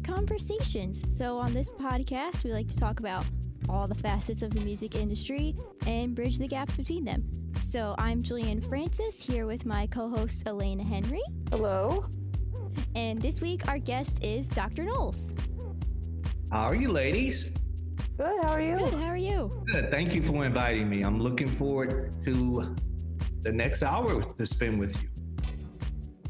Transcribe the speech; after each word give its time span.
back 0.00 0.06
to 0.06 0.12
Backbeat 0.12 0.16
Conversations. 0.16 1.02
So, 1.16 1.38
on 1.38 1.52
this 1.52 1.70
podcast, 1.70 2.44
we 2.44 2.52
like 2.52 2.68
to 2.68 2.78
talk 2.78 3.00
about 3.00 3.24
all 3.68 3.86
the 3.86 3.94
facets 3.94 4.42
of 4.42 4.50
the 4.52 4.60
music 4.60 4.94
industry 4.94 5.56
and 5.86 6.14
bridge 6.14 6.38
the 6.38 6.48
gaps 6.48 6.76
between 6.76 7.04
them. 7.04 7.24
So, 7.68 7.94
I'm 7.98 8.22
Julianne 8.22 8.66
Francis 8.66 9.20
here 9.20 9.46
with 9.46 9.64
my 9.66 9.86
co 9.86 10.08
host 10.08 10.42
Elena 10.46 10.84
Henry. 10.84 11.22
Hello. 11.50 12.06
And 12.94 13.20
this 13.20 13.40
week, 13.40 13.68
our 13.68 13.78
guest 13.78 14.22
is 14.22 14.48
Dr. 14.48 14.84
Knowles. 14.84 15.34
How 16.50 16.64
are 16.64 16.74
you, 16.74 16.90
ladies? 16.90 17.52
Good. 18.18 18.44
How 18.44 18.50
are 18.50 18.60
you? 18.60 18.76
Good. 18.76 18.94
How 18.94 19.06
are 19.06 19.16
you? 19.16 19.50
Good. 19.72 19.90
Thank 19.90 20.14
you 20.14 20.22
for 20.22 20.44
inviting 20.44 20.88
me. 20.88 21.02
I'm 21.02 21.20
looking 21.20 21.48
forward 21.48 22.16
to 22.24 22.76
the 23.42 23.52
next 23.52 23.82
hour 23.82 24.20
to 24.22 24.46
spend 24.46 24.78
with 24.78 25.00
you. 25.00 25.08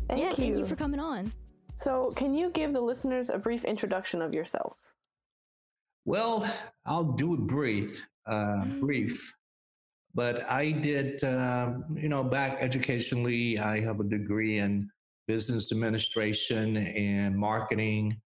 Thank 0.09 0.23
yeah, 0.23 0.31
you. 0.31 0.37
thank 0.37 0.57
you 0.57 0.67
for 0.67 0.77
coming 0.77 1.01
on. 1.01 1.33
So, 1.81 2.11
can 2.15 2.35
you 2.35 2.51
give 2.51 2.75
the 2.75 2.81
listeners 2.83 3.31
a 3.31 3.39
brief 3.39 3.65
introduction 3.65 4.21
of 4.21 4.35
yourself? 4.35 4.77
Well, 6.05 6.45
I'll 6.85 7.13
do 7.13 7.33
it 7.33 7.41
brief, 7.47 8.07
uh, 8.27 8.45
Mm. 8.45 8.81
brief. 8.81 9.35
But 10.13 10.45
I 10.51 10.73
did, 10.73 11.25
uh, 11.25 11.79
you 11.95 12.11
know, 12.11 12.23
back 12.23 12.59
educationally, 12.61 13.59
I 13.59 13.81
have 13.81 13.99
a 14.01 14.05
degree 14.05 14.59
in 14.59 14.91
business 15.27 15.73
administration 15.73 16.77
and 16.77 17.35
marketing, 17.35 18.21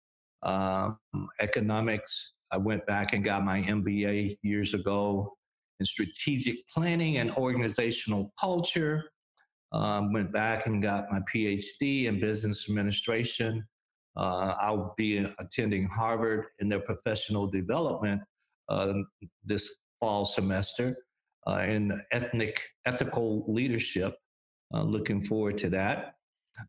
um, 0.44 0.98
economics. 1.38 2.32
I 2.52 2.56
went 2.56 2.86
back 2.86 3.12
and 3.12 3.22
got 3.22 3.44
my 3.44 3.60
MBA 3.60 4.38
years 4.42 4.72
ago 4.72 5.36
in 5.78 5.84
strategic 5.84 6.66
planning 6.68 7.18
and 7.18 7.30
organizational 7.32 8.32
culture. 8.40 9.11
Um, 9.72 10.12
went 10.12 10.32
back 10.32 10.66
and 10.66 10.82
got 10.82 11.10
my 11.10 11.20
PhD 11.32 12.04
in 12.04 12.20
business 12.20 12.68
administration. 12.68 13.66
Uh, 14.16 14.54
I'll 14.60 14.94
be 14.98 15.26
attending 15.38 15.86
Harvard 15.86 16.46
in 16.58 16.68
their 16.68 16.80
professional 16.80 17.46
development 17.46 18.20
uh, 18.68 18.92
this 19.44 19.76
fall 19.98 20.24
semester 20.24 20.96
uh, 21.46 21.60
in 21.60 22.00
ethnic 22.12 22.62
ethical 22.86 23.44
leadership. 23.48 24.16
Uh, 24.74 24.82
looking 24.82 25.22
forward 25.22 25.56
to 25.58 25.70
that. 25.70 26.14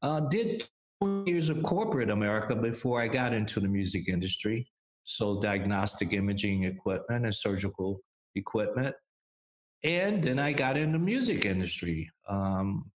Uh, 0.02 0.22
did 0.22 0.68
20 1.02 1.32
years 1.32 1.50
of 1.50 1.62
corporate 1.64 2.10
America 2.10 2.56
before 2.56 3.02
I 3.02 3.08
got 3.08 3.34
into 3.34 3.60
the 3.60 3.68
music 3.68 4.08
industry. 4.08 4.68
So 5.06 5.42
diagnostic 5.42 6.14
imaging 6.14 6.64
equipment 6.64 7.26
and 7.26 7.36
surgical 7.36 8.02
equipment. 8.36 8.96
And 9.84 10.24
then 10.24 10.40
I 10.40 10.54
got 10.54 10.78
in 10.78 10.94
the 10.94 11.00
music 11.00 11.46
industry 11.46 12.10
um, 12.30 12.90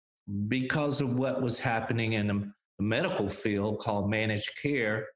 because 0.48 1.00
of 1.00 1.14
what 1.14 1.42
was 1.42 1.58
happening 1.58 2.14
in 2.14 2.26
the, 2.26 2.52
the 2.78 2.84
medical 2.84 3.28
field 3.28 3.78
called 3.78 4.10
managed 4.10 4.50
care. 4.60 5.06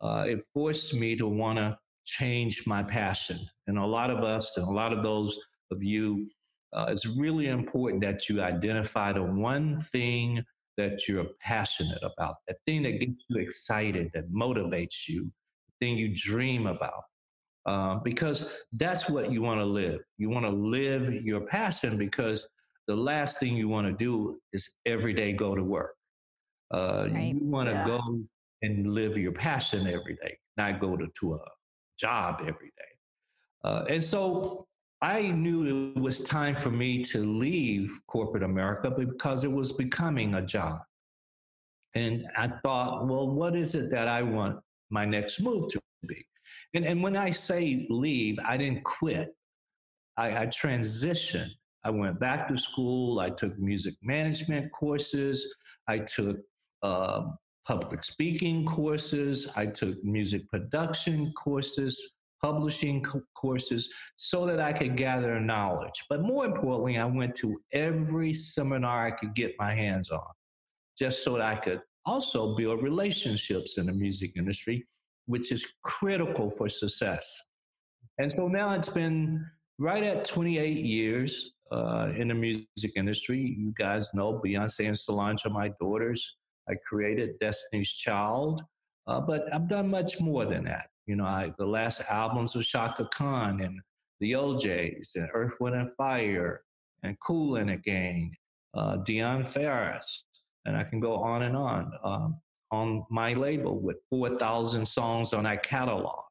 Uh, 0.00 0.24
it 0.26 0.44
forced 0.52 0.94
me 0.94 1.16
to 1.16 1.26
want 1.26 1.58
to 1.58 1.76
change 2.04 2.66
my 2.66 2.82
passion. 2.82 3.38
And 3.66 3.78
a 3.78 3.86
lot 3.86 4.10
of 4.10 4.24
us, 4.24 4.56
and 4.56 4.66
a 4.66 4.70
lot 4.70 4.92
of 4.92 5.02
those 5.02 5.38
of 5.70 5.82
you, 5.82 6.28
uh, 6.72 6.86
it's 6.88 7.06
really 7.06 7.48
important 7.48 8.02
that 8.02 8.28
you 8.28 8.42
identify 8.42 9.12
the 9.12 9.22
one 9.22 9.80
thing 9.80 10.44
that 10.76 11.08
you're 11.08 11.26
passionate 11.40 12.02
about, 12.02 12.34
that 12.46 12.58
thing 12.66 12.82
that 12.82 13.00
gets 13.00 13.24
you 13.28 13.40
excited, 13.40 14.10
that 14.12 14.30
motivates 14.30 15.08
you, 15.08 15.30
the 15.68 15.86
thing 15.86 15.96
you 15.96 16.14
dream 16.14 16.66
about. 16.66 17.02
Uh, 17.64 17.96
because 18.04 18.52
that's 18.74 19.08
what 19.08 19.32
you 19.32 19.42
want 19.42 19.58
to 19.58 19.64
live. 19.64 20.00
You 20.18 20.30
want 20.30 20.44
to 20.44 20.52
live 20.52 21.12
your 21.12 21.40
passion 21.40 21.98
because 21.98 22.46
the 22.86 22.96
last 22.96 23.40
thing 23.40 23.56
you 23.56 23.68
want 23.68 23.86
to 23.86 23.92
do 23.92 24.40
is 24.52 24.74
every 24.86 25.12
day 25.12 25.32
go 25.32 25.54
to 25.54 25.62
work. 25.62 25.96
Uh, 26.72 27.08
Right. 27.10 27.34
You 27.34 27.40
want 27.44 27.68
to 27.68 27.74
Yeah. 27.74 27.86
go 27.86 28.20
and 28.62 28.94
live 28.94 29.16
your 29.18 29.32
passion 29.32 29.86
every 29.86 30.16
day, 30.16 30.38
not 30.56 30.80
go 30.80 30.96
to, 30.96 31.06
to 31.20 31.34
a 31.34 31.40
job 31.98 32.40
every 32.40 32.68
day. 32.68 32.92
Uh, 33.64 33.84
and 33.88 34.02
so 34.02 34.66
I 35.02 35.22
knew 35.30 35.94
it 35.94 36.00
was 36.00 36.20
time 36.24 36.56
for 36.56 36.70
me 36.70 37.02
to 37.04 37.24
leave 37.24 38.00
corporate 38.06 38.42
America 38.42 38.90
because 38.90 39.44
it 39.44 39.50
was 39.52 39.72
becoming 39.72 40.34
a 40.34 40.42
job. 40.42 40.80
And 41.94 42.26
I 42.36 42.48
thought, 42.62 43.06
well, 43.06 43.28
what 43.28 43.56
is 43.56 43.74
it 43.74 43.90
that 43.90 44.08
I 44.08 44.22
want 44.22 44.58
my 44.90 45.04
next 45.04 45.40
move 45.40 45.68
to 45.68 45.80
be? 46.06 46.24
And, 46.74 46.84
and 46.84 47.02
when 47.02 47.16
I 47.16 47.30
say 47.30 47.86
leave, 47.90 48.38
I 48.44 48.56
didn't 48.56 48.84
quit. 48.84 49.34
I, 50.16 50.42
I 50.42 50.46
transitioned. 50.46 51.50
I 51.86 51.90
went 51.90 52.18
back 52.18 52.48
to 52.48 52.58
school. 52.58 53.20
I 53.20 53.30
took 53.30 53.56
music 53.60 53.94
management 54.02 54.72
courses. 54.72 55.54
I 55.86 56.00
took 56.00 56.36
uh, 56.82 57.26
public 57.64 58.02
speaking 58.02 58.66
courses. 58.66 59.48
I 59.54 59.66
took 59.66 60.02
music 60.02 60.50
production 60.50 61.32
courses, 61.34 62.14
publishing 62.42 63.04
co- 63.04 63.22
courses, 63.36 63.88
so 64.16 64.46
that 64.46 64.58
I 64.58 64.72
could 64.72 64.96
gather 64.96 65.38
knowledge. 65.38 66.02
But 66.08 66.22
more 66.22 66.44
importantly, 66.44 66.98
I 66.98 67.04
went 67.04 67.36
to 67.36 67.56
every 67.72 68.32
seminar 68.32 69.06
I 69.06 69.12
could 69.12 69.36
get 69.36 69.54
my 69.56 69.72
hands 69.72 70.10
on, 70.10 70.32
just 70.98 71.22
so 71.22 71.34
that 71.34 71.42
I 71.42 71.54
could 71.54 71.82
also 72.04 72.56
build 72.56 72.82
relationships 72.82 73.78
in 73.78 73.86
the 73.86 73.92
music 73.92 74.32
industry, 74.34 74.84
which 75.26 75.52
is 75.52 75.64
critical 75.84 76.50
for 76.50 76.68
success. 76.68 77.32
And 78.18 78.32
so 78.32 78.48
now 78.48 78.72
it's 78.72 78.88
been 78.88 79.46
right 79.78 80.02
at 80.02 80.24
28 80.24 80.78
years 80.78 81.52
uh, 81.72 82.12
in 82.16 82.28
the 82.28 82.34
music 82.34 82.92
industry. 82.96 83.56
You 83.58 83.72
guys 83.76 84.08
know 84.14 84.40
Beyonce 84.44 84.86
and 84.86 84.98
Solange 84.98 85.44
are 85.46 85.50
my 85.50 85.68
daughters. 85.80 86.36
I 86.68 86.74
created 86.88 87.38
Destiny's 87.40 87.90
Child, 87.92 88.62
uh, 89.06 89.20
but 89.20 89.52
I've 89.52 89.68
done 89.68 89.88
much 89.88 90.20
more 90.20 90.44
than 90.44 90.64
that. 90.64 90.86
You 91.06 91.16
know, 91.16 91.24
I, 91.24 91.52
the 91.58 91.66
last 91.66 92.02
albums 92.08 92.56
of 92.56 92.64
Chaka 92.64 93.08
Khan 93.14 93.60
and 93.60 93.80
the 94.20 94.34
O'Jays 94.34 95.12
and 95.14 95.28
Earth, 95.32 95.54
Wind 95.60 95.76
and 95.76 95.90
Fire 95.94 96.62
and 97.02 97.16
Cool 97.20 97.56
and 97.56 97.82
Gang, 97.82 98.34
uh, 98.74 98.96
Dionne 98.98 99.46
Farris, 99.46 100.24
and 100.64 100.76
I 100.76 100.82
can 100.82 100.98
go 100.98 101.16
on 101.16 101.42
and 101.42 101.56
on. 101.56 101.92
Um, 102.02 102.40
on 102.72 103.04
my 103.10 103.32
label 103.34 103.78
with 103.78 103.96
4,000 104.10 104.84
songs 104.86 105.32
on 105.32 105.44
that 105.44 105.62
catalog. 105.62 106.24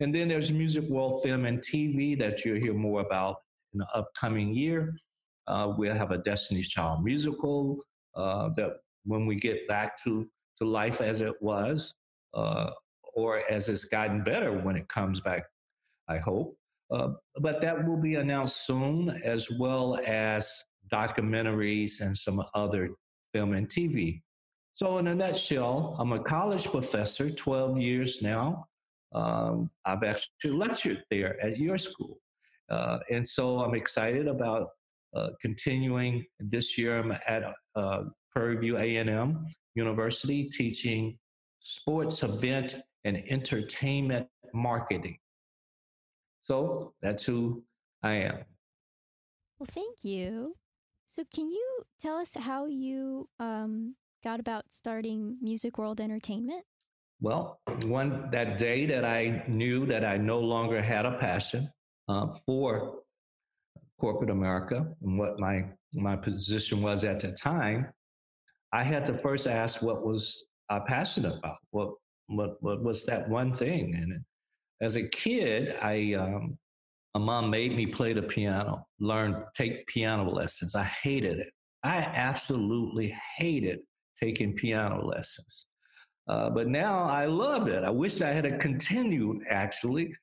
And 0.00 0.14
then 0.14 0.28
there's 0.28 0.52
Music 0.52 0.84
World 0.88 1.22
Film 1.22 1.46
and 1.46 1.60
TV 1.60 2.18
that 2.18 2.44
you'll 2.44 2.60
hear 2.60 2.74
more 2.74 3.00
about 3.00 3.36
in 3.74 3.80
the 3.80 3.86
upcoming 3.94 4.54
year. 4.54 4.96
Uh, 5.46 5.74
we'll 5.76 5.94
have 5.94 6.12
a 6.12 6.18
Destiny's 6.18 6.68
Child 6.68 7.04
musical 7.04 7.78
uh, 8.14 8.48
that 8.56 8.78
when 9.04 9.26
we 9.26 9.36
get 9.36 9.68
back 9.68 10.02
to, 10.04 10.26
to 10.58 10.66
life 10.66 11.00
as 11.00 11.20
it 11.20 11.34
was, 11.42 11.92
uh, 12.32 12.70
or 13.14 13.42
as 13.50 13.68
it's 13.68 13.84
gotten 13.84 14.24
better 14.24 14.52
when 14.52 14.76
it 14.76 14.88
comes 14.88 15.20
back, 15.20 15.44
I 16.08 16.18
hope. 16.18 16.56
Uh, 16.90 17.10
but 17.40 17.60
that 17.60 17.86
will 17.86 17.96
be 17.96 18.16
announced 18.16 18.66
soon, 18.66 19.20
as 19.24 19.50
well 19.58 19.98
as 20.06 20.50
documentaries 20.92 22.00
and 22.00 22.16
some 22.16 22.42
other 22.54 22.90
film 23.32 23.54
and 23.54 23.68
TV. 23.68 24.22
So, 24.74 24.98
in 24.98 25.06
a 25.06 25.14
nutshell, 25.14 25.96
I'm 25.98 26.12
a 26.12 26.22
college 26.22 26.66
professor, 26.66 27.30
12 27.30 27.78
years 27.78 28.22
now. 28.22 28.66
Um, 29.14 29.70
I've 29.84 30.02
actually 30.02 30.50
lectured 30.50 31.04
there 31.10 31.40
at 31.40 31.58
your 31.58 31.78
school. 31.78 32.18
Uh, 32.70 32.98
and 33.10 33.26
so 33.26 33.60
I'm 33.60 33.74
excited 33.74 34.26
about 34.26 34.68
uh, 35.14 35.28
continuing 35.40 36.24
this 36.40 36.76
year. 36.78 36.98
I'm 36.98 37.12
at 37.12 37.42
uh, 37.76 38.02
Prairie 38.30 38.56
View 38.56 38.76
A&M 38.78 39.46
University 39.74 40.48
teaching 40.48 41.18
sports 41.60 42.22
event 42.22 42.76
and 43.04 43.22
entertainment 43.28 44.26
marketing. 44.52 45.18
So 46.42 46.92
that's 47.02 47.22
who 47.22 47.64
I 48.02 48.14
am. 48.14 48.38
Well, 49.58 49.68
thank 49.70 50.04
you. 50.04 50.54
So, 51.06 51.22
can 51.32 51.48
you 51.48 51.82
tell 52.00 52.16
us 52.16 52.34
how 52.34 52.66
you 52.66 53.28
um, 53.38 53.94
got 54.24 54.40
about 54.40 54.64
starting 54.70 55.36
Music 55.40 55.78
World 55.78 56.00
Entertainment? 56.00 56.64
Well, 57.20 57.60
one 57.84 58.30
that 58.32 58.58
day 58.58 58.84
that 58.86 59.04
I 59.04 59.44
knew 59.46 59.86
that 59.86 60.04
I 60.04 60.16
no 60.16 60.40
longer 60.40 60.82
had 60.82 61.06
a 61.06 61.16
passion 61.18 61.70
uh, 62.08 62.28
for 62.46 63.00
corporate 63.98 64.30
America 64.30 64.86
and 65.02 65.18
what 65.18 65.38
my 65.38 65.64
my 65.92 66.16
position 66.16 66.82
was 66.82 67.04
at 67.04 67.20
the 67.20 67.32
time, 67.32 67.86
I 68.72 68.82
had 68.82 69.06
to 69.06 69.14
first 69.14 69.46
ask 69.46 69.82
what 69.82 70.04
was 70.04 70.44
I 70.68 70.80
passionate 70.80 71.38
about. 71.38 71.58
What 71.70 71.94
what 72.26 72.62
what 72.62 72.82
was 72.82 73.04
that 73.06 73.28
one 73.28 73.54
thing? 73.54 73.94
And 73.94 74.24
as 74.80 74.96
a 74.96 75.08
kid, 75.08 75.76
I 75.80 76.14
um, 76.14 76.58
my 77.14 77.20
mom 77.20 77.50
made 77.50 77.76
me 77.76 77.86
play 77.86 78.12
the 78.12 78.22
piano, 78.22 78.86
learn 78.98 79.44
take 79.54 79.86
piano 79.86 80.28
lessons. 80.28 80.74
I 80.74 80.84
hated 80.84 81.38
it. 81.38 81.52
I 81.84 81.98
absolutely 81.98 83.16
hated 83.36 83.80
taking 84.20 84.54
piano 84.54 85.04
lessons. 85.04 85.66
Uh, 86.26 86.48
but 86.50 86.66
now 86.68 87.04
I 87.04 87.26
love 87.26 87.68
it. 87.68 87.84
I 87.84 87.90
wish 87.90 88.22
I 88.22 88.30
had 88.30 88.58
continued 88.58 89.42
actually, 89.50 90.14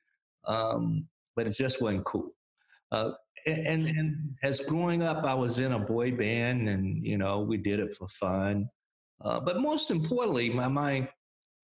um, 0.46 1.08
but 1.36 1.48
it 1.48 1.52
just 1.52 1.82
wasn't 1.82 2.06
cool. 2.06 2.32
Uh, 2.92 3.12
and, 3.46 3.88
and 3.88 4.36
as 4.44 4.60
growing 4.60 5.02
up, 5.02 5.24
I 5.24 5.34
was 5.34 5.60
in 5.60 5.72
a 5.72 5.80
boy 5.80 6.12
band, 6.12 6.70
and 6.70 7.04
you 7.04 7.18
know 7.18 7.40
we 7.40 7.58
did 7.58 7.80
it 7.80 7.94
for 7.94 8.08
fun. 8.08 8.70
Uh, 9.24 9.40
but 9.40 9.62
most 9.62 9.92
importantly, 9.92 10.50
my 10.50 10.68
my 10.68 11.08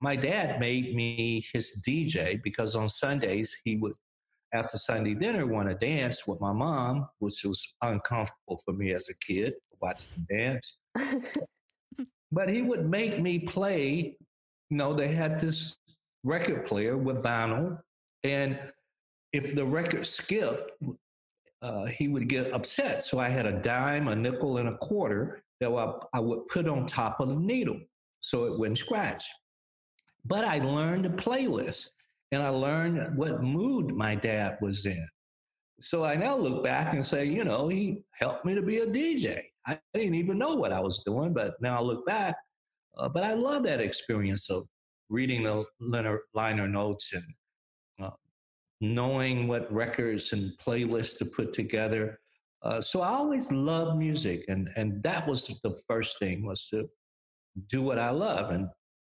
my 0.01 0.15
dad 0.15 0.59
made 0.59 0.95
me 0.95 1.45
his 1.53 1.81
DJ 1.87 2.41
because 2.43 2.75
on 2.75 2.87
Sundays 2.87 3.55
he 3.63 3.77
would, 3.77 3.93
after 4.53 4.77
Sunday 4.77 5.13
dinner, 5.13 5.45
want 5.45 5.69
to 5.69 5.75
dance 5.75 6.27
with 6.27 6.39
my 6.39 6.53
mom, 6.53 7.07
which 7.19 7.43
was 7.43 7.65
uncomfortable 7.81 8.61
for 8.63 8.73
me 8.73 8.93
as 8.93 9.07
a 9.09 9.13
kid, 9.25 9.53
watching 9.81 10.25
dance. 10.29 10.65
but 12.31 12.49
he 12.49 12.61
would 12.61 12.89
make 12.89 13.19
me 13.19 13.39
play. 13.39 14.17
You 14.69 14.77
know, 14.77 14.93
they 14.93 15.09
had 15.09 15.39
this 15.39 15.75
record 16.23 16.65
player 16.65 16.97
with 16.97 17.23
vinyl, 17.23 17.79
and 18.23 18.59
if 19.33 19.56
the 19.56 19.65
record 19.65 20.06
skipped, 20.06 20.71
uh, 21.62 21.85
he 21.85 22.07
would 22.07 22.27
get 22.29 22.53
upset. 22.53 23.03
So 23.03 23.19
I 23.19 23.29
had 23.29 23.45
a 23.45 23.62
dime, 23.62 24.07
a 24.07 24.15
nickel, 24.15 24.57
and 24.57 24.69
a 24.69 24.77
quarter 24.77 25.44
that 25.59 25.69
I, 25.69 25.94
I 26.13 26.19
would 26.19 26.47
put 26.47 26.68
on 26.68 26.85
top 26.85 27.19
of 27.19 27.29
the 27.29 27.35
needle 27.35 27.79
so 28.21 28.45
it 28.45 28.57
wouldn't 28.57 28.77
scratch. 28.77 29.25
But 30.25 30.45
I 30.45 30.59
learned 30.59 31.06
a 31.06 31.09
playlist 31.09 31.89
and 32.31 32.44
I 32.44 32.50
learned 32.50 33.18
what 33.18 33.44
mood 33.44 33.95
my 33.95 34.15
dad 34.15 34.57
was 34.62 34.85
in. 34.85 35.07
So 35.80 36.03
I 36.03 36.15
now 36.15 36.35
look 36.35 36.63
back 36.63 36.94
and 36.94 37.06
say, 37.06 37.25
you 37.25 37.44
know, 37.44 37.68
he 37.68 38.03
helped 38.12 38.45
me 38.45 38.56
to 38.56 38.62
be 38.62 38.80
a 38.80 38.88
DJ. 38.88 39.44
I 39.65 39.80
didn't 39.94 40.15
even 40.15 40.38
know 40.38 40.56
what 40.56 40.73
I 40.73 40.80
was 40.80 41.03
doing, 41.06 41.33
but 41.33 41.56
now 41.62 41.77
I 41.77 41.81
look 41.81 42.06
back. 42.06 42.35
Uh, 42.97 43.07
but 43.07 43.23
I 43.23 43.33
love 43.33 43.63
that 43.63 43.80
experience 43.80 44.50
of 44.50 44.65
reading 45.09 45.44
the 45.44 45.63
liner, 45.80 46.21
liner 46.33 46.68
notes 46.68 47.13
and 47.13 47.23
knowing 48.81 49.47
what 49.47 49.71
records 49.71 50.33
and 50.33 50.51
playlists 50.63 51.18
to 51.18 51.25
put 51.25 51.53
together. 51.53 52.19
Uh, 52.63 52.81
so 52.81 53.01
I 53.01 53.09
always 53.09 53.51
loved 53.51 53.97
music, 53.97 54.45
and 54.47 54.69
and 54.75 55.01
that 55.03 55.27
was 55.27 55.47
the 55.63 55.77
first 55.88 56.19
thing 56.19 56.45
was 56.45 56.68
to 56.68 56.89
do 57.68 57.81
what 57.81 58.00
I 58.00 58.09
love, 58.09 58.51
and 58.51 58.68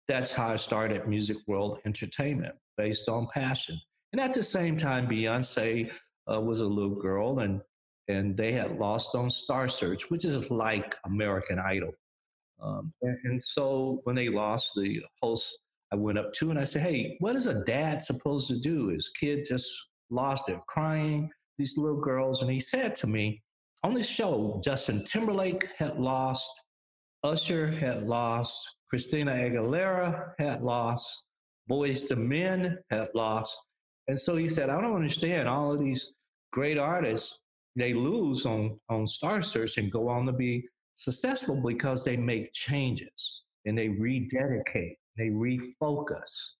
that's 0.07 0.31
how 0.31 0.49
I 0.49 0.57
started 0.57 1.07
Music 1.07 1.37
World 1.47 1.79
Entertainment 1.85 2.55
based 2.77 3.09
on 3.09 3.27
passion. 3.33 3.79
And 4.11 4.19
at 4.19 4.33
the 4.33 4.43
same 4.43 4.75
time, 4.75 5.07
Beyonce 5.07 5.91
uh, 6.31 6.39
was 6.41 6.61
a 6.61 6.65
little 6.65 6.95
girl, 6.95 7.39
and 7.39 7.61
and 8.07 8.35
they 8.35 8.51
had 8.51 8.77
lost 8.79 9.15
on 9.15 9.29
Star 9.29 9.69
Search, 9.69 10.09
which 10.09 10.25
is 10.25 10.49
like 10.49 10.95
American 11.05 11.59
Idol. 11.59 11.91
Um, 12.61 12.91
and, 13.01 13.17
and, 13.23 13.41
so 13.41 14.01
when 14.03 14.15
they 14.15 14.27
lost, 14.27 14.71
the 14.75 15.01
host 15.21 15.57
I 15.91 15.95
went 15.95 16.19
up 16.19 16.33
to 16.33 16.51
and 16.51 16.59
I 16.59 16.63
said, 16.63 16.81
"Hey, 16.81 17.17
what 17.19 17.35
is 17.35 17.47
a 17.47 17.63
dad 17.65 18.01
supposed 18.01 18.47
to 18.49 18.59
do? 18.59 18.89
His 18.89 19.09
kid 19.19 19.45
just 19.45 19.69
lost 20.09 20.49
it, 20.49 20.59
crying. 20.67 21.29
These 21.57 21.77
little 21.77 21.99
girls." 21.99 22.41
And 22.41 22.51
he 22.51 22.59
said 22.59 22.95
to 22.97 23.07
me, 23.07 23.41
"On 23.83 23.93
this 23.93 24.07
show, 24.07 24.61
Justin 24.63 25.03
Timberlake 25.03 25.67
had 25.77 25.99
lost, 25.99 26.49
Usher 27.23 27.71
had 27.71 28.07
lost, 28.07 28.57
Christina 28.89 29.31
Aguilera 29.31 30.33
had 30.37 30.61
lost, 30.63 31.25
Boyz 31.69 32.09
II 32.11 32.17
Men 32.17 32.77
had 32.89 33.09
lost." 33.15 33.57
And 34.07 34.19
so 34.19 34.35
he 34.35 34.49
said, 34.49 34.69
"I 34.69 34.79
don't 34.81 34.95
understand 34.95 35.47
all 35.47 35.71
of 35.71 35.79
these 35.79 36.13
great 36.51 36.77
artists 36.77 37.39
they 37.75 37.93
lose 37.93 38.45
on 38.45 38.79
on 38.89 39.07
Star 39.07 39.41
Search 39.41 39.77
and 39.77 39.91
go 39.91 40.07
on 40.07 40.25
to 40.25 40.33
be 40.33 40.67
successful 40.95 41.61
because 41.65 42.03
they 42.03 42.17
make 42.17 42.51
changes 42.53 43.43
and 43.65 43.77
they 43.77 43.89
rededicate, 43.89 44.97
they 45.19 45.29
refocus, 45.29 46.53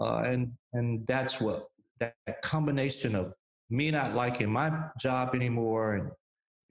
uh, 0.00 0.22
and 0.24 0.52
and 0.72 1.06
that's 1.06 1.40
what 1.40 1.68
that 2.00 2.14
combination 2.42 3.14
of 3.14 3.32
me 3.70 3.90
not 3.90 4.14
liking 4.14 4.50
my 4.50 4.70
job 4.98 5.34
anymore 5.34 5.94
and 5.94 6.10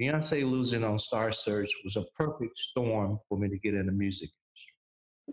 Beyonce 0.02 0.50
losing 0.50 0.84
on 0.84 1.00
Star 1.00 1.32
Search 1.32 1.72
was 1.84 1.96
a 1.96 2.04
perfect 2.16 2.58
storm 2.58 3.20
for 3.28 3.38
me 3.38 3.50
to 3.50 3.58
get 3.58 3.74
in 3.74 3.88
the 3.88 3.92
music 3.92 4.30
industry. 4.30 4.74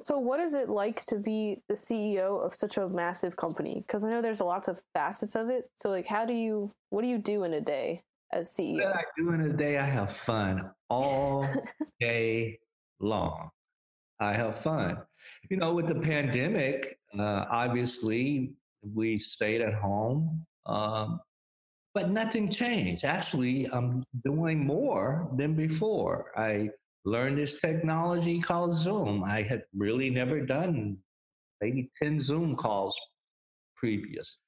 So, 0.02 0.18
what 0.18 0.40
is 0.40 0.54
it 0.54 0.70
like 0.70 1.04
to 1.06 1.18
be 1.18 1.62
the 1.68 1.74
CEO 1.74 2.44
of 2.44 2.54
such 2.54 2.78
a 2.78 2.88
massive 2.88 3.36
company? 3.36 3.84
Because 3.86 4.04
I 4.04 4.10
know 4.10 4.22
there's 4.22 4.40
lots 4.40 4.68
of 4.68 4.80
facets 4.94 5.34
of 5.34 5.50
it. 5.50 5.70
So, 5.76 5.90
like, 5.90 6.06
how 6.06 6.24
do 6.24 6.32
you, 6.32 6.72
what 6.88 7.02
do 7.02 7.08
you 7.08 7.18
do 7.18 7.44
in 7.44 7.54
a 7.54 7.60
day? 7.60 8.02
as 8.34 8.52
CEO? 8.52 8.84
What 8.84 8.96
I 8.96 9.04
do 9.16 9.32
in 9.32 9.40
a 9.42 9.52
day, 9.52 9.78
I 9.78 9.84
have 9.84 10.12
fun 10.12 10.70
all 10.90 11.46
day 12.00 12.58
long. 13.00 13.50
I 14.20 14.32
have 14.32 14.58
fun. 14.60 14.98
You 15.50 15.56
know, 15.56 15.74
with 15.74 15.88
the 15.88 15.94
pandemic, 15.94 16.98
uh, 17.18 17.44
obviously 17.50 18.52
we 18.82 19.18
stayed 19.18 19.60
at 19.60 19.74
home, 19.74 20.28
um, 20.66 21.20
but 21.94 22.10
nothing 22.10 22.50
changed. 22.50 23.04
Actually, 23.04 23.66
I'm 23.72 24.02
doing 24.24 24.64
more 24.66 25.28
than 25.36 25.54
before. 25.54 26.32
I 26.36 26.70
learned 27.04 27.38
this 27.38 27.60
technology 27.60 28.40
called 28.40 28.74
Zoom. 28.74 29.22
I 29.24 29.42
had 29.42 29.64
really 29.74 30.10
never 30.10 30.40
done 30.40 30.98
maybe 31.60 31.90
10 32.02 32.20
Zoom 32.20 32.56
calls 32.56 32.98
previous. 33.76 34.38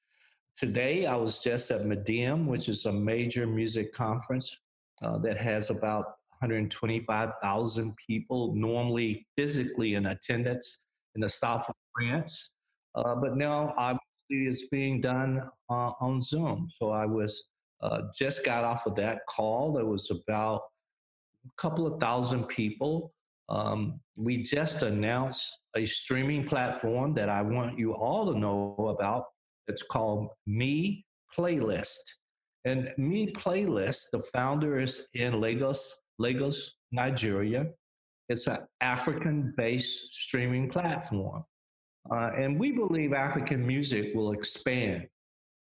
Today, 0.57 1.07
I 1.07 1.15
was 1.17 1.43
just 1.43 1.71
at 1.71 1.85
MIDEM, 1.85 2.47
which 2.47 2.69
is 2.69 2.87
a 2.87 2.93
major 2.93 3.47
music 3.47 3.93
conference 3.93 4.57
uh, 5.03 5.19
that 5.19 5.37
has 5.37 5.71
about 5.71 6.16
125,000 6.41 7.95
people 8.07 8.55
normally 8.55 9.27
physically 9.37 9.95
in 9.95 10.07
attendance 10.07 10.81
in 11.15 11.21
the 11.21 11.29
south 11.29 11.69
of 11.69 11.75
France. 11.97 12.53
Uh, 12.95 13.15
but 13.15 13.37
now, 13.37 13.75
obviously, 13.77 14.53
it's 14.53 14.69
being 14.71 15.01
done 15.01 15.43
uh, 15.71 15.93
on 16.01 16.21
Zoom. 16.21 16.69
So 16.79 16.91
I 16.91 17.07
was 17.07 17.45
uh, 17.83 18.03
just 18.15 18.45
got 18.45 18.65
off 18.65 18.87
of 18.87 18.95
that 18.97 19.21
call. 19.29 19.73
There 19.73 19.87
was 19.87 20.11
about 20.11 20.63
a 21.45 21.51
couple 21.57 21.87
of 21.87 22.01
thousand 22.01 22.49
people. 22.49 23.13
Um, 23.49 24.01
we 24.17 24.43
just 24.43 24.83
announced 24.83 25.59
a 25.77 25.87
streaming 25.87 26.45
platform 26.45 27.15
that 27.15 27.29
I 27.29 27.43
want 27.43 27.79
you 27.79 27.95
all 27.95 28.33
to 28.33 28.39
know 28.39 28.75
about 28.99 29.25
it's 29.69 29.83
called 29.83 30.29
Me 30.47 31.05
Playlist. 31.37 32.03
And 32.65 32.93
Me 32.97 33.33
Playlist, 33.33 34.11
the 34.13 34.23
founder 34.33 34.81
is 34.81 35.09
in 35.15 35.41
Lagos, 35.41 35.97
Lagos, 36.19 36.77
Nigeria. 36.93 37.67
It's 38.29 38.47
an 38.47 38.59
African 38.81 39.55
based 39.57 40.15
streaming 40.15 40.69
platform. 40.69 41.45
Uh, 42.11 42.31
and 42.37 42.59
we 42.59 42.73
believe 42.73 43.13
African 43.13 43.67
music 43.67 44.15
will 44.15 44.33
expand, 44.33 45.07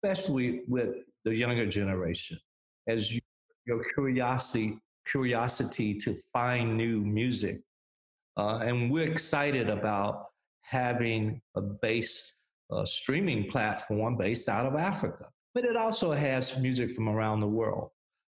especially 0.02 0.62
with 0.68 0.96
the 1.24 1.34
younger 1.34 1.66
generation, 1.66 2.38
as 2.88 3.12
you, 3.12 3.20
your 3.66 3.82
curiosity, 3.94 4.78
curiosity 5.06 5.94
to 5.94 6.16
find 6.32 6.76
new 6.76 7.00
music. 7.00 7.60
Uh, 8.36 8.58
and 8.58 8.90
we're 8.90 9.08
excited 9.08 9.68
about 9.68 10.26
having 10.62 11.40
a 11.56 11.60
base 11.60 12.34
a 12.72 12.86
streaming 12.86 13.48
platform 13.50 14.16
based 14.16 14.48
out 14.48 14.66
of 14.66 14.74
Africa, 14.74 15.26
but 15.54 15.64
it 15.64 15.76
also 15.76 16.12
has 16.12 16.58
music 16.58 16.90
from 16.90 17.08
around 17.08 17.40
the 17.40 17.46
world. 17.46 17.90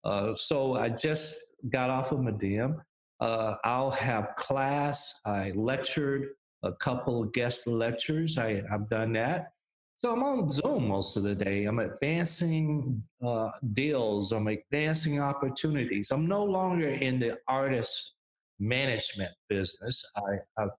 Uh, 0.04 0.34
so 0.34 0.75
I 0.75 0.90
just 0.90 1.38
got 1.70 1.90
off 1.90 2.12
of 2.12 2.20
MIDEM. 2.20 2.80
Uh, 3.20 3.54
I'll 3.64 3.90
have 3.90 4.34
class. 4.37 5.20
I 5.25 5.52
lectured 5.54 6.30
a 6.62 6.73
couple 6.73 7.23
of 7.23 7.32
guest 7.32 7.66
lectures. 7.66 8.38
I, 8.38 8.62
have 8.70 8.88
done 8.88 9.12
that. 9.14 9.52
So 9.99 10.12
I'm 10.12 10.23
on 10.23 10.49
Zoom 10.50 10.88
most 10.88 11.16
of 11.16 11.23
the 11.23 11.34
day. 11.34 11.64
I'm 11.64 11.78
advancing 11.78 13.02
uh, 13.25 13.50
deals. 13.73 14.32
I'm 14.32 14.49
advancing 14.49 15.20
opportunities. 15.20 16.11
I'm 16.11 16.26
no 16.26 16.44
longer 16.44 16.90
in 16.90 17.18
the 17.18 17.38
artist 17.49 18.14
management 18.58 19.32
business. 19.49 20.04
I, 20.16 20.62
I've 20.62 20.70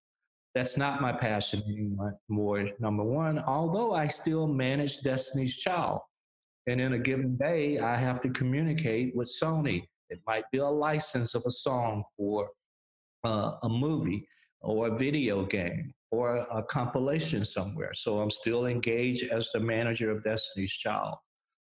that's 0.55 0.77
not 0.77 1.01
my 1.01 1.11
passion 1.11 1.61
anymore. 1.67 2.69
Number 2.79 3.03
one, 3.03 3.39
although 3.39 3.93
I 3.93 4.07
still 4.07 4.47
manage 4.47 5.01
Destiny's 5.01 5.57
Child. 5.57 5.99
And 6.67 6.81
in 6.81 6.93
a 6.93 6.99
given 6.99 7.37
day, 7.37 7.79
I 7.79 7.95
have 7.95 8.21
to 8.21 8.29
communicate 8.29 9.15
with 9.15 9.31
Sony. 9.41 9.83
It 10.09 10.19
might 10.25 10.45
be 10.51 10.59
a 10.59 10.67
license 10.67 11.35
of 11.35 11.43
a 11.45 11.51
song 11.51 12.03
for 12.17 12.49
uh, 13.23 13.53
a 13.63 13.69
movie 13.69 14.27
or 14.61 14.87
a 14.87 14.97
video 14.97 15.45
game 15.45 15.93
or 16.11 16.37
a 16.37 16.63
compilation 16.63 17.45
somewhere. 17.45 17.93
So 17.93 18.19
I'm 18.19 18.31
still 18.31 18.65
engaged 18.65 19.31
as 19.31 19.49
the 19.53 19.59
manager 19.59 20.09
of 20.11 20.23
Destiny's 20.23 20.71
Child. 20.71 21.15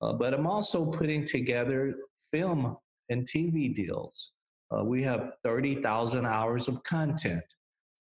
Uh, 0.01 0.13
but 0.13 0.33
I'm 0.33 0.47
also 0.47 0.91
putting 0.91 1.25
together 1.25 1.95
film 2.31 2.77
and 3.09 3.27
TV 3.27 3.73
deals. 3.73 4.31
Uh, 4.71 4.83
we 4.83 5.01
have 5.03 5.31
30,000 5.43 6.25
hours 6.25 6.67
of 6.67 6.83
content. 6.83 7.43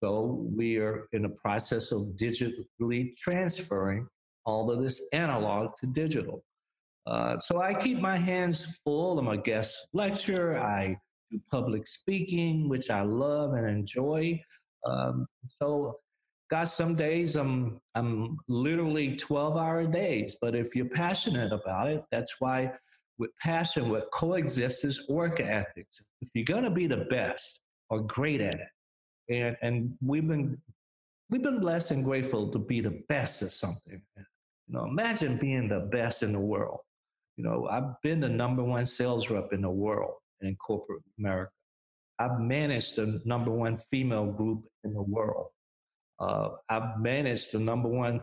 So 0.02 0.46
we 0.54 0.76
are 0.78 1.08
in 1.12 1.22
the 1.22 1.30
process 1.30 1.90
of 1.90 2.02
digitally 2.16 3.16
transferring 3.16 4.06
all 4.44 4.70
of 4.70 4.82
this 4.82 5.08
analog 5.12 5.70
to 5.80 5.86
digital. 5.86 6.44
Uh, 7.06 7.38
so 7.38 7.60
I 7.60 7.72
keep 7.72 8.00
my 8.00 8.16
hands 8.16 8.80
full. 8.84 9.18
I'm 9.18 9.28
a 9.28 9.36
guest 9.36 9.88
lecturer. 9.92 10.58
I 10.58 10.96
do 11.30 11.40
public 11.50 11.86
speaking, 11.86 12.68
which 12.68 12.90
I 12.90 13.02
love 13.02 13.52
and 13.54 13.68
enjoy. 13.68 14.40
Um, 14.84 15.26
so, 15.60 15.98
got 16.50 16.68
some 16.68 16.94
days 16.94 17.36
I'm 17.36 17.80
I'm 17.94 18.36
literally 18.48 19.16
12-hour 19.16 19.86
days. 19.86 20.36
But 20.40 20.54
if 20.54 20.74
you're 20.74 20.88
passionate 20.88 21.52
about 21.52 21.88
it, 21.88 22.04
that's 22.10 22.36
why 22.40 22.72
with 23.18 23.30
passion, 23.42 23.88
what 23.90 24.10
coexists 24.12 24.84
is 24.84 25.08
work 25.08 25.40
ethics. 25.40 26.00
If 26.20 26.28
you're 26.34 26.44
gonna 26.44 26.70
be 26.70 26.86
the 26.86 27.06
best 27.10 27.62
or 27.90 28.00
great 28.00 28.40
at 28.40 28.54
it, 28.54 28.68
and 29.30 29.56
and 29.62 29.96
we've 30.04 30.26
been 30.26 30.60
we've 31.30 31.42
been 31.42 31.60
blessed 31.60 31.92
and 31.92 32.04
grateful 32.04 32.50
to 32.50 32.58
be 32.58 32.80
the 32.80 33.02
best 33.08 33.42
at 33.42 33.50
something. 33.50 34.02
You 34.16 34.24
know, 34.68 34.84
imagine 34.84 35.36
being 35.36 35.68
the 35.68 35.80
best 35.80 36.22
in 36.22 36.32
the 36.32 36.40
world. 36.40 36.80
You 37.36 37.44
know, 37.44 37.68
I've 37.70 38.00
been 38.02 38.20
the 38.20 38.28
number 38.28 38.64
one 38.64 38.86
sales 38.86 39.30
rep 39.30 39.52
in 39.52 39.60
the 39.62 39.70
world 39.70 40.14
in 40.40 40.56
corporate 40.56 41.02
America. 41.18 41.50
I've 42.18 42.40
managed 42.40 42.96
the 42.96 43.20
number 43.24 43.50
one 43.50 43.78
female 43.90 44.26
group 44.26 44.64
in 44.84 44.94
the 44.94 45.02
world. 45.02 45.48
Uh, 46.18 46.50
I've 46.70 46.98
managed 46.98 47.52
the 47.52 47.58
number 47.58 47.90
one 47.90 48.22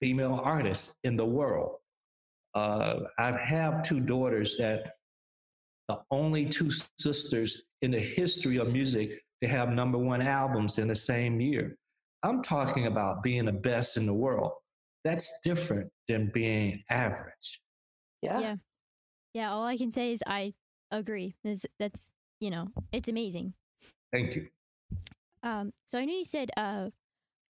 female 0.00 0.40
artist 0.42 0.94
in 1.04 1.16
the 1.16 1.26
world. 1.26 1.76
Uh, 2.54 3.00
I 3.18 3.32
have 3.32 3.82
two 3.82 4.00
daughters 4.00 4.56
that 4.58 4.94
the 5.88 5.98
only 6.10 6.46
two 6.46 6.70
sisters 6.98 7.62
in 7.82 7.90
the 7.90 8.00
history 8.00 8.56
of 8.56 8.72
music 8.72 9.20
to 9.42 9.48
have 9.48 9.68
number 9.70 9.98
one 9.98 10.22
albums 10.22 10.78
in 10.78 10.88
the 10.88 10.96
same 10.96 11.40
year. 11.40 11.76
I'm 12.22 12.42
talking 12.42 12.86
about 12.86 13.22
being 13.22 13.44
the 13.44 13.52
best 13.52 13.98
in 13.98 14.06
the 14.06 14.14
world. 14.14 14.52
That's 15.04 15.40
different 15.44 15.90
than 16.08 16.30
being 16.32 16.82
average. 16.88 17.60
Yeah. 18.24 18.40
Yeah. 18.40 18.56
Yeah. 19.34 19.52
All 19.52 19.64
I 19.64 19.76
can 19.76 19.92
say 19.92 20.12
is 20.12 20.22
I 20.26 20.54
agree. 20.90 21.34
That's, 21.44 21.66
that's 21.78 22.10
you 22.40 22.50
know, 22.50 22.68
it's 22.92 23.08
amazing. 23.08 23.54
Thank 24.12 24.34
you. 24.36 24.48
Um, 25.42 25.72
so 25.86 25.98
I 25.98 26.04
know 26.04 26.14
you 26.14 26.24
said, 26.24 26.50
uh, 26.56 26.90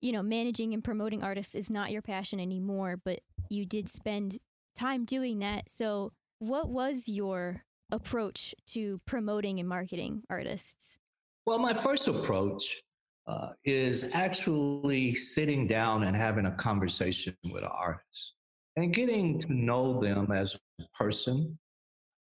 you 0.00 0.12
know, 0.12 0.22
managing 0.22 0.72
and 0.74 0.82
promoting 0.82 1.22
artists 1.22 1.54
is 1.54 1.68
not 1.68 1.90
your 1.90 2.02
passion 2.02 2.40
anymore, 2.40 2.98
but 3.04 3.20
you 3.48 3.66
did 3.66 3.88
spend 3.88 4.38
time 4.78 5.04
doing 5.04 5.40
that. 5.40 5.64
So, 5.68 6.12
what 6.38 6.70
was 6.70 7.06
your 7.06 7.64
approach 7.92 8.54
to 8.68 9.00
promoting 9.04 9.58
and 9.58 9.68
marketing 9.68 10.22
artists? 10.30 10.98
Well, 11.46 11.58
my 11.58 11.74
first 11.74 12.08
approach 12.08 12.80
uh, 13.26 13.48
is 13.64 14.08
actually 14.12 15.14
sitting 15.14 15.66
down 15.66 16.04
and 16.04 16.16
having 16.16 16.46
a 16.46 16.52
conversation 16.52 17.36
with 17.44 17.62
an 17.62 17.70
artist 17.70 18.34
and 18.76 18.94
getting 18.94 19.38
to 19.38 19.52
know 19.52 20.00
them 20.00 20.30
as 20.32 20.56
a 20.80 20.84
person, 20.96 21.58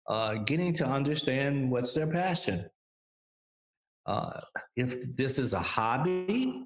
uh, 0.08 0.34
getting 0.34 0.72
to 0.74 0.86
understand 0.86 1.70
what's 1.70 1.92
their 1.92 2.06
passion. 2.06 2.68
Uh, 4.06 4.38
if 4.76 5.16
this 5.16 5.38
is 5.38 5.52
a 5.52 5.60
hobby, 5.60 6.64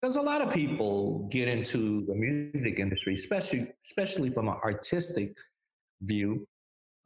because 0.00 0.16
a 0.16 0.22
lot 0.22 0.40
of 0.40 0.52
people 0.52 1.28
get 1.30 1.48
into 1.48 2.04
the 2.06 2.14
music 2.14 2.78
industry, 2.78 3.14
especially 3.14 3.72
especially 3.84 4.30
from 4.30 4.48
an 4.48 4.54
artistic 4.62 5.34
view. 6.02 6.46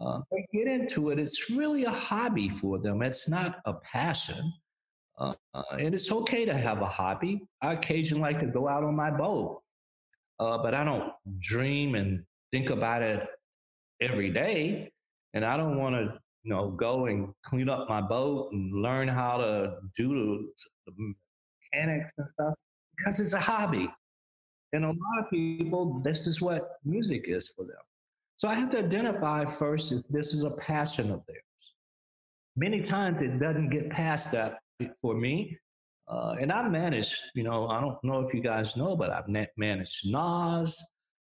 Uh, 0.01 0.21
they 0.31 0.45
get 0.53 0.67
into 0.67 1.11
it. 1.11 1.19
It's 1.19 1.49
really 1.49 1.85
a 1.85 1.91
hobby 1.91 2.49
for 2.49 2.79
them. 2.79 3.03
It's 3.03 3.29
not 3.29 3.61
a 3.65 3.75
passion. 3.75 4.53
Uh, 5.19 5.35
and 5.79 5.95
it's 5.95 6.11
okay 6.11 6.45
to 6.45 6.57
have 6.57 6.83
a 6.83 6.87
hobby. 6.87 7.43
I 7.61 7.75
occasionally 7.75 8.23
like 8.23 8.41
to 8.41 8.47
go 8.47 8.69
out 8.69 8.83
on 8.83 8.97
my 8.97 9.11
boat, 9.11 9.63
uh, 10.43 10.59
but 10.59 10.75
I 10.75 10.83
don't 10.85 11.13
dream 11.39 11.95
and 11.95 12.25
think 12.51 12.71
about 12.71 13.03
it 13.03 13.27
every 14.01 14.31
day. 14.31 14.91
And 15.35 15.45
I 15.45 15.57
don't 15.57 15.79
want 15.79 15.95
to, 15.95 16.19
you 16.43 16.53
know, 16.53 16.71
go 16.71 17.07
and 17.07 17.33
clean 17.45 17.69
up 17.69 17.89
my 17.89 18.01
boat 18.01 18.51
and 18.53 18.83
learn 18.83 19.09
how 19.09 19.37
to 19.39 19.77
do 19.97 20.49
the, 20.87 21.15
mechanics 21.73 22.13
and 22.19 22.29
stuff 22.29 22.55
because 22.97 23.21
it's 23.21 23.33
a 23.35 23.41
hobby. 23.41 23.89
And 24.73 24.85
a 24.85 24.89
lot 24.89 25.19
of 25.21 25.31
people, 25.31 26.01
this 26.05 26.27
is 26.27 26.41
what 26.41 26.73
music 26.85 27.25
is 27.29 27.49
for 27.57 27.65
them. 27.65 27.83
So 28.37 28.49
I 28.49 28.55
have 28.55 28.71
to 28.71 28.79
identify 28.79 29.45
first 29.45 29.93
if 29.93 30.03
this 30.11 30.35
is 30.35 30.43
a 30.43 30.51
passion 30.51 31.11
of 31.13 31.23
theirs. 31.27 31.43
Many 32.57 32.83
times 32.83 33.23
it 33.23 33.39
doesn't 33.39 33.71
get 33.71 33.89
past 33.91 34.33
that 34.33 34.59
for 35.01 35.15
me. 35.15 35.57
Uh, 36.13 36.37
and 36.39 36.53
I've 36.53 36.71
managed, 36.71 37.23
you 37.35 37.43
know, 37.43 37.69
I 37.69 37.81
don't 37.81 38.03
know 38.05 38.21
if 38.21 38.35
you 38.35 38.43
guys 38.43 38.77
know, 38.77 38.95
but 38.95 39.11
I've 39.11 39.29
managed 39.57 40.11
Nas, 40.11 40.79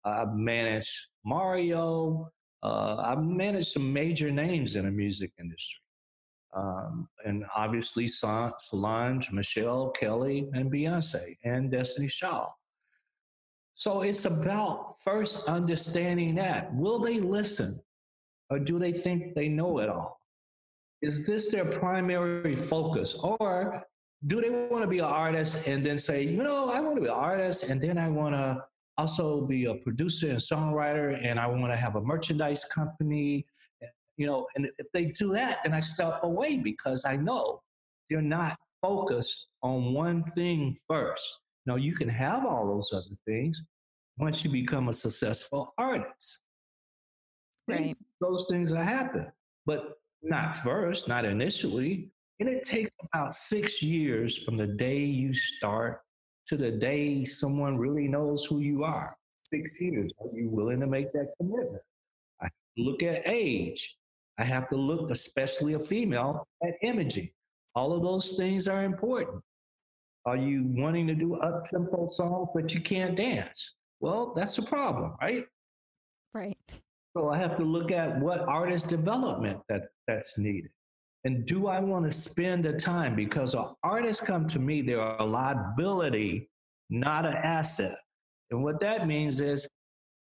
I've 0.05 0.35
managed 0.35 0.95
Mario, 1.25 2.31
uh, 2.63 2.97
I've 2.97 3.23
managed 3.23 3.69
some 3.69 3.91
major 3.91 4.31
names 4.31 4.77
in 4.77 4.85
the 4.85 4.91
music 4.91 5.33
industry. 5.41 5.81
Um, 6.55 7.09
and 7.25 7.45
obviously 7.57 8.07
Solange, 8.07 9.33
Michelle, 9.33 9.91
Kelly, 9.91 10.49
and 10.53 10.71
Beyonce, 10.71 11.37
and 11.45 11.71
Destiny 11.71 12.09
Child. 12.09 12.51
So 13.75 14.03
it's 14.03 14.27
about 14.27 14.97
first 15.03 15.49
understanding 15.49 16.35
that. 16.35 16.75
Will 16.75 16.99
they 16.99 17.21
listen? 17.21 17.81
Or 18.51 18.59
do 18.59 18.79
they 18.79 18.93
think 18.93 19.35
they 19.35 19.49
know 19.49 19.79
it 19.79 19.89
all? 19.89 20.21
Is 21.01 21.25
this 21.25 21.51
their 21.51 21.65
primary 21.65 22.55
focus? 22.55 23.15
Or 23.15 23.83
do 24.27 24.41
they 24.41 24.51
want 24.51 24.83
to 24.83 24.89
be 24.89 24.99
an 24.99 25.05
artist 25.05 25.59
and 25.67 25.85
then 25.85 25.99
say, 25.99 26.23
you 26.23 26.43
know, 26.43 26.71
I 26.71 26.81
want 26.81 26.97
to 26.97 27.01
be 27.01 27.09
an 27.09 27.15
artist 27.15 27.65
and 27.65 27.81
then 27.81 27.99
I 27.99 28.09
want 28.09 28.35
to 28.35 28.65
also 28.97 29.43
be 29.43 29.67
a 29.67 29.75
producer 29.75 30.31
and 30.31 30.39
songwriter 30.39 31.21
and 31.23 31.39
I 31.39 31.47
want 31.47 31.73
to 31.73 31.77
have 31.77 31.97
a 31.97 32.01
merchandise 32.01 32.65
company 32.65 33.47
you 34.17 34.27
know, 34.27 34.47
and 34.55 34.71
if 34.79 34.87
they 34.93 35.07
do 35.07 35.33
that, 35.33 35.61
then 35.65 35.75
I 35.75 35.81
step 35.81 36.21
away 36.23 36.59
because 36.59 37.05
I 37.05 37.17
know 37.17 37.63
they're 38.09 38.23
not 38.23 38.57
focused 38.81 39.49
on 39.63 39.93
one 39.93 40.23
thing 40.23 40.77
first. 40.89 41.41
Now, 41.67 41.77
you 41.77 41.95
can 41.95 42.09
have 42.09 42.45
all 42.45 42.67
those 42.67 42.91
other 42.93 43.17
things 43.27 43.63
once 44.19 44.45
you 44.45 44.51
become 44.51 44.89
a 44.89 44.93
successful 44.93 45.75
artist. 45.79 46.41
Right. 47.67 47.97
Those 48.21 48.47
things 48.51 48.71
that 48.71 48.85
happen, 48.85 49.33
but 49.65 49.95
not 50.23 50.57
first, 50.59 51.09
not 51.09 51.25
initially. 51.25 52.11
And 52.41 52.49
it 52.49 52.65
takes 52.65 52.91
about 53.13 53.35
six 53.35 53.83
years 53.83 54.43
from 54.43 54.57
the 54.57 54.67
day 54.67 54.99
you 54.99 55.33
start 55.33 56.01
to 56.49 56.57
the 56.57 56.71
day 56.71 57.25
someone 57.25 57.79
really 57.79 58.09
knows 58.09 58.45
who 58.45 58.59
you 58.59 58.85
are. 58.85 59.17
Six 59.39 59.81
years. 59.81 60.13
Are 60.21 60.37
you 60.37 60.49
willing 60.51 60.81
to 60.81 60.87
make 60.87 61.13
that 61.13 61.33
commitment? 61.39 61.83
I 62.43 62.49
look 62.77 63.03
at 63.03 63.23
age. 63.27 63.97
I 64.39 64.45
have 64.45 64.69
to 64.71 64.77
look, 64.77 65.11
especially 65.11 65.75
a 65.75 65.79
female, 65.79 66.47
at 66.65 66.75
imaging. 66.83 67.31
All 67.77 67.93
of 67.93 68.03
those 68.03 68.37
things 68.37 68.67
are 68.67 68.85
important. 68.85 69.43
Are 70.27 70.37
you 70.37 70.65
wanting 70.67 71.07
to 71.07 71.15
do 71.15 71.37
up 71.37 71.67
tempo 71.67 72.09
songs, 72.09 72.49
but 72.55 72.75
you 72.75 72.81
can't 72.81 73.15
dance? 73.15 73.75
Well, 74.01 74.33
that's 74.35 74.59
a 74.59 74.63
problem, 74.63 75.13
right? 75.21 75.45
Right. 76.33 76.57
So 77.17 77.31
I 77.31 77.39
have 77.39 77.57
to 77.59 77.65
look 77.65 77.93
at 77.93 78.19
what 78.21 78.41
artist 78.41 78.89
development 78.89 79.61
that, 79.69 79.83
that's 80.09 80.37
needed. 80.37 80.71
And 81.25 81.47
do 81.47 81.69
I 81.69 81.81
want 81.81 82.05
to 82.05 82.13
spend 82.13 82.65
the 82.65 82.75
time? 82.75 83.17
Because 83.17 83.55
artists 83.83 84.23
come 84.23 84.47
to 84.49 84.59
me, 84.59 84.83
they're 84.83 85.01
a 85.01 85.25
liability, 85.25 86.51
not 86.91 87.25
an 87.25 87.35
asset. 87.35 87.97
And 88.51 88.63
what 88.63 88.79
that 88.81 89.07
means 89.07 89.41
is 89.41 89.67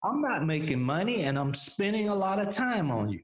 I'm 0.02 0.22
not 0.22 0.46
making 0.46 0.80
money 0.80 1.24
and 1.24 1.38
I'm 1.38 1.52
spending 1.52 2.08
a 2.08 2.14
lot 2.14 2.38
of 2.38 2.48
time 2.48 2.90
on 2.90 3.10
you 3.10 3.20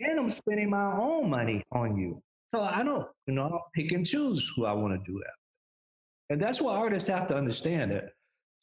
and 0.00 0.18
I'm 0.18 0.30
spending 0.30 0.70
my 0.70 0.92
own 0.96 1.30
money 1.30 1.62
on 1.72 1.96
you. 1.96 2.22
So 2.50 2.62
I 2.62 2.82
don't, 2.82 3.06
you 3.26 3.34
know, 3.34 3.46
I 3.46 3.48
don't 3.48 3.62
pick 3.74 3.92
and 3.92 4.04
choose 4.04 4.50
who 4.56 4.64
I 4.64 4.72
want 4.72 4.92
to 4.92 5.10
do 5.10 5.18
that. 5.18 6.34
And 6.34 6.42
that's 6.42 6.60
what 6.60 6.76
artists 6.76 7.08
have 7.08 7.26
to 7.28 7.36
understand 7.36 7.90
that 7.92 8.10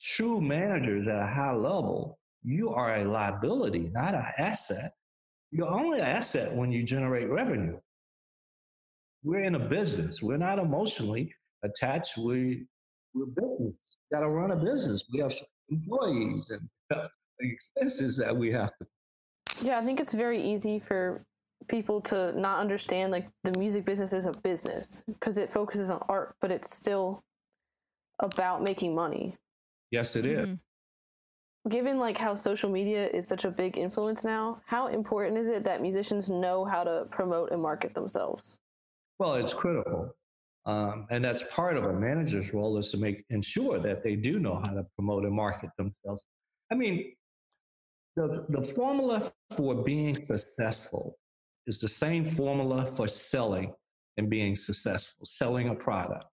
true 0.02 0.42
managers 0.42 1.08
at 1.08 1.22
a 1.22 1.28
high 1.28 1.54
level, 1.54 2.20
you 2.44 2.70
are 2.70 2.98
a 2.98 3.06
liability, 3.06 3.90
not 3.94 4.14
an 4.14 4.26
asset. 4.38 4.94
You're 5.52 5.70
only 5.70 6.00
an 6.00 6.06
asset 6.06 6.54
when 6.54 6.72
you 6.72 6.84
generate 6.84 7.30
revenue. 7.30 7.78
We're 9.28 9.44
in 9.44 9.56
a 9.56 9.60
business. 9.60 10.22
We're 10.22 10.38
not 10.38 10.58
emotionally 10.58 11.34
attached. 11.64 12.18
We, 12.18 12.66
we're 13.14 13.26
business. 13.26 13.76
Got 14.12 14.22
to 14.22 14.30
run 14.30 14.52
a 14.52 14.56
business. 14.56 15.06
We 15.14 15.20
have 15.20 15.34
employees 15.70 16.50
and 16.50 16.70
expenses 17.42 18.18
that 18.18 18.36
we 18.36 18.52
have 18.52 18.70
to 18.80 18.88
yeah, 19.62 19.80
I 19.80 19.82
think 19.82 20.00
it's 20.00 20.14
very 20.14 20.42
easy 20.42 20.80
for 20.80 21.24
people 21.68 22.00
to 22.02 22.40
not 22.40 22.60
understand 22.60 23.12
like 23.12 23.28
the 23.44 23.58
music 23.58 23.86
business 23.86 24.14
is 24.14 24.26
a 24.26 24.32
business 24.32 25.02
because 25.08 25.38
it 25.38 25.52
focuses 25.52 25.90
on 25.90 26.04
art, 26.08 26.36
but 26.40 26.52
it's 26.52 26.76
still 26.76 27.24
about 28.20 28.62
making 28.62 28.94
money. 28.94 29.36
Yes, 29.92 30.16
it 30.16 30.26
is. 30.26 30.48
Mm-hmm. 30.48 31.70
Given 31.70 32.00
like 32.00 32.18
how 32.18 32.36
social 32.36 32.70
media 32.70 33.08
is 33.08 33.28
such 33.28 33.44
a 33.44 33.52
big 33.52 33.78
influence 33.78 34.24
now, 34.24 34.62
how 34.66 34.88
important 34.88 35.38
is 35.38 35.50
it 35.50 35.64
that 35.66 35.82
musicians 35.82 36.30
know 36.30 36.64
how 36.64 36.84
to 36.84 37.08
promote 37.12 37.52
and 37.52 37.62
market 37.62 37.94
themselves? 37.94 38.60
Well, 39.20 39.36
it's 39.36 39.54
critical. 39.54 40.16
Um, 40.66 41.08
and 41.10 41.24
that's 41.24 41.44
part 41.50 41.78
of 41.78 41.86
a 41.86 41.94
manager's 41.94 42.54
role 42.54 42.78
is 42.78 42.92
to 42.92 42.98
make 42.98 43.24
ensure 43.30 43.80
that 43.80 44.04
they 44.04 44.16
do 44.16 44.38
know 44.38 44.56
how 44.56 44.74
to 44.74 44.86
promote 44.96 45.24
and 45.24 45.34
market 45.34 45.70
themselves. 45.78 46.24
I 46.72 46.76
mean, 46.76 47.14
the, 48.18 48.46
the 48.50 48.62
formula 48.74 49.32
for 49.56 49.76
being 49.76 50.22
successful 50.22 51.18
is 51.68 51.80
the 51.80 51.88
same 51.88 52.26
formula 52.26 52.86
for 52.86 53.08
selling 53.08 53.74
and 54.18 54.30
being 54.30 54.56
successful, 54.56 55.26
selling 55.26 55.70
a 55.70 55.76
product. 55.76 56.26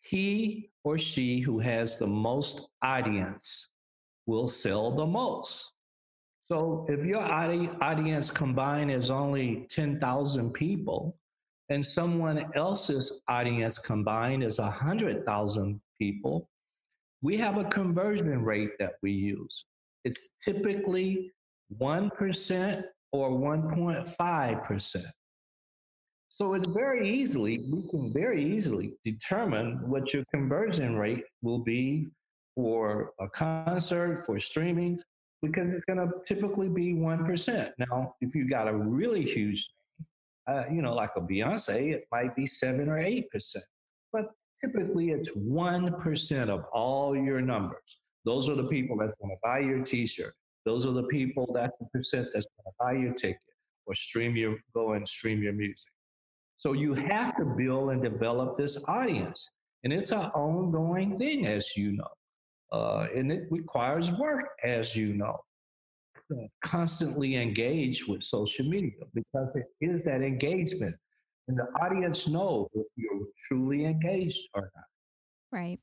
He 0.00 0.70
or 0.82 0.98
she 0.98 1.38
who 1.38 1.60
has 1.60 1.98
the 1.98 2.06
most 2.06 2.66
audience 2.82 3.68
will 4.26 4.48
sell 4.48 4.90
the 4.90 5.06
most. 5.06 5.72
So 6.50 6.84
if 6.88 7.04
your 7.04 7.22
audience 7.22 8.30
combined 8.30 8.90
is 8.90 9.10
only 9.10 9.66
10,000 9.70 10.52
people 10.52 11.16
and 11.68 11.84
someone 11.84 12.50
else's 12.54 13.22
audience 13.28 13.78
combined 13.78 14.42
is 14.42 14.58
100,000 14.58 15.80
people, 16.00 16.48
we 17.22 17.36
have 17.38 17.58
a 17.58 17.64
conversion 17.64 18.42
rate 18.42 18.72
that 18.78 18.94
we 19.02 19.12
use. 19.12 19.64
It's 20.04 20.34
typically 20.44 21.32
1% 21.80 22.84
or 23.12 23.30
1.5%. 23.30 25.04
So 26.28 26.54
it's 26.54 26.66
very 26.66 27.08
easily, 27.08 27.58
we 27.70 27.88
can 27.90 28.12
very 28.12 28.42
easily 28.42 28.94
determine 29.04 29.78
what 29.88 30.14
your 30.14 30.24
conversion 30.32 30.96
rate 30.96 31.24
will 31.42 31.58
be 31.58 32.08
for 32.56 33.12
a 33.20 33.28
concert, 33.28 34.24
for 34.24 34.40
streaming, 34.40 34.98
because 35.42 35.68
it's 35.68 35.84
going 35.84 35.98
to 35.98 36.12
typically 36.26 36.68
be 36.68 36.94
1%. 36.94 37.70
Now, 37.78 38.14
if 38.20 38.34
you 38.34 38.48
got 38.48 38.66
a 38.66 38.74
really 38.74 39.22
huge, 39.22 39.68
uh, 40.48 40.64
you 40.70 40.82
know, 40.82 40.94
like 40.94 41.10
a 41.16 41.20
Beyonce, 41.20 41.92
it 41.92 42.06
might 42.10 42.34
be 42.34 42.46
7 42.46 42.88
or 42.88 42.98
8%. 42.98 43.24
But 44.12 44.30
typically 44.62 45.10
it's 45.10 45.30
1% 45.30 46.48
of 46.48 46.64
all 46.72 47.16
your 47.16 47.40
numbers. 47.40 47.98
Those 48.24 48.48
are 48.48 48.54
the 48.54 48.64
people 48.68 48.96
that's 48.96 49.14
going 49.20 49.34
to 49.34 49.40
buy 49.42 49.60
your 49.60 49.82
t-shirt. 49.82 50.34
Those 50.64 50.86
are 50.86 50.92
the 50.92 51.04
people, 51.04 51.50
that's 51.52 51.78
the 51.78 51.86
percent 51.86 52.28
that's 52.32 52.46
going 52.46 52.66
to 52.66 52.72
buy 52.78 52.92
your 52.92 53.14
ticket 53.14 53.40
or 53.86 53.94
stream 53.94 54.36
your, 54.36 54.56
go 54.74 54.92
and 54.92 55.08
stream 55.08 55.42
your 55.42 55.52
music. 55.52 55.90
So 56.58 56.72
you 56.72 56.94
have 56.94 57.36
to 57.36 57.44
build 57.44 57.90
and 57.90 58.00
develop 58.00 58.56
this 58.56 58.84
audience. 58.86 59.50
And 59.82 59.92
it's 59.92 60.12
an 60.12 60.26
ongoing 60.26 61.18
thing, 61.18 61.46
as 61.46 61.76
you 61.76 61.92
know. 61.92 62.08
Uh, 62.70 63.08
and 63.14 63.32
it 63.32 63.48
requires 63.50 64.12
work, 64.12 64.44
as 64.62 64.94
you 64.94 65.14
know. 65.14 65.38
Constantly 66.62 67.36
engaged 67.36 68.08
with 68.08 68.22
social 68.22 68.64
media 68.64 68.92
because 69.14 69.54
it 69.56 69.66
is 69.80 70.02
that 70.04 70.22
engagement 70.22 70.94
and 71.48 71.58
the 71.58 71.66
audience 71.82 72.28
know 72.28 72.68
if 72.74 72.86
you're 72.96 73.26
truly 73.48 73.84
engaged 73.84 74.38
or 74.54 74.70
not. 74.74 74.84
Right. 75.50 75.80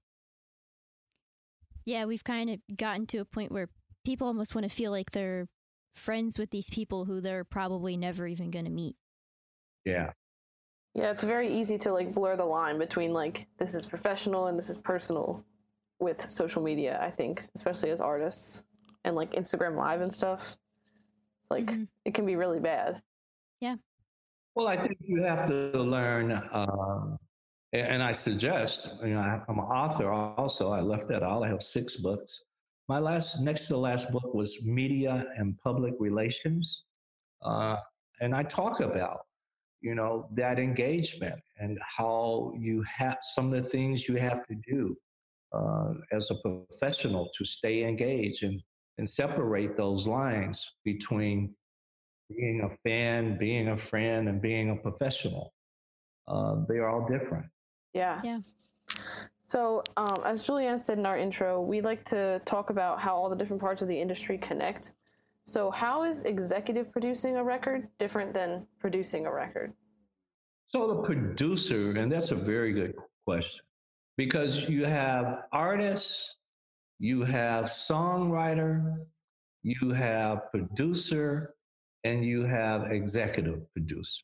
Yeah, 1.86 2.06
we've 2.06 2.24
kind 2.24 2.50
of 2.50 2.60
gotten 2.78 3.06
to 3.08 3.18
a 3.18 3.26
point 3.26 3.52
where 3.52 3.70
people 4.06 4.28
almost 4.28 4.56
want 4.56 4.70
to 4.70 4.76
feel 4.76 4.92
like 4.92 5.12
they're 5.12 5.48
friends 5.96 6.38
with 6.38 6.52
these 6.52 6.70
people 6.70 7.06
who 7.06 7.20
they're 7.20 7.44
probably 7.44 7.98
never 7.98 8.28
even 8.28 8.52
going 8.52 8.66
to 8.66 8.72
meet. 8.72 8.96
Yeah. 9.86 10.12
Yeah, 10.94 11.12
it's 11.12 11.24
very 11.24 11.54
easy 11.54 11.78
to 11.80 11.94
like 11.94 12.14
blur 12.14 12.36
the 12.36 12.46
line 12.46 12.78
between 12.78 13.14
like 13.14 13.48
this 13.58 13.74
is 13.74 13.86
professional 13.86 14.48
and 14.48 14.58
this 14.58 14.70
is 14.70 14.78
personal 14.78 15.44
with 16.00 16.30
social 16.30 16.62
media, 16.62 17.00
I 17.02 17.12
think, 17.12 17.44
especially 17.56 17.92
as 17.92 18.02
artists 18.02 18.64
and 19.04 19.16
like 19.16 19.34
Instagram 19.34 19.76
live 19.76 20.02
and 20.02 20.14
stuff. 20.14 20.58
It's 21.42 21.52
like 21.52 21.66
mm-hmm. 21.66 21.84
it 22.06 22.14
can 22.14 22.26
be 22.26 22.36
really 22.36 22.60
bad. 22.60 23.02
Yeah. 23.62 23.76
Well, 24.56 24.68
I 24.68 24.78
think 24.78 24.98
you 25.02 25.22
have 25.24 25.48
to 25.48 25.72
learn, 25.82 26.32
um, 26.52 27.18
and 27.72 28.02
I 28.02 28.12
suggest, 28.12 28.96
you 29.02 29.14
know, 29.14 29.20
I'm 29.20 29.60
an 29.60 29.66
author 29.66 30.12
also. 30.12 30.72
I 30.72 30.82
left 30.82 31.08
that 31.10 31.24
out. 31.24 31.44
I 31.44 31.48
have 31.48 31.62
six 31.62 31.96
books. 31.98 32.44
My 32.88 33.00
last, 33.00 33.40
next 33.42 33.68
to 33.68 33.74
the 33.74 33.80
last 33.80 34.12
book 34.12 34.34
was 34.34 34.66
Media 34.66 35.26
and 35.38 35.58
Public 35.60 35.94
Relations. 36.00 36.86
Uh, 37.44 37.78
and 38.22 38.36
I 38.36 38.44
talk 38.44 38.80
about, 38.80 39.20
you 39.82 39.94
know, 39.94 40.28
that 40.34 40.60
engagement 40.60 41.40
and 41.60 41.78
how 41.82 42.52
you 42.58 42.84
have 42.84 43.20
some 43.22 43.54
of 43.54 43.64
the 43.64 43.70
things 43.70 44.10
you 44.10 44.16
have 44.16 44.46
to 44.48 44.56
do 44.68 44.98
uh, 45.54 45.94
as 46.12 46.32
a 46.32 46.36
professional 46.36 47.30
to 47.38 47.46
stay 47.46 47.84
engaged 47.84 48.44
and, 48.44 48.62
and 49.00 49.10
separate 49.10 49.76
those 49.76 50.06
lines 50.06 50.74
between 50.84 51.56
being 52.30 52.62
a 52.62 52.70
fan, 52.88 53.38
being 53.40 53.70
a 53.70 53.78
friend, 53.78 54.30
and 54.30 54.40
being 54.40 54.70
a 54.70 54.76
professional. 54.76 55.54
Uh, 56.28 56.58
they 56.68 56.76
are 56.76 56.90
all 56.90 57.08
different. 57.08 57.46
Yeah. 57.94 58.22
Yeah. 58.24 58.40
So, 59.48 59.82
um, 59.98 60.18
as 60.26 60.46
Julianne 60.46 60.80
said 60.80 61.00
in 61.00 61.08
our 61.08 61.18
intro, 61.18 61.60
we 61.60 61.82
like 61.82 62.04
to 62.06 62.40
talk 62.46 62.70
about 62.70 63.00
how 63.00 63.16
all 63.16 63.30
the 63.30 63.36
different 63.36 63.62
parts 63.62 63.82
of 63.82 63.88
the 63.88 64.00
industry 64.00 64.38
connect. 64.38 64.92
So, 65.46 65.72
how 65.72 66.04
is 66.04 66.22
executive 66.22 66.92
producing 66.92 67.38
a 67.38 67.44
record 67.44 67.88
different 67.98 68.34
than 68.34 68.68
producing 68.80 69.26
a 69.26 69.34
record? 69.34 69.74
So, 70.68 70.88
the 70.88 71.02
producer, 71.02 71.92
and 71.98 72.12
that's 72.12 72.30
a 72.30 72.36
very 72.36 72.74
good 72.74 72.94
question, 73.26 73.66
because 74.18 74.70
you 74.70 74.86
have 74.86 75.46
artists, 75.52 76.36
you 77.00 77.24
have 77.24 77.66
songwriter, 77.66 78.98
you 79.64 79.92
have 79.92 80.52
producer, 80.52 81.56
and 82.04 82.26
you 82.26 82.44
have 82.44 82.92
executive 82.92 83.62
producer. 83.74 84.24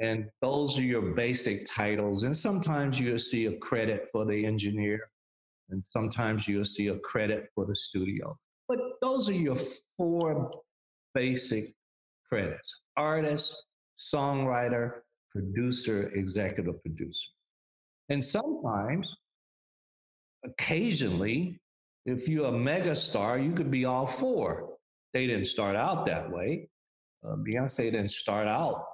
And 0.00 0.30
those 0.40 0.78
are 0.78 0.82
your 0.82 1.14
basic 1.14 1.66
titles. 1.66 2.22
And 2.22 2.36
sometimes 2.36 3.00
you'll 3.00 3.18
see 3.18 3.46
a 3.46 3.56
credit 3.56 4.08
for 4.12 4.24
the 4.24 4.46
engineer, 4.46 5.10
and 5.70 5.82
sometimes 5.84 6.46
you'll 6.46 6.64
see 6.64 6.88
a 6.88 6.98
credit 7.00 7.48
for 7.54 7.66
the 7.66 7.74
studio. 7.74 8.38
But 8.68 8.78
those 9.00 9.28
are 9.28 9.34
your 9.34 9.56
four 9.96 10.50
basic 11.14 11.74
credits 12.28 12.80
artist, 12.96 13.54
songwriter, 13.98 15.00
producer, 15.30 16.10
executive 16.14 16.82
producer. 16.82 17.30
And 18.10 18.24
sometimes, 18.24 19.08
occasionally, 20.44 21.58
if 22.08 22.26
you're 22.26 22.46
a 22.46 22.52
megastar, 22.52 23.42
you 23.44 23.52
could 23.52 23.70
be 23.70 23.84
all 23.84 24.06
four. 24.06 24.70
They 25.12 25.26
didn't 25.26 25.46
start 25.46 25.76
out 25.76 26.06
that 26.06 26.30
way. 26.30 26.68
Uh, 27.26 27.36
Beyonce 27.36 27.90
didn't 27.90 28.10
start 28.10 28.48
out 28.48 28.84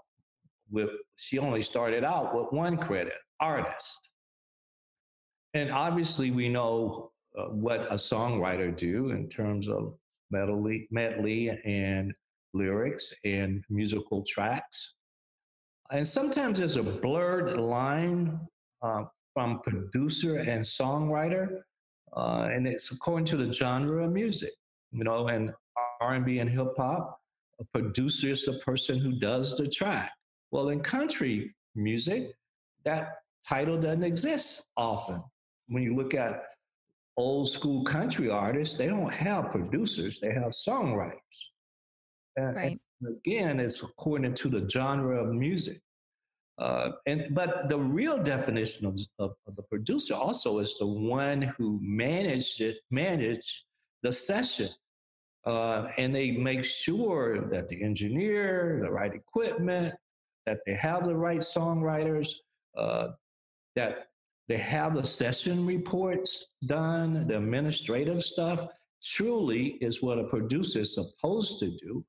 with, 0.71 0.91
she 1.17 1.39
only 1.39 1.63
started 1.63 2.03
out 2.05 2.35
with 2.35 2.53
one 2.53 2.77
credit, 2.77 3.15
artist. 3.39 4.09
And 5.53 5.71
obviously, 5.71 6.31
we 6.33 6.49
know 6.49 7.13
uh, 7.39 7.45
what 7.45 7.83
a 7.93 7.95
songwriter 7.95 8.77
do 8.77 9.11
in 9.11 9.29
terms 9.29 9.69
of 9.69 9.95
medley, 10.31 10.89
medley 10.91 11.51
and 11.65 12.13
lyrics 12.53 13.13
and 13.25 13.63
musical 13.71 14.25
tracks. 14.27 14.95
And 15.93 16.07
sometimes 16.07 16.59
there's 16.59 16.77
a 16.77 16.83
blurred 16.83 17.61
line 17.61 18.41
uh, 18.83 19.05
from 19.35 19.61
producer 19.61 20.39
and 20.39 20.65
songwriter, 20.65 21.61
uh, 22.15 22.47
and 22.51 22.67
it's 22.67 22.91
according 22.91 23.27
to 23.27 23.37
the 23.37 23.53
genre 23.53 24.05
of 24.05 24.13
music. 24.13 24.53
You 24.93 25.05
know, 25.05 25.29
and 25.29 25.53
R&B 26.01 26.39
and 26.39 26.49
hip 26.49 26.75
hop, 26.77 27.19
a 27.61 27.65
producer 27.65 28.29
is 28.29 28.45
the 28.45 28.55
person 28.55 28.99
who 28.99 29.13
does 29.13 29.57
the 29.57 29.69
track. 29.69 30.13
Well, 30.51 30.69
in 30.69 30.81
country 30.81 31.55
music, 31.75 32.33
that 32.85 33.17
title 33.49 33.81
doesn't 33.81 34.05
exist 34.05 34.67
often. 34.77 35.23
When 35.69 35.83
you 35.83 35.97
look 35.97 36.15
at 36.15 36.43
old 37.17 37.49
school 37.49 37.85
country 37.85 38.31
artists, 38.31 38.77
they 38.77 38.87
don't 38.87 39.13
have 39.13 39.51
producers, 39.51 40.21
they 40.21 40.33
have 40.33 40.53
songwriters. 40.53 41.19
And, 42.37 42.57
right. 42.57 42.81
and 43.01 43.17
again, 43.17 43.61
it's 43.61 43.83
according 43.83 44.35
to 44.35 44.49
the 44.49 44.69
genre 44.69 45.23
of 45.23 45.35
music. 45.35 45.81
Uh, 46.59 46.93
and 47.07 47.35
but 47.35 47.69
the 47.69 47.79
real 47.79 48.17
definition 48.17 48.87
of, 48.87 48.95
of, 49.19 49.35
of, 49.49 49.57
the 49.57 49.63
producer 49.63 50.15
also 50.15 50.61
is 50.61 50.77
the 50.79 50.87
one 50.87 51.43
who 51.43 51.81
managed 51.83 52.61
it, 52.61 52.77
managed 52.91 53.65
the 54.03 54.13
session 54.13 54.69
uh, 55.47 55.89
and 55.99 56.15
they 56.15 56.31
make 56.31 56.65
sure 56.65 57.49
that 57.49 57.69
the 57.69 57.83
engineer, 57.83 58.81
the 58.83 58.91
right 58.91 59.15
equipment, 59.15 59.95
that 60.47 60.59
they 60.67 60.75
have 60.75 61.05
the 61.05 61.15
right 61.15 61.41
songwriters, 61.41 62.31
uh, 62.77 63.09
that 63.77 64.09
they 64.49 64.57
have 64.57 64.95
the 64.95 65.05
session 65.05 65.67
reports 65.67 66.47
done, 66.67 67.27
the 67.27 67.37
administrative 67.37 68.23
stuff. 68.23 68.67
Truly 69.03 69.79
is 69.81 70.03
what 70.03 70.19
a 70.19 70.25
producer 70.25 70.81
is 70.81 70.95
supposed 70.95 71.59
to 71.59 71.71
do. 71.71 72.05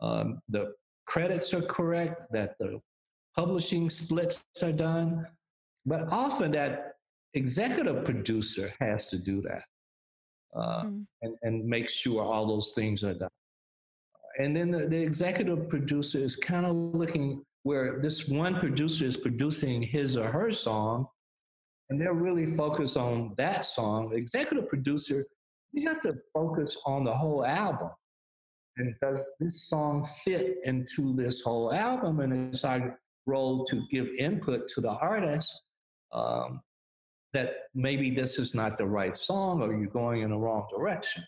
Um, 0.00 0.40
the 0.48 0.72
credits 1.06 1.52
are 1.52 1.62
correct, 1.62 2.22
that 2.32 2.56
the 2.58 2.80
publishing 3.38 3.88
splits 3.88 4.44
are 4.64 4.72
done, 4.72 5.24
but 5.86 6.08
often 6.10 6.50
that 6.50 6.94
executive 7.34 8.04
producer 8.04 8.72
has 8.80 9.06
to 9.06 9.16
do 9.16 9.40
that 9.40 9.62
uh, 10.56 10.82
mm. 10.82 11.06
and, 11.22 11.36
and 11.42 11.64
make 11.64 11.88
sure 11.88 12.20
all 12.20 12.48
those 12.48 12.72
things 12.72 13.04
are 13.04 13.14
done. 13.14 13.36
And 14.40 14.56
then 14.56 14.72
the, 14.72 14.86
the 14.86 14.96
executive 14.96 15.68
producer 15.68 16.18
is 16.18 16.34
kind 16.34 16.66
of 16.66 16.74
looking 16.74 17.44
where 17.62 18.00
this 18.00 18.26
one 18.26 18.58
producer 18.58 19.06
is 19.06 19.16
producing 19.16 19.82
his 19.82 20.16
or 20.16 20.32
her 20.32 20.50
song, 20.50 21.06
and 21.90 22.00
they're 22.00 22.14
really 22.14 22.46
focused 22.56 22.96
on 22.96 23.34
that 23.36 23.64
song. 23.64 24.10
The 24.10 24.16
executive 24.16 24.68
producer, 24.68 25.24
you 25.72 25.88
have 25.88 26.00
to 26.00 26.16
focus 26.34 26.76
on 26.84 27.04
the 27.04 27.14
whole 27.14 27.44
album. 27.44 27.90
And 28.78 28.94
does 29.00 29.30
this 29.38 29.68
song 29.68 30.06
fit 30.24 30.56
into 30.64 31.14
this 31.14 31.40
whole 31.40 31.72
album? 31.72 32.18
And 32.20 32.52
it's 32.52 32.64
our 32.64 32.98
role 33.28 33.64
to 33.66 33.86
give 33.90 34.08
input 34.18 34.66
to 34.68 34.80
the 34.80 34.90
artist 34.90 35.62
um, 36.12 36.60
that 37.34 37.50
maybe 37.74 38.10
this 38.10 38.38
is 38.38 38.54
not 38.54 38.78
the 38.78 38.86
right 38.86 39.16
song 39.16 39.62
or 39.62 39.76
you're 39.76 39.90
going 39.90 40.22
in 40.22 40.30
the 40.30 40.36
wrong 40.36 40.66
direction. 40.74 41.22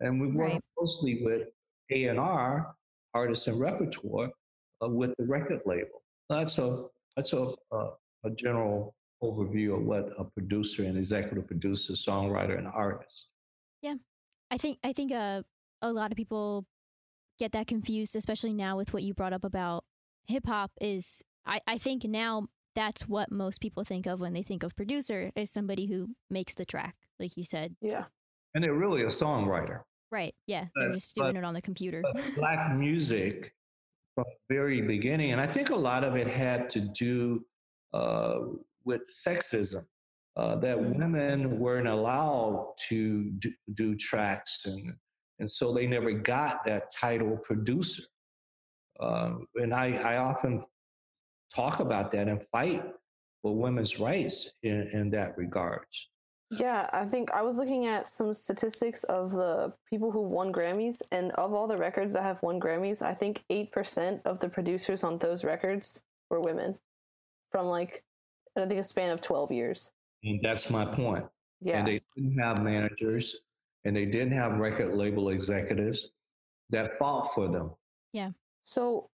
And 0.00 0.20
we 0.20 0.28
work 0.28 0.52
right. 0.52 0.60
closely 0.76 1.20
with 1.22 1.48
A&R, 1.90 2.74
artists 3.14 3.46
and 3.46 3.60
repertoire, 3.60 4.30
uh, 4.82 4.88
with 4.88 5.12
the 5.18 5.26
record 5.26 5.60
label. 5.66 6.02
That's 6.30 6.58
a 6.58 6.84
that's 7.16 7.32
a, 7.32 7.52
a, 7.72 7.90
a 8.24 8.30
general 8.36 8.94
overview 9.22 9.76
of 9.76 9.84
what 9.84 10.10
a 10.18 10.24
producer 10.24 10.84
and 10.84 10.96
executive 10.96 11.46
producer, 11.46 11.94
songwriter, 11.94 12.56
and 12.56 12.68
artist. 12.68 13.30
Yeah, 13.82 13.94
I 14.50 14.58
think 14.58 14.78
I 14.84 14.92
think 14.92 15.12
uh, 15.12 15.42
a 15.82 15.92
lot 15.92 16.12
of 16.12 16.16
people 16.16 16.64
get 17.38 17.52
that 17.52 17.66
confused, 17.66 18.14
especially 18.16 18.52
now 18.52 18.76
with 18.76 18.92
what 18.92 19.02
you 19.02 19.14
brought 19.14 19.32
up 19.32 19.44
about 19.44 19.84
hip 20.28 20.46
hop. 20.46 20.70
Is 20.80 21.22
I 21.44 21.60
I 21.66 21.78
think 21.78 22.04
now 22.04 22.46
that's 22.74 23.08
what 23.08 23.32
most 23.32 23.60
people 23.60 23.82
think 23.82 24.06
of 24.06 24.20
when 24.20 24.32
they 24.32 24.42
think 24.42 24.62
of 24.62 24.76
producer 24.76 25.32
is 25.34 25.50
somebody 25.50 25.86
who 25.86 26.08
makes 26.30 26.54
the 26.54 26.64
track, 26.64 26.94
like 27.18 27.36
you 27.36 27.44
said. 27.44 27.74
Yeah. 27.80 28.04
And 28.54 28.62
they're 28.62 28.74
really 28.74 29.02
a 29.02 29.08
songwriter. 29.08 29.80
Right. 30.12 30.34
Yeah. 30.46 30.66
They're 30.76 30.92
just 30.92 31.14
doing 31.16 31.34
but, 31.34 31.40
it 31.40 31.44
on 31.44 31.54
the 31.54 31.60
computer. 31.60 32.04
black 32.36 32.76
music 32.76 33.52
from 34.14 34.24
the 34.48 34.54
very 34.54 34.80
beginning, 34.80 35.32
and 35.32 35.40
I 35.40 35.46
think 35.46 35.70
a 35.70 35.76
lot 35.76 36.04
of 36.04 36.16
it 36.16 36.26
had 36.28 36.70
to 36.70 36.80
do 36.80 37.44
uh, 37.92 38.40
with 38.84 39.02
sexism. 39.12 39.84
Uh, 40.36 40.54
that 40.54 40.78
mm-hmm. 40.78 41.00
women 41.00 41.58
weren't 41.58 41.88
allowed 41.88 42.72
to 42.88 43.24
do, 43.40 43.50
do, 43.74 43.96
tracks, 43.96 44.66
and 44.66 44.94
and 45.40 45.50
so 45.50 45.72
they 45.72 45.84
never 45.84 46.12
got 46.12 46.62
that 46.62 46.92
title 46.92 47.36
producer. 47.38 48.04
Um, 49.00 49.46
and 49.56 49.72
I, 49.74 49.92
I 49.98 50.16
often 50.18 50.64
talk 51.54 51.80
about 51.80 52.10
that 52.12 52.28
and 52.28 52.40
fight 52.52 52.82
for 53.42 53.56
women's 53.56 53.98
rights 53.98 54.50
in, 54.62 54.88
in 54.92 55.10
that 55.10 55.36
regards. 55.36 56.08
Yeah, 56.50 56.88
I 56.92 57.04
think 57.04 57.30
I 57.32 57.42
was 57.42 57.56
looking 57.56 57.86
at 57.86 58.08
some 58.08 58.32
statistics 58.32 59.04
of 59.04 59.32
the 59.32 59.72
people 59.88 60.10
who 60.10 60.22
won 60.22 60.50
Grammys, 60.50 61.02
and 61.12 61.30
of 61.32 61.52
all 61.52 61.68
the 61.68 61.76
records 61.76 62.14
that 62.14 62.22
have 62.22 62.42
won 62.42 62.58
Grammys, 62.58 63.02
I 63.02 63.12
think 63.12 63.44
8% 63.50 64.22
of 64.24 64.40
the 64.40 64.48
producers 64.48 65.04
on 65.04 65.18
those 65.18 65.44
records 65.44 66.02
were 66.30 66.40
women 66.40 66.78
from 67.52 67.66
like, 67.66 68.02
I 68.56 68.66
think 68.66 68.80
a 68.80 68.84
span 68.84 69.10
of 69.10 69.20
12 69.20 69.52
years. 69.52 69.92
And 70.24 70.40
that's 70.42 70.70
my 70.70 70.86
point. 70.86 71.24
Yeah. 71.60 71.78
And 71.78 71.86
they 71.86 72.00
didn't 72.16 72.38
have 72.38 72.62
managers 72.62 73.36
and 73.84 73.94
they 73.94 74.06
didn't 74.06 74.32
have 74.32 74.58
record 74.58 74.94
label 74.94 75.28
executives 75.28 76.10
that 76.70 76.98
fought 76.98 77.34
for 77.34 77.48
them. 77.48 77.70
Yeah. 78.12 78.30
So, 78.68 79.08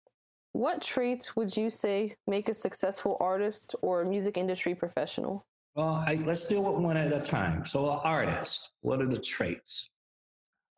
what 0.51 0.83
traits 0.83 1.37
would 1.37 1.57
you 1.57 1.71
say 1.71 2.17
make 2.27 2.49
a 2.49 2.55
successful 2.55 3.17
artist 3.21 3.77
or 3.83 4.05
music 4.05 4.37
industry 4.37 4.75
professional? 4.75 5.47
Well, 5.77 6.03
I, 6.07 6.19
let's 6.27 6.47
deal 6.47 6.63
with 6.63 6.83
one 6.83 6.97
at 6.97 7.13
a 7.13 7.21
time. 7.21 7.65
So, 7.65 7.89
an 7.89 8.01
artist, 8.03 8.73
what 8.81 9.01
are 9.01 9.07
the 9.07 9.21
traits? 9.21 9.91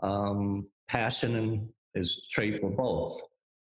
Um, 0.02 0.66
passion 0.88 1.70
is 1.94 2.18
a 2.18 2.30
trait 2.30 2.60
for 2.60 2.68
both. 2.68 3.22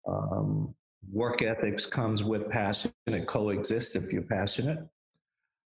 Um, 0.09 0.75
work 1.13 1.43
ethics 1.43 1.85
comes 1.85 2.25
with 2.25 2.49
passion. 2.49 2.91
It 3.07 3.27
coexists 3.27 3.97
if 3.97 4.11
you're 4.15 4.23
passionate. 4.23 4.79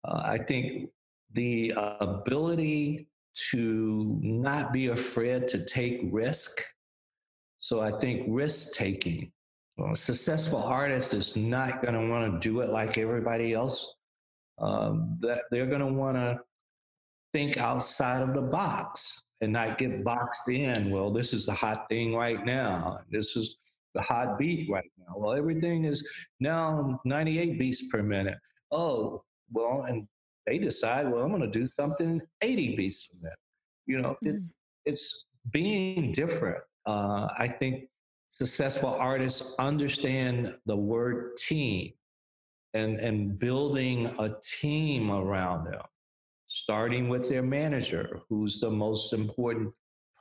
Uh, 0.08 0.22
I 0.24 0.38
think 0.38 0.90
the 1.34 1.74
uh, 1.76 1.98
ability 2.00 3.10
to 3.52 4.18
not 4.22 4.72
be 4.72 4.88
afraid 4.88 5.50
to 5.50 5.66
take 5.66 6.00
risk. 6.14 6.64
So 7.68 7.82
I 7.82 7.92
think 8.00 8.24
risk 8.30 8.72
taking. 8.76 9.30
Well, 9.76 9.92
a 9.92 9.96
successful 9.98 10.64
artist 10.64 11.14
is 11.14 11.36
not 11.36 11.82
going 11.82 11.96
to 11.96 12.10
want 12.10 12.32
to 12.32 12.40
do 12.40 12.62
it 12.62 12.70
like 12.70 12.98
everybody 12.98 13.54
else 13.54 13.94
um, 14.58 15.18
that 15.20 15.42
they're 15.52 15.66
going 15.66 15.82
to 15.82 15.92
want 15.92 16.16
to 16.16 16.40
think 17.34 17.58
outside 17.58 18.22
of 18.22 18.34
the 18.34 18.42
box 18.42 19.22
and 19.42 19.52
not 19.52 19.78
get 19.78 20.06
boxed 20.06 20.48
in. 20.48 20.90
Well, 20.90 21.12
this 21.12 21.34
is 21.34 21.46
the 21.46 21.52
hot 21.52 21.90
thing 21.90 22.16
right 22.16 22.46
now. 22.46 23.02
This 23.12 23.36
is 23.36 23.58
the 23.94 24.02
hot 24.02 24.40
beat 24.40 24.70
right 24.72 24.90
now. 24.98 25.16
Well, 25.18 25.34
everything 25.34 25.84
is 25.84 26.08
now 26.40 27.02
98 27.04 27.60
beats 27.60 27.90
per 27.90 28.02
minute. 28.02 28.38
Oh, 28.72 29.26
well, 29.52 29.84
and 29.90 30.08
they 30.46 30.58
decide, 30.58 31.12
well, 31.12 31.22
I'm 31.22 31.32
going 31.32 31.42
to 31.42 31.60
do 31.60 31.68
something 31.70 32.22
80 32.42 32.78
beats 32.78 33.08
per 33.08 33.18
minute. 33.24 33.40
You 33.88 34.02
know, 34.02 34.12
mm-hmm. 34.12 34.30
it's, 34.30 34.42
it's 34.86 35.26
being 35.52 36.14
different. 36.14 36.64
Uh, 36.88 37.28
I 37.38 37.50
think 37.50 37.90
successful 38.30 38.96
artists 38.98 39.56
understand 39.60 40.56
the 40.66 40.76
word 40.76 41.36
team 41.36 41.92
and, 42.74 42.98
and 43.00 43.38
building 43.38 44.16
a 44.20 44.36
team 44.42 45.12
around 45.12 45.66
them, 45.66 45.82
starting 46.48 47.10
with 47.10 47.28
their 47.28 47.44
manager, 47.44 48.22
who's 48.30 48.62
the 48.62 48.70
most 48.70 49.12
important 49.12 49.74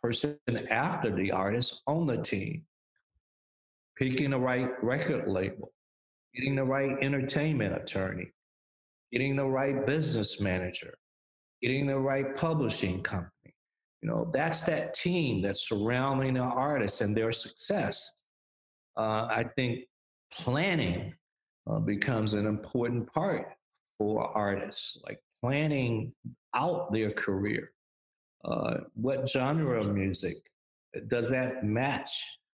person 0.03 0.37
after 0.69 1.11
the 1.11 1.31
artist 1.31 1.83
on 1.87 2.05
the 2.05 2.17
team, 2.17 2.65
picking 3.97 4.31
the 4.31 4.39
right 4.39 4.71
record 4.83 5.29
label, 5.29 5.73
getting 6.35 6.57
the 6.57 6.65
right 6.65 6.97
entertainment 7.01 7.77
attorney, 7.81 8.27
getting 9.13 9.37
the 9.37 9.45
right 9.45 9.87
business 9.87 10.41
manager, 10.41 10.95
getting 11.63 11.87
the 11.87 11.99
right 11.99 12.37
publishing 12.37 13.03
company. 13.05 13.31
You 14.07 14.13
know, 14.13 14.31
that's 14.33 14.63
that 14.63 14.95
team 14.95 15.43
that's 15.43 15.69
surrounding 15.69 16.35
the 16.35 16.41
artist 16.41 17.01
and 17.01 17.17
their 17.17 17.33
success. 17.33 18.13
Uh, 18.97 19.27
I 19.29 19.47
think 19.57 19.81
planning 20.31 21.13
uh, 21.69 21.81
becomes 21.81 22.35
an 22.35 22.47
important 22.47 23.13
part 23.13 23.49
for 23.99 24.29
artists, 24.29 24.97
like 25.05 25.19
planning 25.43 26.13
out 26.55 26.93
their 26.93 27.11
career. 27.11 27.73
Uh, 28.45 28.77
what 28.95 29.29
genre 29.29 29.81
of 29.81 29.93
music 29.93 30.37
does 31.09 31.29
that 31.31 31.65
match 31.65 32.13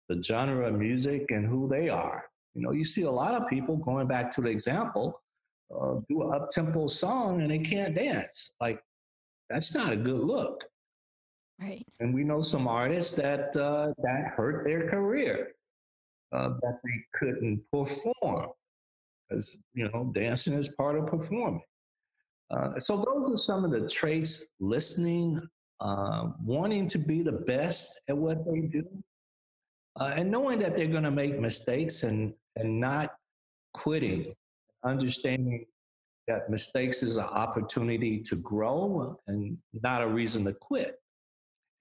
the 0.09 0.21
genre 0.21 0.67
of 0.67 0.73
music 0.73 1.27
and 1.29 1.47
who 1.47 1.69
they 1.69 1.87
are? 1.87 2.25
You 2.55 2.63
know, 2.63 2.71
you 2.71 2.83
see 2.83 3.03
a 3.03 3.11
lot 3.11 3.35
of 3.35 3.47
people 3.47 3.77
going 3.77 4.07
back 4.07 4.31
to 4.31 4.41
the 4.41 4.49
example, 4.49 5.21
uh, 5.73 6.01
do 6.09 6.23
an 6.23 6.33
up 6.33 6.49
tempo 6.49 6.87
song 6.87 7.39
and 7.39 7.49
they 7.49 7.59
can't 7.59 7.95
dance. 7.95 8.51
Like, 8.59 8.81
that's 9.49 9.73
not 9.73 9.93
a 9.93 9.95
good 9.95 10.19
look. 10.19 10.61
Right. 11.59 11.85
And 11.99 12.13
we 12.13 12.23
know 12.23 12.41
some 12.41 12.67
artists 12.67 13.13
that 13.13 13.55
uh, 13.55 13.93
that 14.03 14.33
hurt 14.35 14.63
their 14.63 14.87
career, 14.87 15.53
uh, 16.31 16.49
that 16.61 16.79
they 16.83 17.03
couldn't 17.17 17.61
perform 17.71 18.49
because 19.27 19.59
you 19.73 19.89
know 19.89 20.11
dancing 20.13 20.53
is 20.53 20.69
part 20.69 20.97
of 20.97 21.07
performing. 21.07 21.61
Uh, 22.51 22.79
so 22.79 22.97
those 22.97 23.31
are 23.31 23.37
some 23.37 23.65
of 23.65 23.71
the 23.71 23.89
traits: 23.89 24.45
listening, 24.59 25.41
uh, 25.79 26.29
wanting 26.43 26.87
to 26.89 26.99
be 26.99 27.23
the 27.23 27.31
best 27.31 27.99
at 28.07 28.15
what 28.15 28.45
they 28.45 28.61
do, 28.61 28.83
uh, 29.99 30.13
and 30.15 30.29
knowing 30.29 30.59
that 30.59 30.75
they're 30.75 30.87
going 30.87 31.03
to 31.03 31.11
make 31.11 31.39
mistakes 31.39 32.03
and 32.03 32.33
and 32.55 32.79
not 32.79 33.15
quitting. 33.73 34.33
Understanding 34.83 35.65
that 36.27 36.51
mistakes 36.51 37.01
is 37.01 37.17
an 37.17 37.23
opportunity 37.23 38.21
to 38.21 38.35
grow 38.35 39.17
and 39.27 39.57
not 39.81 40.03
a 40.03 40.07
reason 40.07 40.45
to 40.45 40.53
quit. 40.53 40.99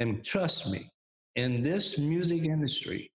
And 0.00 0.24
trust 0.24 0.70
me, 0.70 0.90
in 1.36 1.62
this 1.62 1.98
music 1.98 2.44
industry, 2.44 3.10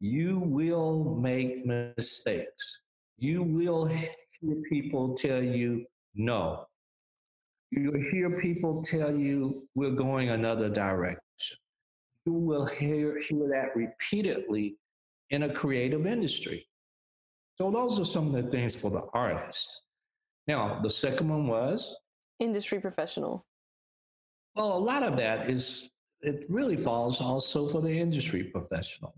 you 0.00 0.38
will 0.38 1.16
make 1.20 1.66
mistakes 1.66 2.80
you 3.20 3.42
will 3.42 3.84
hear 3.84 4.56
people 4.70 5.14
tell 5.14 5.42
you 5.42 5.84
no. 6.14 6.64
You'll 7.70 8.02
hear 8.10 8.40
people 8.40 8.82
tell 8.82 9.14
you 9.14 9.68
we're 9.74 9.90
going 9.90 10.30
another 10.30 10.70
direction. 10.70 11.20
You 12.24 12.32
will 12.32 12.64
hear, 12.64 13.20
hear 13.20 13.46
that 13.50 13.76
repeatedly 13.76 14.76
in 15.28 15.44
a 15.44 15.52
creative 15.52 16.06
industry. 16.06 16.66
So 17.58 17.70
those 17.70 18.00
are 18.00 18.06
some 18.06 18.34
of 18.34 18.42
the 18.42 18.50
things 18.50 18.74
for 18.74 18.90
the 18.90 19.06
artist. 19.12 19.82
Now, 20.48 20.80
the 20.82 20.90
second 20.90 21.28
one 21.28 21.46
was 21.46 21.94
industry 22.40 22.80
professional. 22.80 23.44
Well, 24.56 24.72
a 24.72 24.78
lot 24.78 25.02
of 25.02 25.18
that 25.18 25.50
is 25.50 25.90
it 26.22 26.46
really 26.48 26.76
falls 26.76 27.20
also 27.20 27.68
for 27.68 27.80
the 27.80 27.90
industry 27.92 28.44
professional. 28.44 29.14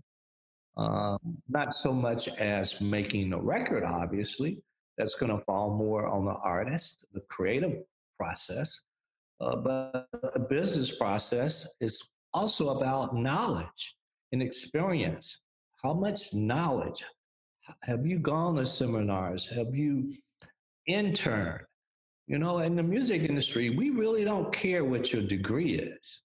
Um, 0.77 1.19
not 1.49 1.75
so 1.75 1.93
much 1.93 2.27
as 2.27 2.79
making 2.81 3.29
the 3.29 3.39
record, 3.39 3.83
obviously. 3.83 4.61
That's 4.97 5.15
going 5.15 5.35
to 5.37 5.43
fall 5.45 5.75
more 5.75 6.07
on 6.07 6.25
the 6.25 6.35
artist, 6.43 7.05
the 7.13 7.21
creative 7.21 7.83
process. 8.17 8.81
Uh, 9.41 9.55
but 9.55 10.07
the 10.33 10.39
business 10.39 10.91
process 10.95 11.67
is 11.79 12.11
also 12.33 12.69
about 12.69 13.15
knowledge 13.15 13.95
and 14.31 14.41
experience. 14.41 15.41
How 15.83 15.93
much 15.93 16.33
knowledge 16.33 17.03
have 17.83 18.05
you 18.05 18.19
gone 18.19 18.55
to 18.55 18.65
seminars? 18.65 19.49
Have 19.49 19.75
you 19.75 20.13
interned? 20.87 21.65
You 22.27 22.39
know, 22.39 22.59
in 22.59 22.75
the 22.75 22.83
music 22.83 23.23
industry, 23.23 23.71
we 23.71 23.89
really 23.89 24.23
don't 24.23 24.53
care 24.53 24.85
what 24.85 25.11
your 25.11 25.23
degree 25.23 25.75
is. 25.75 26.23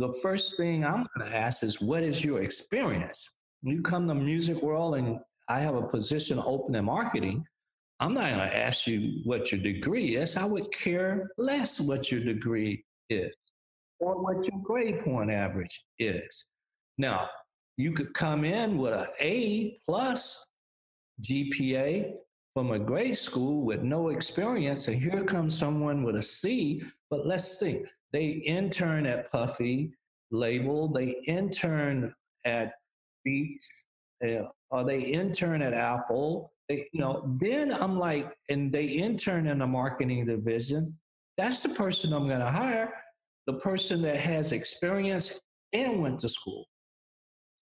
The 0.00 0.14
first 0.22 0.56
thing 0.56 0.82
I'm 0.82 1.06
going 1.14 1.30
to 1.30 1.36
ask 1.36 1.62
is, 1.62 1.78
what 1.78 2.02
is 2.02 2.24
your 2.24 2.40
experience? 2.40 3.34
you 3.62 3.82
come 3.82 4.08
to 4.08 4.14
music 4.14 4.62
world 4.62 4.94
and 4.94 5.18
I 5.50 5.60
have 5.60 5.74
a 5.74 5.82
position 5.82 6.40
open 6.42 6.74
in 6.74 6.86
marketing, 6.86 7.44
I'm 8.00 8.14
not 8.14 8.30
going 8.30 8.48
to 8.48 8.56
ask 8.56 8.86
you 8.86 9.20
what 9.24 9.52
your 9.52 9.60
degree 9.60 10.16
is. 10.16 10.38
I 10.38 10.46
would 10.46 10.72
care 10.72 11.28
less 11.36 11.78
what 11.78 12.10
your 12.10 12.24
degree 12.24 12.82
is 13.10 13.34
or 13.98 14.22
what 14.22 14.42
your 14.46 14.62
grade 14.62 15.04
point 15.04 15.30
average 15.30 15.84
is. 15.98 16.46
Now, 16.96 17.28
you 17.76 17.92
could 17.92 18.14
come 18.14 18.46
in 18.46 18.78
with 18.78 18.94
an 18.94 19.04
A 19.20 19.78
plus 19.86 20.46
GPA 21.20 22.14
from 22.54 22.70
a 22.70 22.78
grade 22.78 23.18
school 23.18 23.66
with 23.66 23.82
no 23.82 24.08
experience, 24.08 24.88
and 24.88 24.98
here 24.98 25.24
comes 25.24 25.58
someone 25.58 26.04
with 26.04 26.16
a 26.16 26.22
C. 26.22 26.82
But 27.10 27.26
let's 27.26 27.58
think 27.58 27.86
they 28.12 28.26
intern 28.26 29.06
at 29.06 29.30
Puffy 29.30 29.92
label, 30.30 30.88
they 30.88 31.22
intern 31.26 32.14
at 32.44 32.72
Beats, 33.24 33.84
uh, 34.24 34.44
or 34.70 34.84
they 34.84 35.00
intern 35.00 35.62
at 35.62 35.74
Apple. 35.74 36.52
They, 36.68 36.86
you 36.92 37.00
know, 37.00 37.36
then 37.40 37.72
I'm 37.72 37.98
like, 37.98 38.32
and 38.48 38.72
they 38.72 38.84
intern 38.84 39.46
in 39.46 39.58
the 39.58 39.66
marketing 39.66 40.24
division. 40.24 40.96
That's 41.36 41.62
the 41.62 41.70
person 41.70 42.12
I'm 42.12 42.28
going 42.28 42.40
to 42.40 42.50
hire, 42.50 42.92
the 43.46 43.54
person 43.54 44.02
that 44.02 44.16
has 44.16 44.52
experience 44.52 45.40
and 45.72 46.00
went 46.02 46.20
to 46.20 46.28
school. 46.28 46.66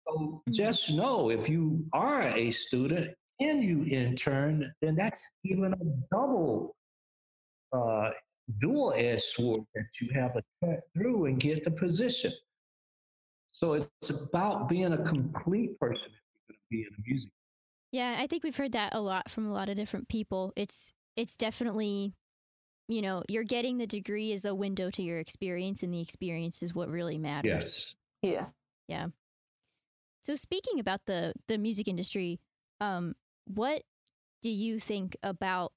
So 0.07 0.15
mm-hmm. 0.19 0.53
just 0.53 0.91
know 0.91 1.31
if 1.31 1.49
you 1.49 1.85
are 1.93 2.23
a 2.23 2.51
student 2.51 3.11
and 3.41 3.63
you 3.63 3.85
intern, 3.85 4.73
then 4.83 4.97
that's 4.97 5.25
even 5.45 5.73
a 5.73 6.15
double 6.15 6.75
uh, 7.73 8.11
dual 8.59 8.93
edged 8.97 9.23
sword 9.23 9.63
that 9.75 9.87
you 10.01 10.09
have 10.15 10.35
to 10.35 10.43
cut 10.65 10.81
through 10.95 11.27
and 11.27 11.39
get 11.39 11.65
the 11.65 11.71
position. 11.71 12.33
So 13.53 13.75
it's 13.75 14.11
about 14.11 14.69
being 14.69 14.93
a 14.93 15.05
complete 15.05 15.79
person 15.79 16.07
if 16.07 16.13
you're 16.49 16.49
going 16.49 16.57
to 16.57 16.69
be 16.71 16.79
in 16.83 16.89
the 16.97 17.03
music. 17.07 17.31
Yeah, 17.93 18.17
I 18.19 18.27
think 18.27 18.45
we've 18.45 18.57
heard 18.57 18.73
that 18.73 18.95
a 18.95 19.01
lot 19.01 19.31
from 19.31 19.47
a 19.47 19.53
lot 19.53 19.69
of 19.69 19.77
different 19.77 20.09
people. 20.09 20.53
It's 20.57 20.93
it's 21.17 21.37
definitely 21.37 22.15
you 22.91 23.03
know, 23.03 23.23
you're 23.29 23.45
getting 23.45 23.77
the 23.77 23.87
degree 23.87 24.33
as 24.33 24.47
a 24.47 24.55
window 24.55 24.91
to 24.91 25.03
your 25.03 25.19
experience 25.19 25.83
and 25.83 25.93
the 25.93 26.01
experience 26.01 26.63
is 26.63 26.75
what 26.75 26.89
really 26.89 27.19
matters. 27.19 27.95
Yes. 28.23 28.33
Yeah. 28.35 28.47
Yeah. 28.89 29.07
So 30.23 30.37
speaking 30.37 30.81
about 30.81 31.01
the 31.07 31.35
the 31.49 31.59
music 31.59 31.89
industry, 31.89 32.41
um 32.81 33.15
what 33.47 33.83
do 34.43 34.51
you 34.51 34.79
think 34.79 35.17
about 35.23 35.73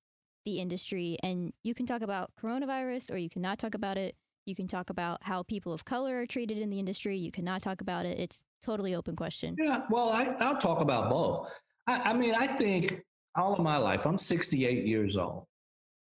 the 0.45 0.59
industry? 0.59 1.17
And 1.23 1.53
you 1.63 1.73
can 1.73 1.85
talk 1.85 2.01
about 2.01 2.31
coronavirus 2.41 3.11
or 3.11 3.17
you 3.17 3.29
cannot 3.29 3.59
talk 3.59 3.75
about 3.75 3.97
it. 3.97 4.15
You 4.45 4.55
can 4.55 4.67
talk 4.67 4.89
about 4.89 5.19
how 5.21 5.43
people 5.43 5.71
of 5.71 5.85
color 5.85 6.21
are 6.21 6.25
treated 6.25 6.57
in 6.57 6.69
the 6.69 6.79
industry. 6.79 7.17
You 7.17 7.31
cannot 7.31 7.61
talk 7.61 7.81
about 7.81 8.05
it. 8.05 8.19
It's 8.19 8.43
totally 8.63 8.95
open 8.95 9.15
question. 9.15 9.55
Yeah, 9.59 9.81
well, 9.89 10.09
I, 10.09 10.23
will 10.23 10.59
talk 10.59 10.81
about 10.81 11.09
both. 11.09 11.47
I, 11.87 12.11
I, 12.11 12.13
mean, 12.13 12.33
I 12.33 12.47
think 12.47 13.01
all 13.35 13.53
of 13.53 13.59
my 13.59 13.77
life, 13.77 14.05
I'm 14.05 14.17
68 14.17 14.85
years 14.85 15.15
old. 15.17 15.45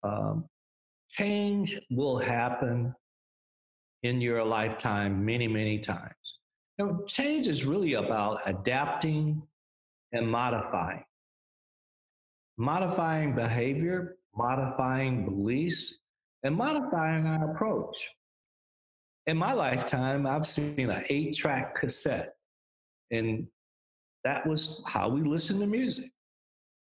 Um, 0.03 0.44
change 1.09 1.79
will 1.90 2.18
happen 2.18 2.94
in 4.03 4.20
your 4.20 4.44
lifetime 4.44 5.25
many, 5.25 5.49
many 5.49 5.79
times. 5.79 6.12
Change 7.07 7.46
is 7.46 7.64
really 7.64 7.94
about 7.94 8.40
adapting 8.46 9.42
and 10.12 10.31
modifying. 10.31 11.05
Modifying 12.59 13.35
behavior, 13.35 14.16
modifying 14.37 15.25
beliefs, 15.25 15.99
and 16.42 16.55
modifying 16.55 17.27
our 17.27 17.51
approach. 17.51 17.96
In 19.27 19.37
my 19.37 19.53
lifetime, 19.53 20.27
I've 20.27 20.46
seen 20.46 20.90
an 20.90 21.05
eight 21.09 21.35
track 21.35 21.75
cassette, 21.75 22.37
and 23.11 23.46
that 24.25 24.46
was 24.46 24.83
how 24.87 25.09
we 25.09 25.22
listened 25.22 25.61
to 25.61 25.66
music. 25.66 26.11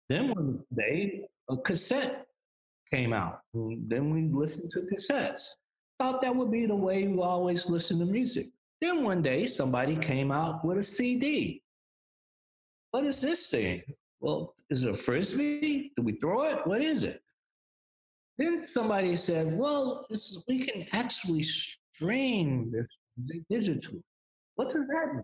Then 0.10 0.30
one 0.30 0.64
day, 0.76 1.28
a 1.50 1.58
cassette 1.58 2.26
came 2.92 3.14
out. 3.14 3.42
Then 3.54 4.10
we 4.12 4.24
listened 4.24 4.72
to 4.72 4.82
cassettes. 4.82 5.48
Thought 6.00 6.22
that 6.22 6.36
would 6.36 6.52
be 6.52 6.66
the 6.66 6.76
way 6.76 7.08
we 7.08 7.20
always 7.22 7.70
listen 7.70 8.00
to 8.00 8.06
music. 8.06 8.48
Then 8.82 9.04
one 9.04 9.22
day, 9.22 9.46
somebody 9.46 9.96
came 9.96 10.32
out 10.32 10.64
with 10.64 10.78
a 10.78 10.84
CD. 10.84 11.62
What 12.92 13.06
is 13.06 13.22
this 13.22 13.50
thing? 13.50 13.82
Well, 14.20 14.56
is 14.70 14.84
it 14.84 14.94
a 14.94 14.98
frisbee? 14.98 15.92
Do 15.96 16.04
we 16.04 16.14
throw 16.14 16.44
it? 16.44 16.66
What 16.66 16.82
is 16.82 17.04
it? 17.04 17.22
Then 18.38 18.66
somebody 18.66 19.16
said, 19.16 19.58
well, 19.58 20.06
is, 20.10 20.44
we 20.48 20.66
can 20.66 20.86
actually 20.92 21.44
stream 21.44 22.72
this 22.72 22.88
digitally. 23.52 24.02
What 24.56 24.70
does 24.70 24.88
that 24.88 25.14
mean? 25.14 25.24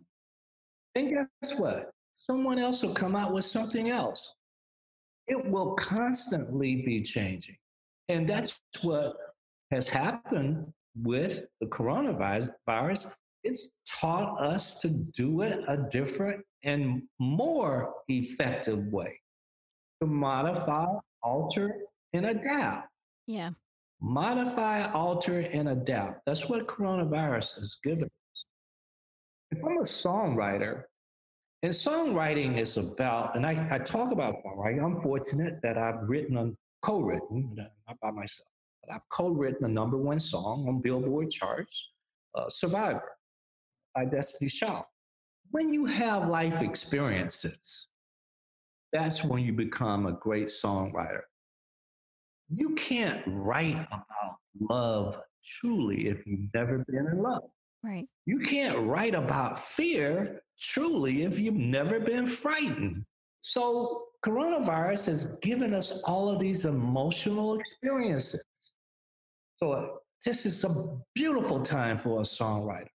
And 0.96 1.28
guess 1.42 1.60
what? 1.60 1.92
Someone 2.14 2.60
else 2.60 2.82
will 2.82 2.94
come 2.94 3.16
out 3.16 3.34
with 3.34 3.46
something 3.46 3.90
else. 3.90 4.34
It 5.28 5.44
will 5.46 5.74
constantly 5.76 6.78
be 6.78 7.02
changing. 7.02 7.58
And 8.10 8.28
that's 8.28 8.60
what 8.82 9.16
has 9.72 9.88
happened 9.88 10.72
with 11.02 11.46
the 11.62 11.68
coronavirus. 11.68 13.12
It's 13.44 13.70
taught 13.90 14.40
us 14.42 14.80
to 14.82 14.90
do 14.90 15.42
it 15.42 15.64
a 15.68 15.78
different 15.90 16.44
and 16.64 17.04
more 17.20 17.94
effective 18.08 18.88
way 18.88 19.20
to 20.02 20.08
modify, 20.08 20.88
alter, 21.22 21.78
and 22.14 22.26
adapt. 22.28 22.90
Yeah. 23.28 23.52
Modify, 24.02 24.92
alter, 24.92 25.40
and 25.40 25.70
adapt. 25.70 26.22
That's 26.26 26.50
what 26.50 26.68
coronavirus 26.68 27.56
has 27.56 27.78
given 27.84 28.04
us. 28.04 28.46
If 29.52 29.64
I'm 29.64 29.78
a 29.78 29.82
songwriter, 29.82 30.84
and 31.62 31.72
songwriting 31.72 32.58
is 32.58 32.76
about, 32.76 33.38
and 33.38 33.46
I, 33.46 33.68
I 33.72 33.78
talk 33.80 34.12
about 34.12 34.36
songwriting, 34.44 34.84
I'm 34.84 35.02
fortunate 35.02 35.62
that 35.64 35.78
I've 35.78 36.10
written, 36.10 36.38
and 36.38 36.58
co-written, 36.82 37.56
not 37.56 37.98
by 38.02 38.12
myself, 38.12 38.48
but 38.82 38.94
I've 38.94 39.08
co-written 39.10 39.66
a 39.66 39.70
number 39.70 39.98
one 39.98 40.20
song 40.20 40.68
on 40.68 40.82
Billboard 40.82 41.32
charts, 41.32 41.92
uh, 42.36 42.50
Survivor 42.50 43.10
by 43.96 44.04
Destiny 44.04 44.50
Child. 44.50 44.84
When 45.52 45.72
you 45.74 45.86
have 45.86 46.28
life 46.28 46.62
experiences, 46.62 47.88
that's 48.92 49.24
when 49.24 49.44
you 49.44 49.54
become 49.54 50.08
a 50.08 50.14
great 50.14 50.48
songwriter 50.48 51.22
you 52.50 52.76
can't 52.76 53.22
write 53.28 53.88
about 53.88 54.38
love 54.60 55.20
truly 55.44 56.08
if 56.08 56.26
you've 56.26 56.50
never 56.54 56.86
been 56.88 57.08
in 57.08 57.22
love. 57.22 57.44
Right. 57.84 58.06
You 58.26 58.40
can't 58.40 58.88
write 58.88 59.16
about 59.16 59.60
fear 59.60 60.42
truly 60.60 61.24
if 61.24 61.38
you've 61.38 61.56
never 61.56 62.00
been 62.00 62.26
frightened. 62.26 63.04
So, 63.42 64.06
coronavirus 64.26 65.08
has 65.08 65.26
given 65.42 65.74
us 65.74 66.00
all 66.06 66.30
of 66.30 66.40
these 66.40 66.64
emotional 66.64 67.60
experiences. 67.60 68.46
So, 69.58 69.74
uh, 69.74 69.88
this 70.26 70.46
is 70.46 70.64
a 70.64 70.98
beautiful 71.14 71.62
time 71.62 71.98
for 71.98 72.22
a 72.22 72.24
songwriter. 72.24 72.88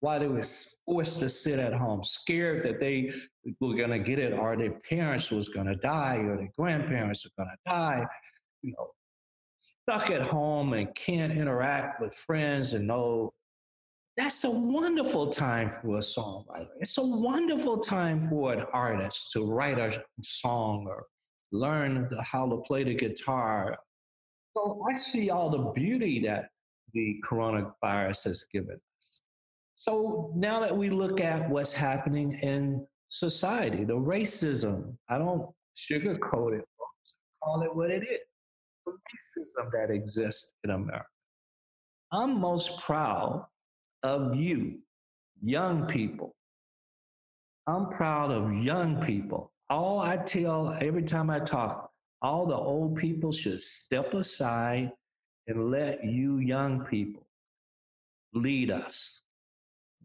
While 0.00 0.20
they 0.20 0.28
were 0.28 0.44
forced 0.84 1.18
to 1.20 1.28
sit 1.28 1.58
at 1.58 1.72
home, 1.72 2.04
scared 2.04 2.64
that 2.64 2.78
they 2.78 3.12
were 3.60 3.74
going 3.74 3.90
to 3.90 3.98
get 3.98 4.20
it, 4.20 4.32
or 4.32 4.56
their 4.56 4.78
parents 4.88 5.32
was 5.32 5.48
going 5.48 5.66
to 5.66 5.74
die, 5.74 6.18
or 6.18 6.36
their 6.36 6.52
grandparents 6.56 7.24
were 7.24 7.44
going 7.44 7.50
to 7.50 7.70
die, 7.70 8.06
you 8.62 8.74
know, 8.78 8.90
stuck 9.66 10.10
at 10.10 10.22
home 10.22 10.72
and 10.74 10.94
can't 10.94 11.32
interact 11.32 12.00
with 12.00 12.14
friends 12.14 12.72
and 12.72 12.86
no 12.86 13.32
that's 14.16 14.44
a 14.44 14.50
wonderful 14.50 15.28
time 15.28 15.70
for 15.82 15.98
a 15.98 16.00
songwriter. 16.00 16.68
It's 16.80 16.96
a 16.96 17.02
wonderful 17.02 17.80
time 17.80 18.26
for 18.30 18.54
an 18.54 18.64
artist 18.72 19.30
to 19.32 19.44
write 19.44 19.78
a 19.78 20.02
song 20.22 20.86
or 20.88 21.04
learn 21.52 22.08
how 22.22 22.48
to 22.48 22.56
play 22.56 22.82
the 22.82 22.94
guitar. 22.94 23.76
So 24.56 24.82
I 24.90 24.96
see 24.96 25.28
all 25.28 25.50
the 25.50 25.70
beauty 25.78 26.18
that 26.20 26.48
the 26.94 27.20
coronavirus 27.28 28.24
has 28.24 28.46
given 28.50 28.76
us. 28.76 29.20
So 29.74 30.32
now 30.34 30.60
that 30.60 30.74
we 30.74 30.88
look 30.88 31.20
at 31.20 31.50
what's 31.50 31.74
happening 31.74 32.38
in 32.40 32.86
society, 33.10 33.84
the 33.84 33.96
racism, 33.96 34.96
I 35.10 35.18
don't 35.18 35.46
sugarcoat 35.76 36.58
it, 36.58 36.64
call 37.44 37.60
it 37.60 37.76
what 37.76 37.90
it 37.90 38.02
is 38.02 38.20
racism 39.14 39.70
that 39.72 39.92
exists 39.92 40.52
in 40.64 40.70
America. 40.70 41.06
I'm 42.12 42.40
most 42.40 42.78
proud 42.80 43.46
of 44.02 44.34
you, 44.36 44.78
young 45.42 45.86
people. 45.86 46.34
I'm 47.66 47.88
proud 47.90 48.30
of 48.30 48.54
young 48.54 49.02
people. 49.04 49.50
All 49.68 49.98
I 49.98 50.16
tell 50.18 50.76
every 50.80 51.02
time 51.02 51.30
I 51.30 51.40
talk, 51.40 51.90
all 52.22 52.46
the 52.46 52.54
old 52.54 52.96
people 52.96 53.32
should 53.32 53.60
step 53.60 54.14
aside 54.14 54.92
and 55.48 55.68
let 55.68 56.04
you 56.04 56.38
young 56.38 56.84
people 56.84 57.26
lead 58.34 58.70
us. 58.70 59.22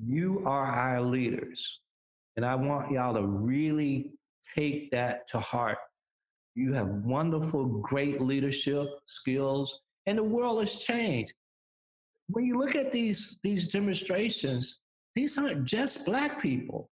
You 0.04 0.44
are 0.46 0.66
our 0.66 1.02
leaders. 1.02 1.80
And 2.36 2.46
I 2.46 2.56
want 2.56 2.92
y'all 2.92 3.14
to 3.14 3.26
really 3.26 4.12
take 4.56 4.90
that 4.92 5.28
to 5.28 5.40
heart 5.40 5.78
you 6.56 6.74
have 6.74 6.88
wonderful, 6.88 7.66
great 7.66 8.22
leadership 8.22 8.88
skills, 9.06 9.80
and 10.06 10.18
the 10.18 10.24
world 10.24 10.60
has 10.60 10.84
changed. 10.84 11.34
When 12.28 12.46
you 12.46 12.58
look 12.58 12.76
at 12.76 12.92
these, 12.92 13.40
these 13.44 13.68
demonstrations, 13.68 14.80
these 15.16 15.38
aren't 15.38 15.66
just 15.66 16.06
Black 16.06 16.42
people. 16.42 16.90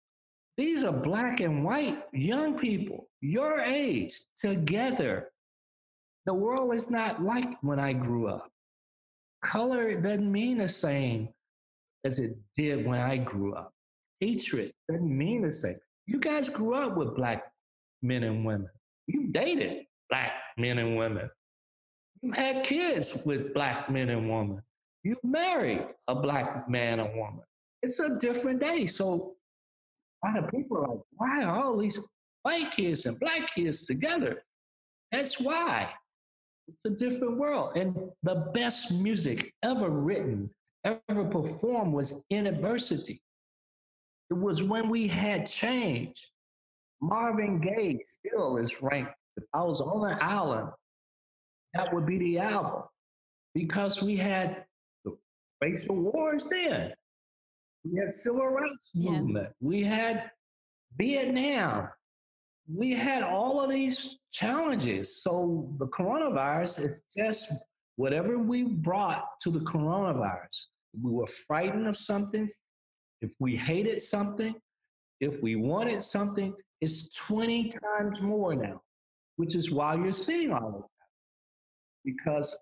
These 0.58 0.84
are 0.84 0.94
Black 0.94 1.40
and 1.40 1.64
white 1.64 2.04
young 2.14 2.58
people, 2.58 3.08
your 3.22 3.60
age, 3.60 4.14
together. 4.42 5.32
The 6.26 6.34
world 6.34 6.74
is 6.74 6.90
not 6.90 7.22
like 7.22 7.62
when 7.62 7.80
I 7.80 7.94
grew 7.94 8.28
up. 8.28 8.50
Color 9.44 10.02
doesn't 10.02 10.32
mean 10.32 10.58
the 10.58 10.68
same 10.68 11.30
as 12.04 12.20
it 12.20 12.38
did 12.58 12.86
when 12.86 13.00
I 13.00 13.18
grew 13.18 13.56
up. 13.56 13.74
Hatred 14.20 14.74
doesn't 14.90 15.18
mean 15.18 15.42
the 15.42 15.52
same. 15.52 15.78
You 16.08 16.20
guys 16.20 16.50
grew 16.50 16.76
up 16.76 16.98
with 16.98 17.16
Black 17.16 17.44
men 18.02 18.24
and 18.24 18.46
women 18.46 18.70
dated. 19.32 19.86
black 20.10 20.32
men 20.58 20.80
and 20.80 20.98
women. 20.98 21.30
You 22.22 22.32
had 22.32 22.64
kids 22.64 23.18
with 23.26 23.54
black 23.54 23.90
men 23.90 24.10
and 24.10 24.30
women. 24.30 24.62
You 25.04 25.16
married 25.24 25.88
a 26.08 26.16
black 26.16 26.70
man 26.70 27.00
or 27.00 27.16
woman. 27.16 27.44
It's 27.82 28.00
a 28.00 28.18
different 28.18 28.60
day. 28.60 28.86
So 28.86 29.36
a 30.24 30.28
lot 30.28 30.44
of 30.44 30.52
people 30.52 30.78
are 30.78 30.88
like, 30.90 31.00
why 31.12 31.44
are 31.44 31.64
all 31.64 31.78
these 31.78 32.00
white 32.44 32.72
kids 32.72 33.06
and 33.06 33.20
black 33.20 33.54
kids 33.54 33.86
together? 33.86 34.44
That's 35.12 35.40
why. 35.40 35.90
It's 36.68 36.94
a 36.94 37.10
different 37.10 37.38
world. 37.38 37.78
And 37.78 37.96
the 38.24 38.52
best 38.54 38.92
music 38.92 39.54
ever 39.64 39.90
written, 39.90 40.50
ever 40.84 41.26
performed 41.26 41.94
was 41.94 42.22
in 42.30 42.48
adversity. 42.48 43.22
It 44.30 44.38
was 44.38 44.62
when 44.62 44.90
we 44.90 45.08
had 45.08 45.46
change. 45.48 46.32
Marvin 47.02 47.60
Gaye 47.62 48.00
still 48.04 48.58
is 48.58 48.82
ranked. 48.82 49.14
If 49.40 49.46
I 49.54 49.64
was 49.64 49.80
on 49.80 50.12
an 50.12 50.18
island, 50.22 50.70
that 51.74 51.94
would 51.94 52.06
be 52.06 52.18
the 52.18 52.40
album 52.40 52.84
because 53.56 54.02
we 54.02 54.18
had 54.18 54.66
the 55.06 55.18
racial 55.62 55.96
wars 55.96 56.46
then. 56.52 56.94
We 57.86 58.00
had 58.02 58.12
civil 58.12 58.48
rights 58.48 58.92
Yeah. 58.94 59.12
movement. 59.22 59.56
We 59.62 59.82
had 59.84 60.30
Vietnam. 60.98 61.88
We 62.68 62.92
had 62.94 63.24
all 63.24 63.62
of 63.62 63.70
these 63.70 64.20
challenges. 64.32 65.24
So 65.24 65.74
the 65.78 65.88
coronavirus 65.88 66.84
is 66.86 67.04
just 67.16 67.50
whatever 67.96 68.38
we 68.38 68.64
brought 68.64 69.40
to 69.44 69.52
the 69.52 69.62
coronavirus. 69.62 70.66
We 71.02 71.12
were 71.12 71.28
frightened 71.28 71.88
of 71.88 71.96
something. 71.96 72.50
If 73.22 73.34
we 73.40 73.56
hated 73.56 74.02
something, 74.02 74.54
if 75.22 75.42
we 75.42 75.56
wanted 75.56 76.04
something, 76.04 76.54
it's 76.82 77.10
20 77.16 77.70
times 77.70 78.22
more 78.22 78.54
now, 78.54 78.82
which 79.40 79.56
is 79.56 79.72
why 79.72 79.96
you're 79.96 80.12
seeing 80.12 80.52
all 80.52 80.68
of 80.68 80.82
that. 80.82 81.08
Because 82.04 82.54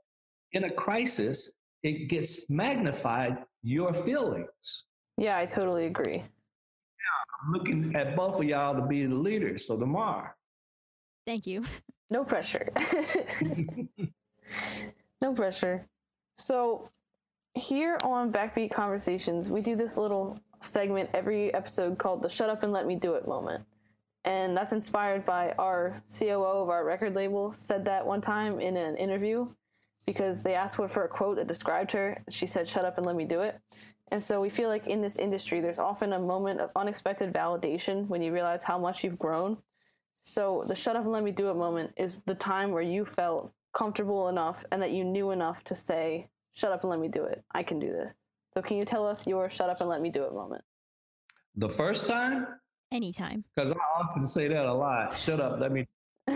in 0.52 0.66
a 0.66 0.70
crisis, 0.70 1.54
it 1.82 2.08
gets 2.08 2.48
magnified 2.52 3.40
your 3.64 3.96
feelings. 3.96 4.86
Yeah, 5.18 5.40
I 5.40 5.48
totally 5.48 5.88
agree. 5.88 6.18
Yeah, 6.18 7.18
I'm 7.42 7.52
looking 7.52 7.96
at 7.96 8.16
both 8.16 8.36
of 8.40 8.44
y'all 8.44 8.76
to 8.76 8.86
be 8.86 9.04
the 9.08 9.16
leaders. 9.16 9.66
So 9.66 9.76
tomorrow. 9.76 10.30
Thank 11.26 11.48
you. 11.48 11.64
No 12.10 12.24
pressure. 12.24 12.72
no 15.22 15.34
pressure. 15.34 15.86
So, 16.38 16.90
here 17.54 18.00
on 18.02 18.32
Backbeat 18.32 18.72
Conversations, 18.72 19.50
we 19.50 19.60
do 19.60 19.76
this 19.76 19.98
little 19.98 20.40
segment 20.62 21.10
every 21.14 21.54
episode 21.54 21.98
called 21.98 22.22
the 22.22 22.30
Shut 22.30 22.50
Up 22.50 22.64
and 22.64 22.72
Let 22.72 22.88
Me 22.88 22.96
Do 22.96 23.16
It 23.16 23.28
moment. 23.28 23.66
And 24.28 24.58
that's 24.58 24.74
inspired 24.74 25.26
by 25.26 25.56
our 25.58 26.04
COO 26.20 26.44
of 26.44 26.70
our 26.70 26.84
record 26.84 27.16
label, 27.16 27.54
said 27.54 27.86
that 27.86 28.06
one 28.06 28.20
time 28.20 28.60
in 28.60 28.76
an 28.76 28.98
interview 28.98 29.48
because 30.06 30.44
they 30.44 30.54
asked 30.54 30.76
her 30.76 30.90
for 30.90 31.06
a 31.06 31.08
quote 31.08 31.38
that 31.38 31.48
described 31.48 31.92
her. 31.92 32.22
She 32.30 32.46
said, 32.46 32.68
Shut 32.68 32.84
up 32.84 32.98
and 32.98 33.06
let 33.06 33.16
me 33.16 33.24
do 33.24 33.40
it. 33.40 33.58
And 34.12 34.22
so 34.22 34.42
we 34.42 34.50
feel 34.50 34.68
like 34.68 34.86
in 34.86 35.02
this 35.02 35.16
industry, 35.16 35.62
there's 35.62 35.80
often 35.80 36.12
a 36.12 36.20
moment 36.20 36.60
of 36.60 36.74
unexpected 36.76 37.32
validation 37.34 38.06
when 38.10 38.22
you 38.22 38.34
realize 38.34 38.64
how 38.64 38.78
much 38.78 39.02
you've 39.02 39.18
grown. 39.18 39.58
So 40.24 40.66
the 40.68 40.76
shut 40.76 40.98
up 40.98 41.04
and 41.04 41.14
let 41.14 41.24
me 41.24 41.32
do 41.32 41.50
it 41.50 41.56
moment 41.56 41.94
is 41.96 42.22
the 42.24 42.36
time 42.36 42.72
where 42.72 42.84
you 42.84 43.06
felt 43.06 43.54
comfortable 43.74 44.28
enough 44.28 44.66
and 44.74 44.82
that 44.82 44.92
you 44.92 45.06
knew 45.06 45.32
enough 45.32 45.64
to 45.66 45.76
say, 45.76 46.28
shut 46.54 46.74
up 46.74 46.82
and 46.82 46.90
let 46.90 47.00
me 47.00 47.08
do 47.08 47.24
it. 47.24 47.46
I 47.54 47.64
can 47.64 47.80
do 47.80 47.94
this. 47.94 48.14
So 48.54 48.62
can 48.62 48.76
you 48.76 48.84
tell 48.84 49.08
us 49.08 49.26
your 49.26 49.50
shut 49.50 49.70
up 49.70 49.80
and 49.80 49.90
let 49.90 50.02
me 50.02 50.10
do 50.10 50.24
it 50.26 50.34
moment? 50.34 50.66
The 51.56 51.70
first 51.70 52.08
time, 52.08 52.48
Anytime. 52.92 53.44
because 53.56 53.72
I 53.72 54.00
often 54.00 54.28
say 54.28 54.48
that 54.48 54.66
a 54.66 54.74
lot. 54.74 55.18
Shut 55.18 55.40
up, 55.40 55.60
let 55.60 55.72
me. 55.72 55.88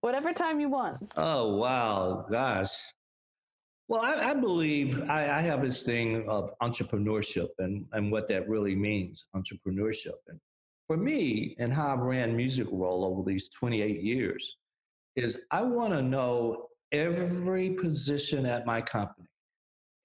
Whatever 0.00 0.32
time 0.32 0.60
you 0.60 0.68
want. 0.68 1.12
oh 1.16 1.56
wow, 1.56 2.26
gosh. 2.30 2.70
Well, 3.88 4.00
I, 4.00 4.30
I 4.30 4.34
believe 4.34 5.02
I, 5.10 5.38
I 5.38 5.40
have 5.42 5.62
this 5.62 5.82
thing 5.82 6.26
of 6.28 6.50
entrepreneurship 6.62 7.48
and, 7.58 7.84
and 7.92 8.10
what 8.10 8.28
that 8.28 8.48
really 8.48 8.74
means, 8.74 9.26
entrepreneurship. 9.36 10.14
And 10.28 10.40
for 10.86 10.96
me, 10.96 11.54
and 11.58 11.72
how 11.72 11.92
I've 11.92 12.00
ran 12.00 12.34
Music 12.34 12.70
World 12.70 13.04
over 13.04 13.28
these 13.28 13.50
28 13.50 14.02
years, 14.02 14.56
is 15.16 15.44
I 15.50 15.62
want 15.62 15.92
to 15.92 16.02
know 16.02 16.68
every 16.92 17.70
position 17.70 18.46
at 18.46 18.64
my 18.64 18.80
company. 18.80 19.28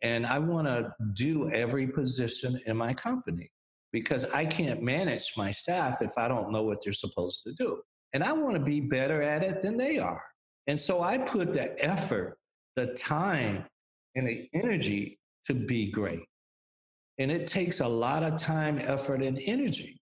And 0.02 0.26
I 0.26 0.40
want 0.40 0.68
to 0.68 0.94
do 1.14 1.50
every 1.52 1.88
position 1.88 2.60
in 2.66 2.76
my 2.76 2.94
company 2.94 3.50
because 3.92 4.26
I 4.26 4.46
can't 4.46 4.82
manage 4.82 5.34
my 5.36 5.52
staff 5.52 6.02
if 6.02 6.18
I 6.18 6.28
don't 6.28 6.52
know 6.52 6.64
what 6.64 6.84
they're 6.84 6.94
supposed 6.94 7.44
to 7.44 7.54
do. 7.54 7.82
And 8.14 8.24
I 8.24 8.34
want 8.34 8.54
to 8.56 8.60
be 8.60 8.80
better 8.80 9.22
at 9.22 9.44
it 9.44 9.62
than 9.62 9.78
they 9.78 9.98
are. 9.98 10.24
And 10.68 10.80
so 10.80 11.02
I 11.02 11.18
put 11.18 11.54
the 11.54 11.84
effort, 11.84 12.38
the 12.76 12.88
time, 12.88 13.66
and 14.16 14.28
the 14.28 14.50
energy 14.54 15.20
to 15.46 15.54
be 15.54 15.92
great. 15.92 16.24
And 17.18 17.32
it 17.32 17.48
takes 17.48 17.80
a 17.80 17.88
lot 17.88 18.24
of 18.24 18.40
time, 18.40 18.80
effort, 18.80 19.22
and 19.22 19.40
energy. 19.44 20.02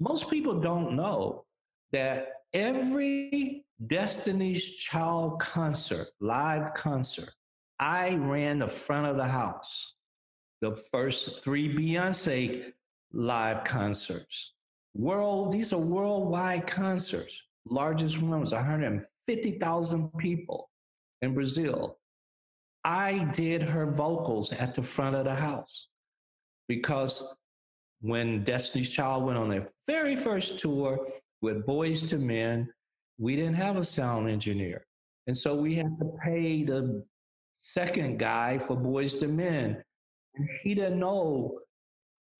Most 0.00 0.28
people 0.30 0.60
don't 0.60 0.94
know 0.94 1.44
that 1.92 2.28
every 2.52 3.64
Destiny's 3.86 4.76
Child 4.76 5.40
concert, 5.40 6.08
live 6.20 6.74
concert, 6.74 7.30
I 7.80 8.14
ran 8.16 8.58
the 8.58 8.68
front 8.68 9.06
of 9.06 9.16
the 9.16 9.26
house. 9.26 9.94
The 10.60 10.74
first 10.90 11.42
three 11.44 11.72
Beyonce 11.72 12.72
live 13.12 13.64
concerts. 13.64 14.52
World, 14.94 15.52
these 15.52 15.72
are 15.72 15.78
worldwide 15.78 16.66
concerts. 16.66 17.42
Largest 17.66 18.20
one 18.20 18.40
was 18.40 18.52
150,000 18.52 20.12
people 20.18 20.70
in 21.22 21.34
Brazil. 21.34 21.98
I 22.84 23.24
did 23.34 23.62
her 23.62 23.86
vocals 23.86 24.52
at 24.52 24.74
the 24.74 24.82
front 24.82 25.16
of 25.16 25.24
the 25.24 25.34
house 25.34 25.88
because 26.68 27.36
when 28.00 28.44
Destiny's 28.44 28.90
Child 28.90 29.24
went 29.24 29.38
on 29.38 29.48
their 29.48 29.68
very 29.86 30.16
first 30.16 30.58
tour 30.58 31.06
with 31.42 31.66
Boyz 31.66 32.12
II 32.12 32.20
Men, 32.20 32.72
we 33.18 33.34
didn't 33.36 33.54
have 33.54 33.76
a 33.76 33.84
sound 33.84 34.30
engineer. 34.30 34.86
And 35.26 35.36
so 35.36 35.54
we 35.54 35.74
had 35.74 35.98
to 35.98 36.12
pay 36.22 36.64
the 36.64 37.04
second 37.58 38.18
guy 38.18 38.58
for 38.58 38.76
Boyz 38.76 39.20
II 39.20 39.28
Men. 39.28 39.82
And 40.36 40.48
he 40.62 40.74
didn't 40.74 41.00
know 41.00 41.58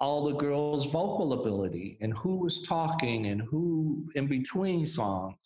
all 0.00 0.24
the 0.24 0.34
girls' 0.34 0.86
vocal 0.86 1.32
ability 1.40 1.98
and 2.00 2.16
who 2.16 2.38
was 2.38 2.62
talking 2.62 3.26
and 3.26 3.42
who 3.42 4.08
in 4.14 4.26
between 4.26 4.86
songs. 4.86 5.36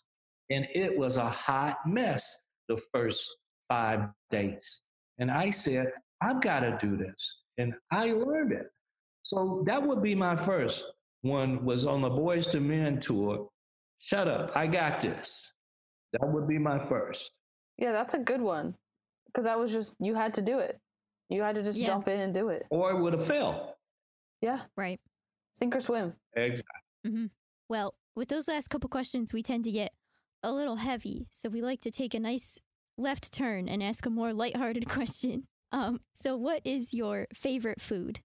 And 0.51 0.67
it 0.75 0.97
was 0.97 1.17
a 1.17 1.29
hot 1.29 1.79
mess 1.87 2.41
the 2.69 2.77
first 2.93 3.27
five 3.69 4.09
days. 4.31 4.83
And 5.19 5.31
I 5.31 5.51
said, 5.51 5.93
I've 6.21 6.41
got 6.43 6.61
to 6.61 6.77
do 6.81 6.97
this. 6.97 7.39
And 7.59 7.75
I 7.91 8.13
learned 8.13 8.53
it. 8.53 8.67
So 9.23 9.63
that 9.67 9.83
would 9.83 10.03
be 10.03 10.15
my 10.15 10.37
first 10.37 10.85
one 11.23 11.65
was 11.65 11.87
on 11.87 12.03
the 12.03 12.11
Boyz 12.11 12.53
II 12.53 12.61
Men 12.61 12.99
tour. 13.01 13.49
Shut 14.01 14.27
up, 14.27 14.51
I 14.57 14.67
got 14.67 15.01
this. 15.01 15.53
That 16.13 16.27
would 16.29 16.49
be 16.49 16.59
my 16.59 16.79
first. 16.89 17.31
Yeah, 17.79 17.93
that's 17.93 18.15
a 18.15 18.19
good 18.19 18.41
one. 18.43 18.75
Because 19.27 19.45
that 19.45 19.59
was 19.59 19.73
just, 19.73 19.95
you 20.01 20.15
had 20.15 20.35
to 20.35 20.43
do 20.43 20.59
it. 20.59 20.79
You 21.31 21.43
had 21.43 21.55
to 21.55 21.63
just 21.63 21.79
Yeah. 21.79 21.87
jump 21.87 22.09
in 22.09 22.21
and 22.21 22.35
do 22.35 22.49
it. 22.49 22.67
Or 22.71 22.91
it 22.91 23.01
would 23.01 23.15
have 23.15 23.25
failed. 23.27 23.71
Yeah, 24.43 24.63
Right. 24.77 25.01
sink 25.55 25.75
or 25.77 25.81
swim. 25.81 26.15
Exactly. 26.37 27.31
Well, 27.69 27.95
with 28.15 28.29
those 28.29 28.49
last 28.49 28.69
couple 28.69 28.91
questions, 28.91 29.33
we 29.33 29.43
tend 29.43 29.65
to 29.65 29.73
get 29.73 29.93
a 30.43 30.53
little 30.53 30.77
heavy, 30.77 31.27
so 31.31 31.49
we 31.49 31.63
like 31.63 31.81
to 31.83 31.91
take 31.91 32.13
a 32.13 32.21
nice 32.21 32.59
left 32.99 33.33
turn 33.33 33.69
and 33.69 33.83
ask 33.83 34.05
a 34.05 34.11
more 34.11 34.33
lighthearted 34.35 34.89
question. 34.89 35.47
Um, 35.71 36.01
so 36.15 36.37
what 36.37 36.61
is 36.67 36.93
your 36.93 37.29
favorite 37.35 37.81
food? 37.81 38.21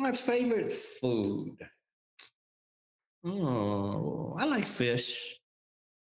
My 0.00 0.12
favorite 0.12 0.72
food. 0.72 1.58
Oh, 3.24 4.34
I 4.38 4.46
like 4.46 4.66
fish. 4.66 5.38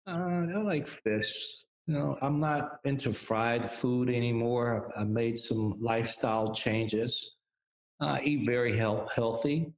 Uh, 0.08 0.12
I 0.54 0.58
like 0.62 0.88
fish. 0.88 1.64
You 1.86 1.94
know, 1.94 2.18
I'm 2.22 2.38
not 2.40 2.80
into 2.84 3.14
fried 3.14 3.72
food 3.72 4.10
anymore. 4.10 4.92
I 4.98 5.04
made 5.06 5.38
some 5.38 5.76
lifestyle 5.80 6.54
changes. 6.54 7.37
I 8.00 8.22
eat 8.22 8.46
very 8.46 8.78
health, 8.78 9.10
healthy. 9.14 9.74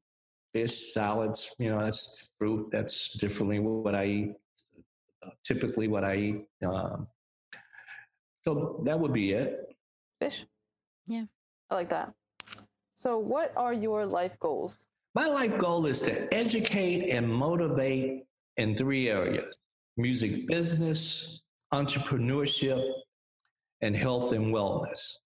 Fish, 0.53 0.93
salads, 0.93 1.55
you 1.59 1.69
know, 1.69 1.79
that's 1.83 2.29
fruit. 2.39 2.69
That's 2.71 3.13
differently 3.13 3.59
what 3.59 3.93
I 3.93 4.05
eat. 4.05 4.33
Uh, 5.23 5.29
typically, 5.43 5.87
what 5.87 6.03
I 6.03 6.15
eat. 6.15 6.45
Um, 6.65 7.07
so 8.43 8.81
that 8.85 8.99
would 8.99 9.13
be 9.13 9.33
it. 9.33 9.75
Fish. 10.19 10.45
Yeah. 11.05 11.25
I 11.69 11.75
like 11.75 11.89
that. 11.89 12.13
So, 12.95 13.17
what 13.17 13.53
are 13.55 13.73
your 13.73 14.05
life 14.05 14.39
goals? 14.39 14.77
My 15.15 15.27
life 15.27 15.57
goal 15.57 15.85
is 15.85 16.01
to 16.01 16.33
educate 16.33 17.09
and 17.09 17.31
motivate 17.31 18.25
in 18.57 18.75
three 18.75 19.09
areas 19.09 19.55
music 19.97 20.47
business, 20.47 21.41
entrepreneurship, 21.73 22.81
and 23.81 23.95
health 23.95 24.31
and 24.31 24.53
wellness. 24.53 25.17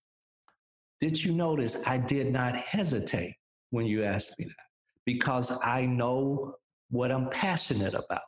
Did 1.04 1.22
you 1.22 1.34
notice 1.34 1.76
I 1.86 1.98
did 1.98 2.32
not 2.32 2.56
hesitate 2.56 3.36
when 3.72 3.86
you 3.86 4.06
asked 4.06 4.40
me 4.40 4.46
that? 4.46 4.68
Because 5.06 5.52
I 5.62 5.86
know 5.86 6.56
what 6.92 7.12
I'm 7.12 7.30
passionate 7.30 7.94
about. 7.94 8.22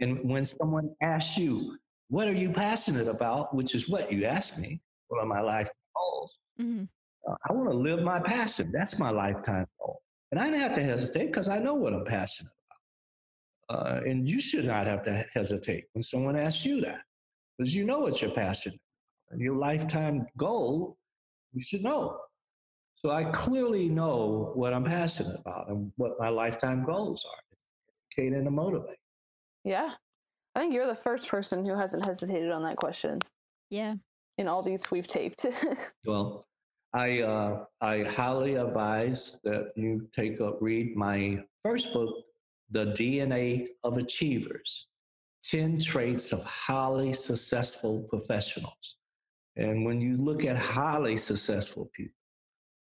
And 0.00 0.18
when 0.30 0.46
someone 0.46 0.88
asks 1.02 1.36
you, 1.36 1.76
what 2.08 2.26
are 2.26 2.32
you 2.32 2.48
passionate 2.48 3.06
about? 3.06 3.54
Which 3.54 3.74
is 3.74 3.86
what 3.86 4.10
you 4.10 4.24
asked 4.24 4.58
me, 4.58 4.80
what 5.08 5.20
are 5.20 5.26
my 5.26 5.42
life 5.42 5.68
goals? 5.94 6.38
Mm-hmm. 6.58 6.84
Uh, 7.30 7.34
I 7.50 7.52
want 7.52 7.70
to 7.70 7.76
live 7.76 8.00
my 8.00 8.18
passion. 8.18 8.72
That's 8.72 8.98
my 8.98 9.10
lifetime 9.10 9.66
goal. 9.78 10.00
And 10.32 10.40
I 10.40 10.44
didn't 10.46 10.62
have 10.62 10.74
to 10.76 10.82
hesitate 10.82 11.26
because 11.26 11.50
I 11.50 11.58
know 11.58 11.74
what 11.74 11.92
I'm 11.92 12.06
passionate 12.06 12.52
about. 13.68 13.78
Uh, 13.78 14.00
and 14.06 14.26
you 14.26 14.40
should 14.40 14.64
not 14.64 14.86
have 14.86 15.02
to 15.02 15.22
hesitate 15.34 15.84
when 15.92 16.02
someone 16.02 16.34
asks 16.34 16.64
you 16.64 16.80
that 16.80 17.02
because 17.58 17.74
you 17.74 17.84
know 17.84 17.98
what 17.98 18.22
you're 18.22 18.30
passionate 18.30 18.80
about. 19.28 19.38
Your 19.38 19.56
lifetime 19.56 20.24
goal, 20.38 20.96
you 21.54 21.62
should 21.62 21.82
know. 21.82 22.18
So 22.96 23.10
I 23.10 23.24
clearly 23.24 23.88
know 23.88 24.52
what 24.54 24.72
I'm 24.72 24.84
passionate 24.84 25.40
about 25.40 25.68
and 25.68 25.92
what 25.96 26.12
my 26.18 26.28
lifetime 26.28 26.84
goals 26.84 27.24
are. 27.24 27.56
Educate 28.18 28.36
and 28.36 28.44
to 28.44 28.50
motivate. 28.50 28.98
Yeah. 29.64 29.90
I 30.54 30.60
think 30.60 30.72
you're 30.72 30.86
the 30.86 30.94
first 30.94 31.28
person 31.28 31.64
who 31.64 31.76
hasn't 31.76 32.04
hesitated 32.04 32.50
on 32.50 32.62
that 32.64 32.76
question. 32.76 33.18
Yeah. 33.70 33.94
In 34.38 34.48
all 34.48 34.62
these 34.62 34.90
we've 34.90 35.06
taped. 35.06 35.46
well, 36.06 36.44
I 36.92 37.20
uh, 37.20 37.64
I 37.80 38.02
highly 38.02 38.54
advise 38.54 39.38
that 39.44 39.72
you 39.76 40.08
take 40.14 40.40
a 40.40 40.52
read 40.60 40.96
my 40.96 41.42
first 41.64 41.92
book, 41.92 42.14
The 42.70 42.86
DNA 42.86 43.66
of 43.84 43.96
Achievers: 43.98 44.88
Ten 45.42 45.80
Traits 45.80 46.32
of 46.32 46.44
Highly 46.44 47.12
Successful 47.12 48.06
Professionals. 48.08 48.96
And 49.56 49.84
when 49.84 50.00
you 50.00 50.16
look 50.16 50.44
at 50.44 50.56
highly 50.56 51.16
successful 51.16 51.88
people, 51.94 52.14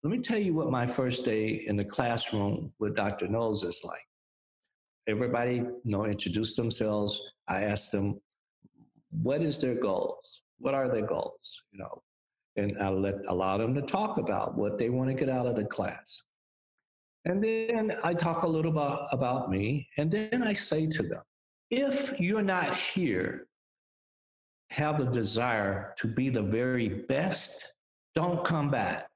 let 0.03 0.11
me 0.11 0.19
tell 0.19 0.39
you 0.39 0.55
what 0.55 0.71
my 0.71 0.87
first 0.87 1.25
day 1.25 1.65
in 1.67 1.77
the 1.77 1.85
classroom 1.85 2.73
with 2.79 2.97
Dr. 2.97 3.29
Knowles 3.29 3.65
is 3.65 3.81
like. 3.85 4.01
Everybody, 5.09 5.57
you 5.57 5.81
know, 5.85 6.05
introduce 6.05 6.55
themselves. 6.55 7.21
I 7.49 7.63
ask 7.63 7.91
them, 7.91 8.21
what 9.11 9.43
is 9.43 9.61
their 9.61 9.75
goals? 9.75 10.43
What 10.59 10.75
are 10.75 10.89
their 10.89 11.07
goals? 11.07 11.63
You 11.73 11.81
know, 11.81 12.03
and 12.57 12.77
I 12.81 12.89
let 12.91 13.17
allow 13.29 13.59
them 13.59 13.75
to 13.75 13.83
talk 13.83 14.19
about 14.19 14.57
what 14.57 14.79
they 14.79 14.89
want 14.91 15.09
to 15.11 15.15
get 15.15 15.29
out 15.29 15.47
of 15.47 15.57
the 15.57 15.65
class. 15.65 16.23
And 17.25 17.43
then 17.43 17.97
I 18.03 18.15
talk 18.15 18.45
a 18.45 18.49
little 18.49 18.71
about, 18.71 19.09
about 19.13 19.51
me, 19.51 19.89
and 19.99 20.11
then 20.11 20.43
I 20.43 20.55
say 20.55 20.87
to 20.87 21.03
them, 21.03 21.23
if 21.71 22.19
you're 22.19 22.43
not 22.43 22.75
here, 22.77 23.47
have 24.71 24.99
the 24.99 25.07
desire 25.07 25.95
to 25.99 26.07
be 26.07 26.29
the 26.29 26.43
very 26.43 26.89
best, 26.89 27.75
don't 28.15 28.45
come 28.45 28.71
back. 28.71 29.07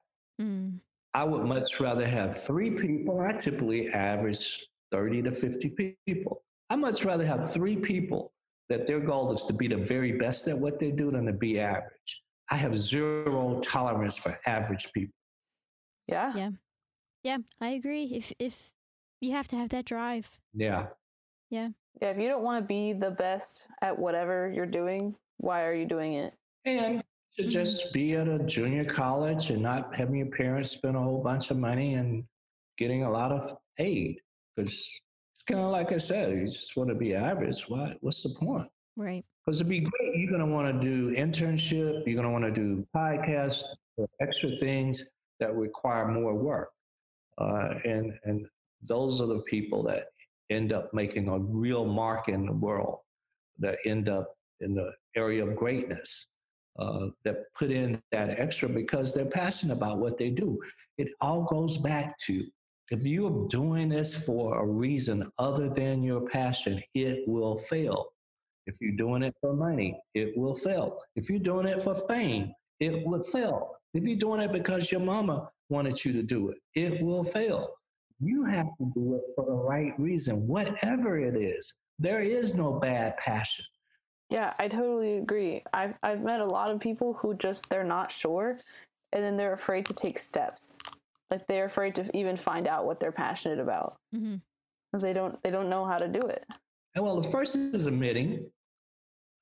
Mm. 0.41 0.79
I 1.13 1.23
would 1.23 1.45
much 1.45 1.79
rather 1.79 2.05
have 2.05 2.43
three 2.43 2.71
people. 2.71 3.21
I 3.21 3.33
typically 3.33 3.89
average 3.89 4.65
30 4.91 5.21
to 5.23 5.31
50 5.31 5.95
people. 6.05 6.41
I 6.69 6.75
much 6.75 7.05
rather 7.05 7.25
have 7.25 7.53
three 7.53 7.77
people 7.77 8.33
that 8.69 8.85
their 8.85 8.99
goal 8.99 9.31
is 9.31 9.43
to 9.43 9.53
be 9.53 9.67
the 9.67 9.77
very 9.77 10.13
best 10.13 10.47
at 10.47 10.57
what 10.57 10.79
they 10.79 10.91
do 10.91 11.11
than 11.11 11.25
to 11.25 11.33
be 11.33 11.59
average. 11.59 12.21
I 12.51 12.55
have 12.55 12.77
zero 12.77 13.59
tolerance 13.61 14.17
for 14.17 14.37
average 14.45 14.91
people. 14.93 15.13
Yeah. 16.07 16.35
Yeah. 16.35 16.49
Yeah, 17.23 17.37
I 17.59 17.69
agree. 17.69 18.05
If 18.13 18.31
if 18.37 18.71
you 19.19 19.31
have 19.31 19.47
to 19.47 19.55
have 19.55 19.69
that 19.69 19.85
drive. 19.85 20.29
Yeah. 20.53 20.87
Yeah. 21.49 21.69
Yeah, 22.01 22.09
if 22.09 22.17
you 22.19 22.27
don't 22.27 22.43
want 22.43 22.61
to 22.61 22.67
be 22.67 22.93
the 22.93 23.11
best 23.11 23.63
at 23.81 23.97
whatever 23.97 24.51
you're 24.53 24.65
doing, 24.65 25.15
why 25.45 25.63
are 25.63 25.73
you 25.73 25.85
doing 25.85 26.13
it? 26.13 26.33
And 26.65 27.03
to 27.37 27.47
just 27.47 27.93
be 27.93 28.15
at 28.15 28.27
a 28.27 28.39
junior 28.39 28.83
college 28.83 29.51
and 29.51 29.61
not 29.61 29.95
having 29.95 30.15
your 30.15 30.27
parents 30.27 30.71
spend 30.71 30.95
a 30.95 30.99
whole 30.99 31.21
bunch 31.21 31.51
of 31.51 31.57
money 31.57 31.93
and 31.93 32.23
getting 32.77 33.03
a 33.03 33.11
lot 33.11 33.31
of 33.31 33.55
aid. 33.77 34.19
Because 34.55 34.73
it's 35.33 35.43
kind 35.43 35.61
of 35.61 35.71
like 35.71 35.91
I 35.91 35.97
said, 35.97 36.31
you 36.31 36.45
just 36.45 36.75
want 36.75 36.89
to 36.89 36.95
be 36.95 37.13
average. 37.13 37.65
Why? 37.67 37.95
What's 38.01 38.23
the 38.23 38.29
point? 38.29 38.67
Right. 38.95 39.23
Because 39.45 39.59
it'd 39.59 39.69
be 39.69 39.81
great. 39.81 40.15
You're 40.15 40.29
going 40.29 40.39
to 40.39 40.51
want 40.51 40.81
to 40.81 40.87
do 40.87 41.15
internship. 41.15 42.07
You're 42.07 42.15
going 42.15 42.23
to 42.23 42.31
want 42.31 42.45
to 42.45 42.51
do 42.51 42.87
podcasts 42.95 43.65
or 43.97 44.07
extra 44.21 44.49
things 44.59 45.11
that 45.39 45.53
require 45.53 46.07
more 46.07 46.33
work. 46.33 46.71
Uh, 47.37 47.75
and 47.83 48.13
and 48.23 48.47
those 48.81 49.21
are 49.21 49.27
the 49.27 49.41
people 49.41 49.83
that 49.83 50.05
end 50.49 50.73
up 50.73 50.93
making 50.93 51.27
a 51.27 51.37
real 51.37 51.85
mark 51.85 52.29
in 52.29 52.45
the 52.45 52.53
world. 52.53 52.99
That 53.59 53.77
end 53.85 54.09
up 54.09 54.34
in 54.61 54.73
the 54.73 54.91
area 55.15 55.45
of 55.45 55.55
greatness. 55.55 56.27
Uh, 56.77 57.07
that 57.23 57.37
put 57.57 57.71
in 57.71 58.01
that 58.11 58.37
extra 58.37 58.67
because 58.67 59.13
they're 59.13 59.25
passionate 59.25 59.73
about 59.73 59.97
what 59.97 60.17
they 60.17 60.29
do. 60.29 60.59
It 60.97 61.07
all 61.21 61.43
goes 61.43 61.77
back 61.77 62.19
to 62.25 62.43
if 62.91 63.05
you're 63.05 63.47
doing 63.47 63.89
this 63.89 64.13
for 64.13 64.59
a 64.59 64.65
reason 64.65 65.31
other 65.39 65.69
than 65.69 66.03
your 66.03 66.27
passion, 66.27 66.83
it 66.93 67.27
will 67.27 67.57
fail. 67.57 68.07
If 68.67 68.75
you're 68.81 68.95
doing 68.95 69.23
it 69.23 69.33
for 69.41 69.53
money, 69.53 69.99
it 70.13 70.37
will 70.37 70.53
fail. 70.53 70.99
If 71.15 71.29
you're 71.29 71.39
doing 71.39 71.65
it 71.65 71.81
for 71.81 71.95
fame, 71.95 72.53
it 72.79 73.05
will 73.07 73.23
fail. 73.23 73.77
If 73.93 74.03
you're 74.03 74.17
doing 74.17 74.41
it 74.41 74.51
because 74.51 74.91
your 74.91 75.01
mama 75.01 75.49
wanted 75.69 76.03
you 76.03 76.13
to 76.13 76.23
do 76.23 76.49
it, 76.49 76.57
it 76.75 77.01
will 77.01 77.23
fail. 77.23 77.69
You 78.19 78.43
have 78.45 78.67
to 78.77 78.91
do 78.93 79.15
it 79.15 79.21
for 79.35 79.45
the 79.45 79.53
right 79.53 79.97
reason, 79.99 80.47
whatever 80.47 81.17
it 81.17 81.35
is. 81.35 81.73
There 81.99 82.21
is 82.21 82.53
no 82.53 82.73
bad 82.73 83.17
passion. 83.17 83.65
Yeah, 84.29 84.53
I 84.59 84.67
totally 84.67 85.17
agree. 85.17 85.63
I've 85.73 85.95
I've 86.01 86.21
met 86.21 86.39
a 86.39 86.45
lot 86.45 86.71
of 86.71 86.79
people 86.79 87.13
who 87.13 87.35
just 87.35 87.69
they're 87.69 87.83
not 87.83 88.11
sure 88.11 88.57
and 89.13 89.23
then 89.23 89.37
they're 89.37 89.53
afraid 89.53 89.85
to 89.85 89.93
take 89.93 90.19
steps. 90.19 90.77
Like 91.31 91.47
they're 91.47 91.65
afraid 91.65 91.95
to 91.95 92.17
even 92.17 92.37
find 92.37 92.67
out 92.67 92.85
what 92.85 92.99
they're 92.99 93.11
passionate 93.11 93.59
about. 93.59 93.97
Mm-hmm. 94.15 94.35
Because 94.91 95.03
they 95.03 95.13
don't 95.13 95.41
they 95.43 95.51
don't 95.51 95.69
know 95.69 95.85
how 95.85 95.97
to 95.97 96.07
do 96.07 96.19
it. 96.19 96.45
And 96.95 97.03
well, 97.03 97.19
the 97.21 97.29
first 97.29 97.55
is 97.55 97.87
admitting, 97.87 98.49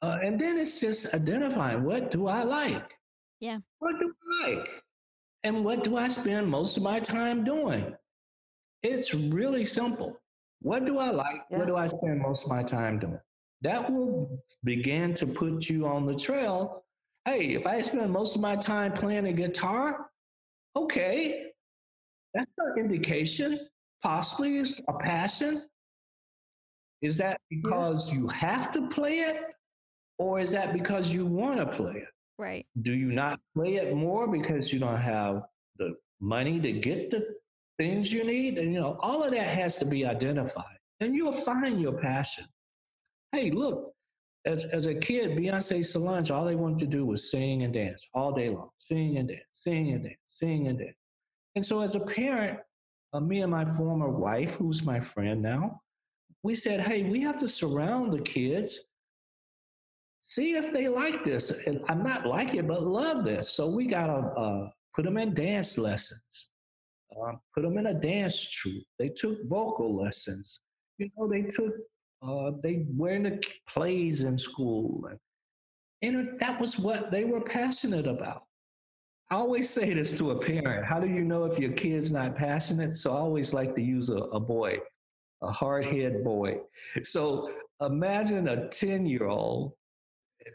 uh, 0.01 0.19
and 0.23 0.39
then 0.39 0.57
it's 0.57 0.79
just 0.79 1.13
identifying 1.13 1.83
what 1.83 2.11
do 2.11 2.27
I 2.27 2.43
like? 2.43 2.97
Yeah. 3.39 3.59
What 3.79 3.99
do 3.99 4.13
I 4.43 4.47
like? 4.49 4.69
And 5.43 5.65
what 5.65 5.83
do 5.83 5.97
I 5.97 6.07
spend 6.07 6.47
most 6.47 6.77
of 6.77 6.83
my 6.83 6.99
time 6.99 7.43
doing? 7.43 7.93
It's 8.81 9.13
really 9.13 9.65
simple. 9.65 10.19
What 10.61 10.85
do 10.85 10.97
I 10.97 11.09
like? 11.09 11.41
Yeah. 11.51 11.57
What 11.59 11.67
do 11.67 11.75
I 11.75 11.87
spend 11.87 12.21
most 12.21 12.43
of 12.43 12.49
my 12.49 12.63
time 12.63 12.99
doing? 12.99 13.19
That 13.63 13.91
will 13.91 14.43
begin 14.63 15.13
to 15.15 15.25
put 15.25 15.69
you 15.69 15.87
on 15.87 16.05
the 16.05 16.15
trail. 16.15 16.83
Hey, 17.25 17.55
if 17.55 17.65
I 17.65 17.81
spend 17.81 18.11
most 18.11 18.35
of 18.35 18.41
my 18.41 18.57
time 18.57 18.91
playing 18.91 19.25
a 19.27 19.33
guitar, 19.33 20.07
okay, 20.75 21.45
that's 22.33 22.51
an 22.57 22.73
indication. 22.77 23.57
Possibly 24.03 24.57
is 24.57 24.81
a 24.89 24.93
passion. 24.93 25.63
Is 27.01 27.17
that 27.17 27.39
because 27.49 28.13
you 28.13 28.27
have 28.27 28.71
to 28.73 28.87
play 28.89 29.19
it, 29.19 29.41
or 30.19 30.39
is 30.39 30.51
that 30.51 30.73
because 30.73 31.13
you 31.13 31.25
want 31.25 31.57
to 31.57 31.65
play 31.65 31.93
it? 31.95 32.07
Right. 32.37 32.65
Do 32.81 32.93
you 32.93 33.11
not 33.13 33.39
play 33.55 33.75
it 33.75 33.95
more 33.95 34.27
because 34.27 34.73
you 34.73 34.79
don't 34.79 34.99
have 34.99 35.43
the 35.77 35.95
money 36.19 36.59
to 36.59 36.71
get 36.73 37.11
the 37.11 37.25
things 37.77 38.11
you 38.11 38.25
need? 38.25 38.57
And 38.57 38.73
you 38.73 38.81
know, 38.81 38.97
all 38.99 39.23
of 39.23 39.31
that 39.31 39.47
has 39.47 39.77
to 39.77 39.85
be 39.85 40.05
identified, 40.05 40.77
and 40.99 41.15
you'll 41.15 41.31
find 41.31 41.79
your 41.79 41.93
passion. 41.93 42.45
Hey, 43.33 43.49
look, 43.49 43.91
as, 44.45 44.65
as 44.65 44.85
a 44.85 44.93
kid, 44.93 45.31
Beyonce 45.31 45.83
Solange, 45.83 46.29
all 46.29 46.45
they 46.45 46.53
wanted 46.53 46.77
to 46.79 46.85
do 46.85 47.03
was 47.03 47.31
sing 47.31 47.63
and 47.63 47.73
dance 47.73 48.05
all 48.13 48.31
day 48.31 48.49
long. 48.49 48.69
Sing 48.77 49.17
and 49.17 49.27
dance, 49.27 49.41
sing 49.51 49.91
and 49.91 50.03
dance, 50.03 50.17
sing 50.27 50.67
and 50.67 50.77
dance. 50.77 50.95
And 51.55 51.65
so 51.65 51.81
as 51.81 51.95
a 51.95 51.99
parent, 51.99 52.59
uh, 53.11 53.19
me 53.19 53.41
and 53.41 53.51
my 53.51 53.65
former 53.65 54.09
wife, 54.09 54.53
who's 54.53 54.83
my 54.83 54.99
friend 54.99 55.41
now, 55.41 55.81
we 56.43 56.53
said, 56.53 56.79
hey, 56.79 57.03
we 57.03 57.21
have 57.21 57.39
to 57.39 57.47
surround 57.47 58.13
the 58.13 58.21
kids, 58.21 58.77
see 60.21 60.53
if 60.53 60.71
they 60.71 60.87
like 60.87 61.23
this. 61.23 61.49
And 61.65 61.81
I'm 61.89 62.03
not 62.03 62.27
like 62.27 62.53
it, 62.53 62.67
but 62.67 62.83
love 62.83 63.25
this. 63.25 63.49
So 63.49 63.67
we 63.67 63.87
got 63.87 64.07
to 64.07 64.39
uh, 64.39 64.69
put 64.95 65.05
them 65.05 65.17
in 65.17 65.33
dance 65.33 65.79
lessons, 65.79 66.49
uh, 67.19 67.33
put 67.55 67.63
them 67.63 67.79
in 67.79 67.87
a 67.87 67.93
dance 67.95 68.47
troupe. 68.47 68.83
They 68.99 69.09
took 69.09 69.39
vocal 69.47 69.95
lessons. 69.95 70.61
You 70.99 71.09
know, 71.17 71.27
they 71.27 71.41
took 71.41 71.73
uh, 72.27 72.51
they 72.61 72.85
were 72.95 73.11
in 73.11 73.23
the 73.23 73.43
plays 73.67 74.21
in 74.21 74.37
school. 74.37 75.09
And, 75.09 75.19
and 76.15 76.39
that 76.39 76.59
was 76.59 76.79
what 76.79 77.11
they 77.11 77.25
were 77.25 77.41
passionate 77.41 78.07
about. 78.07 78.43
I 79.29 79.35
always 79.35 79.69
say 79.69 79.93
this 79.93 80.15
to 80.19 80.31
a 80.31 80.39
parent 80.39 80.85
how 80.85 80.99
do 80.99 81.07
you 81.07 81.23
know 81.23 81.45
if 81.45 81.57
your 81.57 81.71
kid's 81.71 82.11
not 82.11 82.35
passionate? 82.35 82.93
So 82.93 83.13
I 83.13 83.17
always 83.17 83.53
like 83.53 83.73
to 83.75 83.81
use 83.81 84.09
a, 84.09 84.17
a 84.17 84.39
boy, 84.39 84.77
a 85.41 85.51
hard 85.51 85.85
head 85.85 86.23
boy. 86.23 86.59
So 87.03 87.51
imagine 87.81 88.47
a 88.47 88.69
10 88.69 89.05
year 89.05 89.25
old 89.25 89.73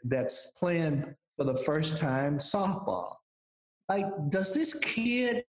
that's 0.04 0.52
playing 0.58 1.04
for 1.36 1.44
the 1.44 1.56
first 1.56 1.96
time 1.96 2.38
softball. 2.38 3.14
Like, 3.88 4.06
does 4.28 4.52
this 4.52 4.74
kid 4.74 5.44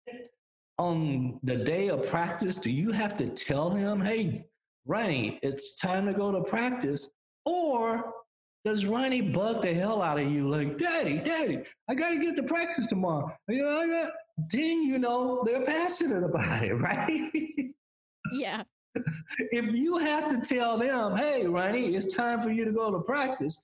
on 0.78 1.39
the 1.43 1.55
day 1.55 1.89
of 1.89 2.07
practice, 2.07 2.57
do 2.57 2.70
you 2.70 2.91
have 2.91 3.18
to 3.18 3.28
tell 3.28 3.72
him, 3.72 3.99
hey, 3.99 4.45
Ronnie, 4.88 5.38
it's 5.43 5.75
time 5.75 6.05
to 6.05 6.13
go 6.13 6.31
to 6.31 6.41
practice? 6.41 7.09
Or 7.45 8.13
does 8.63 8.85
Ronnie 8.85 9.21
bug 9.21 9.61
the 9.61 9.73
hell 9.73 10.01
out 10.01 10.19
of 10.19 10.31
you 10.31 10.49
like, 10.49 10.77
Daddy, 10.77 11.17
Daddy, 11.19 11.59
I 11.89 11.95
got 11.95 12.09
to 12.09 12.17
get 12.17 12.35
to 12.38 12.43
practice 12.43 12.85
tomorrow? 12.88 13.31
You 13.49 13.63
know, 13.63 14.09
then 14.49 14.83
you 14.83 14.97
know 14.97 15.43
they're 15.45 15.65
passionate 15.65 16.23
about 16.23 16.63
it, 16.63 16.73
right? 16.75 17.31
Yeah. 18.31 18.63
if 19.51 19.73
you 19.73 19.97
have 19.97 20.29
to 20.29 20.41
tell 20.41 20.77
them, 20.77 21.17
hey, 21.17 21.45
Ronnie, 21.45 21.95
it's 21.95 22.13
time 22.13 22.41
for 22.41 22.49
you 22.49 22.65
to 22.65 22.71
go 22.71 22.91
to 22.91 22.99
practice, 22.99 23.61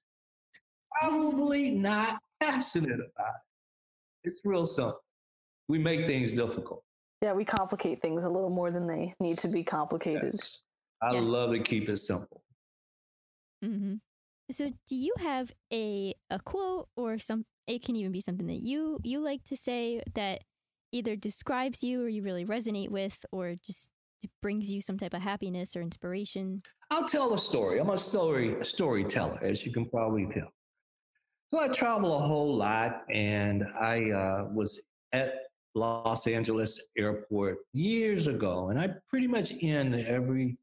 probably 0.99 1.71
not 1.71 2.19
passionate 2.41 2.99
about 2.99 3.33
it. 3.35 4.25
It's 4.25 4.41
real 4.43 4.65
simple. 4.65 5.01
We 5.69 5.79
make 5.79 6.05
things 6.05 6.33
difficult. 6.33 6.83
Yeah, 7.21 7.33
we 7.33 7.45
complicate 7.45 8.01
things 8.01 8.25
a 8.25 8.29
little 8.29 8.49
more 8.49 8.69
than 8.69 8.85
they 8.85 9.13
need 9.21 9.37
to 9.39 9.47
be 9.47 9.63
complicated. 9.63 10.31
Yes. 10.33 10.59
I 11.03 11.13
Yes. 11.13 11.23
love 11.23 11.51
to 11.51 11.59
keep 11.59 11.89
it 11.89 11.97
simple. 11.97 12.43
Mm-hmm. 13.63 13.95
So, 14.51 14.69
do 14.87 14.95
you 14.95 15.13
have 15.19 15.51
a 15.71 16.13
a 16.29 16.39
quote 16.39 16.87
or 16.95 17.17
some? 17.17 17.45
It 17.67 17.83
can 17.83 17.95
even 17.95 18.11
be 18.11 18.21
something 18.21 18.47
that 18.47 18.61
you 18.61 18.99
you 19.03 19.19
like 19.19 19.43
to 19.45 19.57
say 19.57 20.01
that 20.15 20.41
either 20.91 21.15
describes 21.15 21.83
you 21.83 22.03
or 22.03 22.07
you 22.09 22.21
really 22.23 22.45
resonate 22.45 22.89
with, 22.89 23.17
or 23.31 23.55
just 23.65 23.87
brings 24.41 24.69
you 24.69 24.81
some 24.81 24.97
type 24.97 25.13
of 25.13 25.21
happiness 25.21 25.75
or 25.75 25.81
inspiration. 25.81 26.61
I'll 26.91 27.07
tell 27.07 27.33
a 27.33 27.37
story. 27.37 27.79
I'm 27.79 27.89
a 27.89 27.97
story 27.97 28.59
a 28.59 28.65
storyteller, 28.65 29.39
as 29.41 29.65
you 29.65 29.71
can 29.71 29.89
probably 29.89 30.27
tell. 30.33 30.51
So 31.49 31.59
I 31.59 31.67
travel 31.67 32.15
a 32.17 32.27
whole 32.27 32.55
lot, 32.55 33.03
and 33.11 33.63
I 33.79 34.11
uh, 34.11 34.47
was 34.51 34.81
at 35.11 35.35
Los 35.75 36.27
Angeles 36.27 36.79
Airport 36.97 37.59
years 37.73 38.27
ago, 38.27 38.69
and 38.69 38.79
I 38.79 38.89
pretty 39.09 39.27
much 39.27 39.53
end 39.61 39.95
every 39.95 40.57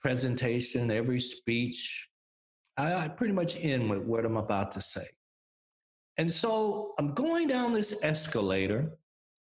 presentation, 0.00 0.90
every 0.90 1.20
speech, 1.20 2.08
I, 2.76 2.94
I 2.94 3.08
pretty 3.08 3.32
much 3.34 3.56
end 3.56 3.90
with 3.90 4.00
what 4.00 4.24
I'm 4.24 4.36
about 4.36 4.70
to 4.72 4.82
say. 4.82 5.06
And 6.16 6.32
so 6.32 6.94
I'm 6.98 7.14
going 7.14 7.48
down 7.48 7.72
this 7.72 7.94
escalator, 8.02 8.98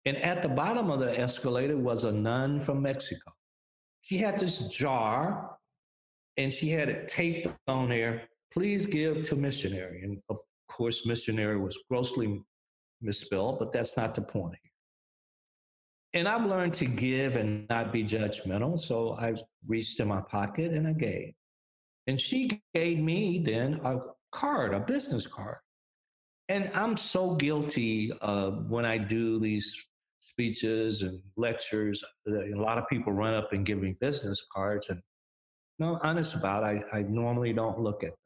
and 0.04 0.16
at 0.18 0.42
the 0.42 0.48
bottom 0.48 0.90
of 0.90 1.00
the 1.00 1.18
escalator 1.18 1.76
was 1.76 2.04
a 2.04 2.12
nun 2.12 2.60
from 2.60 2.82
Mexico. 2.82 3.30
She 4.00 4.18
had 4.18 4.38
this 4.38 4.68
jar, 4.68 5.56
and 6.36 6.52
she 6.52 6.70
had 6.70 6.88
it 6.88 7.08
taped 7.08 7.48
on 7.68 7.88
there. 7.88 8.22
Please 8.52 8.86
give 8.86 9.22
to 9.24 9.36
missionary. 9.36 10.02
And 10.02 10.18
of 10.28 10.38
course, 10.68 11.06
missionary 11.06 11.58
was 11.58 11.78
grossly 11.90 12.42
misspelled, 13.00 13.58
but 13.58 13.72
that's 13.72 13.96
not 13.96 14.14
the 14.14 14.22
point 14.22 14.54
here. 14.62 14.71
And 16.14 16.28
I've 16.28 16.44
learned 16.44 16.74
to 16.74 16.84
give 16.84 17.36
and 17.36 17.66
not 17.68 17.92
be 17.92 18.04
judgmental. 18.04 18.78
So 18.78 19.16
I 19.18 19.34
reached 19.66 19.98
in 20.00 20.08
my 20.08 20.20
pocket 20.20 20.72
and 20.72 20.86
I 20.86 20.92
gave. 20.92 21.32
And 22.06 22.20
she 22.20 22.60
gave 22.74 22.98
me 22.98 23.42
then 23.44 23.80
a 23.84 23.98
card, 24.30 24.74
a 24.74 24.80
business 24.80 25.26
card. 25.26 25.58
And 26.48 26.70
I'm 26.74 26.96
so 26.96 27.34
guilty 27.36 28.12
of 28.20 28.68
when 28.68 28.84
I 28.84 28.98
do 28.98 29.38
these 29.38 29.74
speeches 30.20 31.02
and 31.02 31.20
lectures. 31.36 32.02
A 32.26 32.56
lot 32.56 32.76
of 32.76 32.88
people 32.88 33.12
run 33.12 33.34
up 33.34 33.52
and 33.52 33.64
give 33.64 33.78
me 33.78 33.96
business 34.00 34.44
cards. 34.54 34.90
And 34.90 35.00
no, 35.78 35.98
honest 36.02 36.34
about 36.34 36.62
it, 36.64 36.84
I, 36.92 36.98
I 36.98 37.02
normally 37.02 37.52
don't 37.52 37.80
look 37.80 38.02
at 38.04 38.10
them 38.10 38.18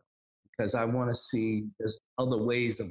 because 0.51 0.75
I 0.75 0.85
want 0.85 1.11
to 1.11 1.15
see 1.15 1.67
there's 1.79 2.01
other 2.19 2.39
ways 2.39 2.81
of 2.81 2.91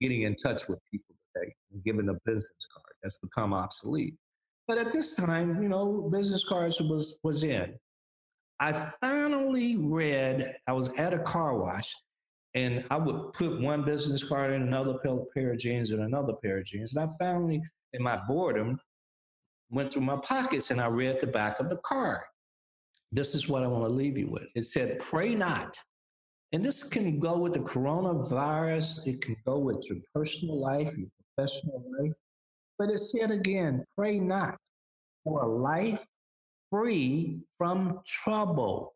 getting 0.00 0.22
in 0.22 0.34
touch 0.36 0.66
with 0.68 0.78
people 0.90 1.14
today 1.34 1.52
giving 1.84 2.08
a 2.08 2.14
business 2.24 2.66
card 2.74 2.94
that's 3.02 3.18
become 3.18 3.52
obsolete. 3.52 4.14
But 4.70 4.78
at 4.78 4.92
this 4.92 5.16
time, 5.16 5.60
you 5.60 5.68
know, 5.68 6.08
business 6.12 6.44
cards 6.44 6.80
was 6.80 7.18
was 7.24 7.42
in. 7.42 7.74
I 8.60 8.72
finally 9.00 9.76
read, 9.76 10.54
I 10.68 10.72
was 10.72 10.90
at 10.96 11.12
a 11.12 11.18
car 11.18 11.58
wash 11.58 11.92
and 12.54 12.84
I 12.88 12.96
would 12.96 13.32
put 13.32 13.60
one 13.60 13.84
business 13.84 14.22
card 14.22 14.52
in 14.52 14.62
another 14.62 14.98
pair- 15.34 15.50
of 15.50 15.58
jeans 15.58 15.90
and 15.90 16.02
another 16.02 16.34
pair 16.34 16.58
of 16.58 16.66
jeans. 16.66 16.94
And 16.94 17.04
I 17.04 17.12
finally, 17.18 17.60
in 17.94 18.02
my 18.04 18.20
boredom, 18.28 18.78
went 19.70 19.92
through 19.92 20.02
my 20.02 20.18
pockets 20.22 20.70
and 20.70 20.80
I 20.80 20.86
read 20.86 21.20
the 21.20 21.26
back 21.26 21.58
of 21.58 21.68
the 21.68 21.78
card. 21.78 22.20
This 23.10 23.34
is 23.34 23.48
what 23.48 23.64
I 23.64 23.66
want 23.66 23.88
to 23.88 23.92
leave 23.92 24.16
you 24.16 24.30
with. 24.30 24.46
It 24.54 24.66
said, 24.66 25.00
Pray 25.00 25.34
not. 25.34 25.76
And 26.52 26.64
this 26.64 26.84
can 26.84 27.18
go 27.18 27.36
with 27.38 27.54
the 27.54 27.58
coronavirus, 27.74 29.04
it 29.08 29.20
can 29.20 29.34
go 29.44 29.58
with 29.58 29.84
your 29.90 29.98
personal 30.14 30.60
life, 30.60 30.96
your 30.96 31.08
professional 31.34 31.82
life. 31.98 32.12
But 32.80 32.88
it 32.88 32.98
said 32.98 33.30
again, 33.30 33.84
pray 33.94 34.18
not 34.18 34.56
for 35.22 35.42
a 35.42 35.46
life 35.46 36.02
free 36.70 37.38
from 37.58 38.00
trouble. 38.06 38.94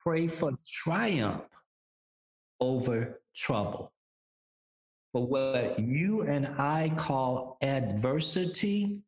Pray 0.00 0.26
for 0.26 0.50
triumph 0.66 1.44
over 2.58 3.20
trouble. 3.36 3.92
For 5.12 5.24
what 5.24 5.78
you 5.78 6.22
and 6.22 6.48
I 6.58 6.92
call 6.96 7.56
adversity, 7.62 8.98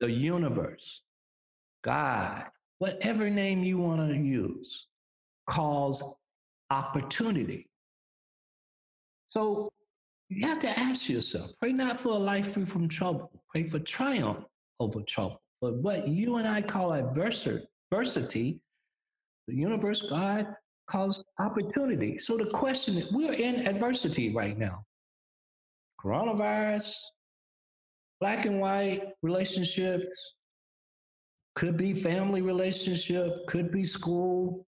the 0.00 0.10
universe, 0.10 1.02
God, 1.84 2.46
whatever 2.78 3.30
name 3.30 3.62
you 3.62 3.78
want 3.78 4.10
to 4.10 4.16
use, 4.16 4.88
calls 5.46 6.16
opportunity. 6.70 7.68
So 9.28 9.70
you 10.28 10.46
have 10.46 10.58
to 10.60 10.78
ask 10.78 11.08
yourself 11.08 11.52
pray 11.60 11.72
not 11.72 12.00
for 12.00 12.10
a 12.10 12.18
life 12.18 12.52
free 12.52 12.64
from 12.64 12.88
trouble, 12.88 13.30
pray 13.50 13.64
for 13.64 13.78
triumph 13.78 14.44
over 14.80 15.00
trouble. 15.02 15.40
But 15.60 15.74
what 15.76 16.08
you 16.08 16.36
and 16.36 16.46
I 16.46 16.62
call 16.62 16.92
adversity, 16.92 18.60
the 19.48 19.54
universe, 19.54 20.02
God, 20.02 20.54
calls 20.88 21.24
opportunity. 21.40 22.18
So 22.18 22.36
the 22.36 22.46
question 22.46 22.98
is 22.98 23.10
we're 23.12 23.32
in 23.32 23.66
adversity 23.66 24.34
right 24.34 24.58
now. 24.58 24.84
Coronavirus, 26.04 26.94
black 28.20 28.46
and 28.46 28.60
white 28.60 29.12
relationships, 29.22 30.34
could 31.54 31.76
be 31.76 31.94
family 31.94 32.42
relationship, 32.42 33.46
could 33.46 33.72
be 33.72 33.84
school. 33.84 34.66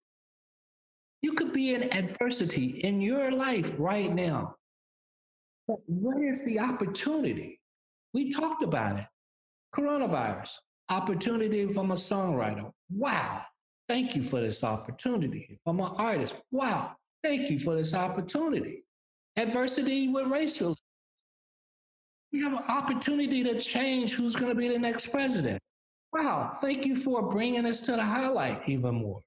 You 1.21 1.33
could 1.33 1.51
be 1.51 1.73
in 1.73 1.93
adversity 1.93 2.79
in 2.83 3.01
your 3.01 3.31
life 3.31 3.73
right 3.77 4.13
now. 4.13 4.55
But 5.67 5.79
what 5.87 6.21
is 6.21 6.43
the 6.45 6.59
opportunity? 6.59 7.59
We 8.13 8.31
talked 8.31 8.63
about 8.63 8.99
it. 8.99 9.05
Coronavirus, 9.75 10.49
opportunity 10.89 11.61
I'm 11.61 11.91
a 11.91 11.95
songwriter. 11.95 12.71
Wow, 12.89 13.41
thank 13.87 14.15
you 14.15 14.23
for 14.23 14.39
this 14.39 14.63
opportunity. 14.63 15.59
I'm 15.65 15.79
an 15.79 15.91
artist, 15.97 16.35
wow, 16.51 16.93
thank 17.23 17.49
you 17.49 17.59
for 17.59 17.75
this 17.75 17.93
opportunity. 17.93 18.83
Adversity 19.35 20.07
with 20.07 20.25
relations. 20.25 20.77
We 22.31 22.41
have 22.41 22.53
an 22.53 22.63
opportunity 22.67 23.43
to 23.43 23.59
change 23.59 24.13
who's 24.13 24.35
going 24.35 24.49
to 24.49 24.55
be 24.55 24.67
the 24.67 24.79
next 24.79 25.07
president. 25.07 25.61
Wow, 26.13 26.57
thank 26.61 26.85
you 26.85 26.95
for 26.95 27.29
bringing 27.29 27.65
us 27.65 27.81
to 27.81 27.91
the 27.91 28.03
highlight 28.03 28.67
even 28.67 28.95
more. 28.95 29.21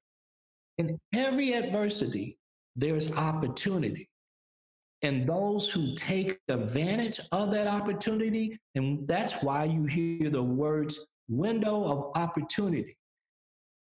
In 0.79 0.99
every 1.15 1.53
adversity, 1.53 2.39
there's 2.77 3.13
opportunity. 3.13 4.10
And 5.03 5.27
those 5.27 5.71
who 5.71 5.95
take 5.95 6.39
advantage 6.49 7.21
of 7.33 7.51
that 7.53 7.67
opportunity, 7.67 8.59
and 8.75 9.09
that's 9.09 9.43
why 9.43 9.65
you 9.65 9.85
hear 9.85 10.29
the 10.31 10.43
words 10.43 11.07
window 11.29 11.85
of 11.85 12.13
opportunity. 12.17 12.97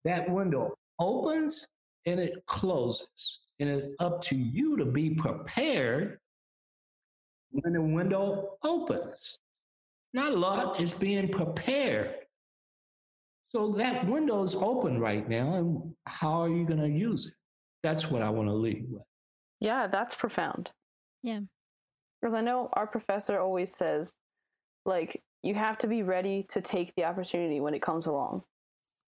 That 0.05 0.29
window 0.29 0.75
opens 0.99 1.67
and 2.05 2.19
it 2.19 2.43
closes. 2.45 3.39
And 3.59 3.69
it's 3.69 3.87
up 3.99 4.21
to 4.21 4.35
you 4.37 4.77
to 4.77 4.85
be 4.85 5.09
prepared 5.09 6.19
when 7.51 7.73
the 7.73 7.81
window 7.81 8.57
opens. 8.63 9.37
Not 10.13 10.37
luck, 10.37 10.79
it's 10.79 10.93
being 10.93 11.27
prepared. 11.29 12.15
So 13.49 13.73
that 13.73 14.07
window 14.07 14.43
is 14.43 14.55
open 14.55 14.99
right 14.99 15.27
now, 15.27 15.55
and 15.55 15.93
how 16.05 16.43
are 16.43 16.49
you 16.49 16.65
going 16.65 16.79
to 16.79 16.87
use 16.87 17.25
it? 17.25 17.33
That's 17.83 18.09
what 18.09 18.21
I 18.21 18.29
want 18.29 18.47
to 18.47 18.53
leave 18.53 18.85
with. 18.89 19.01
Yeah, 19.59 19.87
that's 19.87 20.15
profound. 20.15 20.69
Yeah. 21.23 21.39
Because 22.21 22.35
I 22.35 22.41
know 22.41 22.69
our 22.73 22.87
professor 22.87 23.39
always 23.39 23.73
says, 23.73 24.15
like, 24.85 25.21
you 25.43 25.53
have 25.55 25.77
to 25.79 25.87
be 25.87 26.03
ready 26.03 26.45
to 26.49 26.61
take 26.61 26.93
the 26.95 27.05
opportunity 27.05 27.61
when 27.61 27.73
it 27.73 27.81
comes 27.81 28.07
along. 28.07 28.43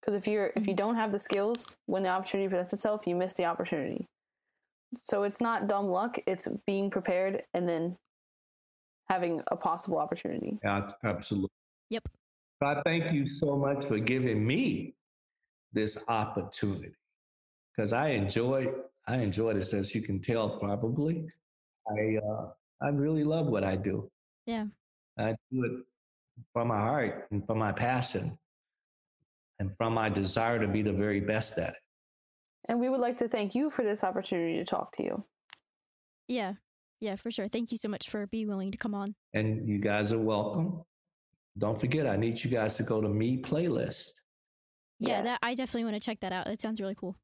Because 0.01 0.18
if 0.18 0.28
you're 0.28 0.47
if 0.55 0.66
you 0.66 0.74
mm-hmm. 0.74 0.76
don't 0.76 0.95
have 0.95 1.12
the 1.12 1.20
skills 1.20 1.76
when 1.86 2.03
the 2.03 2.09
opportunity 2.09 2.49
presents 2.49 2.74
itself, 2.74 3.01
you 3.05 3.16
miss 3.16 3.36
the 3.36 3.45
opportunity. 3.45 4.07
So 4.97 5.24
it's 5.24 5.41
not 5.41 5.68
dumb 5.68 5.88
luck; 5.88 6.18
it's 6.26 6.47
being 6.66 6.89
prepared 6.89 7.43
and 7.53 7.68
then 7.68 7.97
having 9.09 9.41
a 9.51 9.55
possible 9.55 9.99
opportunity. 9.99 10.57
Yeah, 10.64 10.89
absolutely. 11.03 11.49
Yep. 11.89 12.07
I 12.64 12.82
thank 12.86 13.12
you 13.12 13.28
so 13.28 13.57
much 13.57 13.86
for 13.86 13.99
giving 13.99 14.45
me 14.45 14.95
this 15.74 16.03
opportunity 16.07 16.91
because 17.76 17.93
I 17.93 18.09
enjoy 18.09 18.68
I 19.07 19.18
enjoy 19.18 19.53
this 19.53 19.74
as 19.74 19.93
you 19.93 20.01
can 20.01 20.20
tell 20.20 20.59
probably. 20.59 21.26
I 21.89 22.17
uh, 22.17 22.49
I 22.82 22.89
really 22.89 23.23
love 23.23 23.47
what 23.47 23.63
I 23.63 23.75
do. 23.75 24.09
Yeah. 24.45 24.65
I 25.17 25.36
do 25.51 25.63
it 25.65 25.71
from 26.53 26.69
my 26.69 26.77
heart 26.79 27.27
and 27.32 27.45
from 27.45 27.59
my 27.59 27.71
passion 27.71 28.38
and 29.59 29.71
from 29.77 29.93
my 29.93 30.09
desire 30.09 30.59
to 30.59 30.67
be 30.67 30.82
the 30.82 30.93
very 30.93 31.19
best 31.19 31.57
at 31.57 31.69
it. 31.69 31.75
And 32.69 32.79
we 32.79 32.89
would 32.89 32.99
like 32.99 33.17
to 33.17 33.27
thank 33.27 33.53
you 33.53 33.69
for 33.69 33.84
this 33.84 34.03
opportunity 34.03 34.57
to 34.57 34.65
talk 34.65 34.95
to 34.97 35.03
you. 35.03 35.23
Yeah. 36.27 36.53
Yeah, 36.99 37.15
for 37.15 37.32
sure. 37.32 37.47
Thank 37.47 37.71
you 37.71 37.77
so 37.77 37.89
much 37.89 38.09
for 38.09 38.27
being 38.27 38.47
willing 38.47 38.71
to 38.71 38.77
come 38.77 38.93
on. 38.95 39.15
And 39.34 39.67
you 39.67 39.79
guys 39.79 40.11
are 40.11 40.19
welcome. 40.19 40.84
Don't 41.57 41.79
forget, 41.79 42.07
I 42.07 42.15
need 42.15 42.43
you 42.43 42.49
guys 42.49 42.75
to 42.75 42.84
go 42.84 43.01
to 43.01 43.09
me 43.09 43.41
playlist. 43.41 44.11
Yeah, 44.99 45.17
Yes. 45.17 45.25
that 45.25 45.39
I 45.41 45.55
definitely 45.55 45.86
want 45.86 45.95
to 45.95 45.99
check 45.99 46.19
that 46.21 46.32
out. 46.32 46.45
That 46.45 46.61
sounds 46.61 46.79
really 46.79 46.95
cool. 46.95 47.17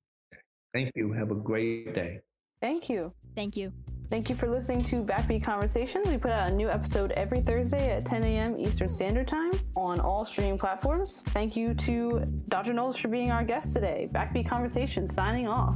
Thank 0.74 0.92
you. 0.96 1.14
Have 1.14 1.32
a 1.32 1.36
great 1.36 1.94
day. 1.94 2.22
Thank 2.60 2.90
you. 2.90 3.14
Thank 3.36 3.56
you. 3.56 3.72
Thank 4.10 4.30
you 4.30 4.38
for 4.38 4.48
listening 4.48 4.84
to 4.86 5.04
Backbeat 5.04 5.44
Conversations. 5.44 6.08
We 6.08 6.18
put 6.18 6.32
out 6.32 6.50
a 6.50 6.54
new 6.54 6.70
episode 6.70 7.12
every 7.14 7.42
Thursday 7.42 7.92
at 7.92 8.06
10 8.06 8.24
a.m. 8.24 8.58
Eastern 8.58 8.88
Standard 8.88 9.28
Time 9.28 9.52
on 9.76 10.00
all 10.00 10.24
streaming 10.24 10.58
platforms. 10.58 11.24
Thank 11.28 11.58
you 11.58 11.74
to 11.74 12.24
Dr. 12.48 12.72
Knowles 12.72 12.96
for 12.96 13.10
being 13.10 13.32
our 13.32 13.44
guest 13.44 13.74
today. 13.74 14.08
Backbeat 14.14 14.48
Conversations 14.48 15.14
signing 15.14 15.50
off. 15.50 15.76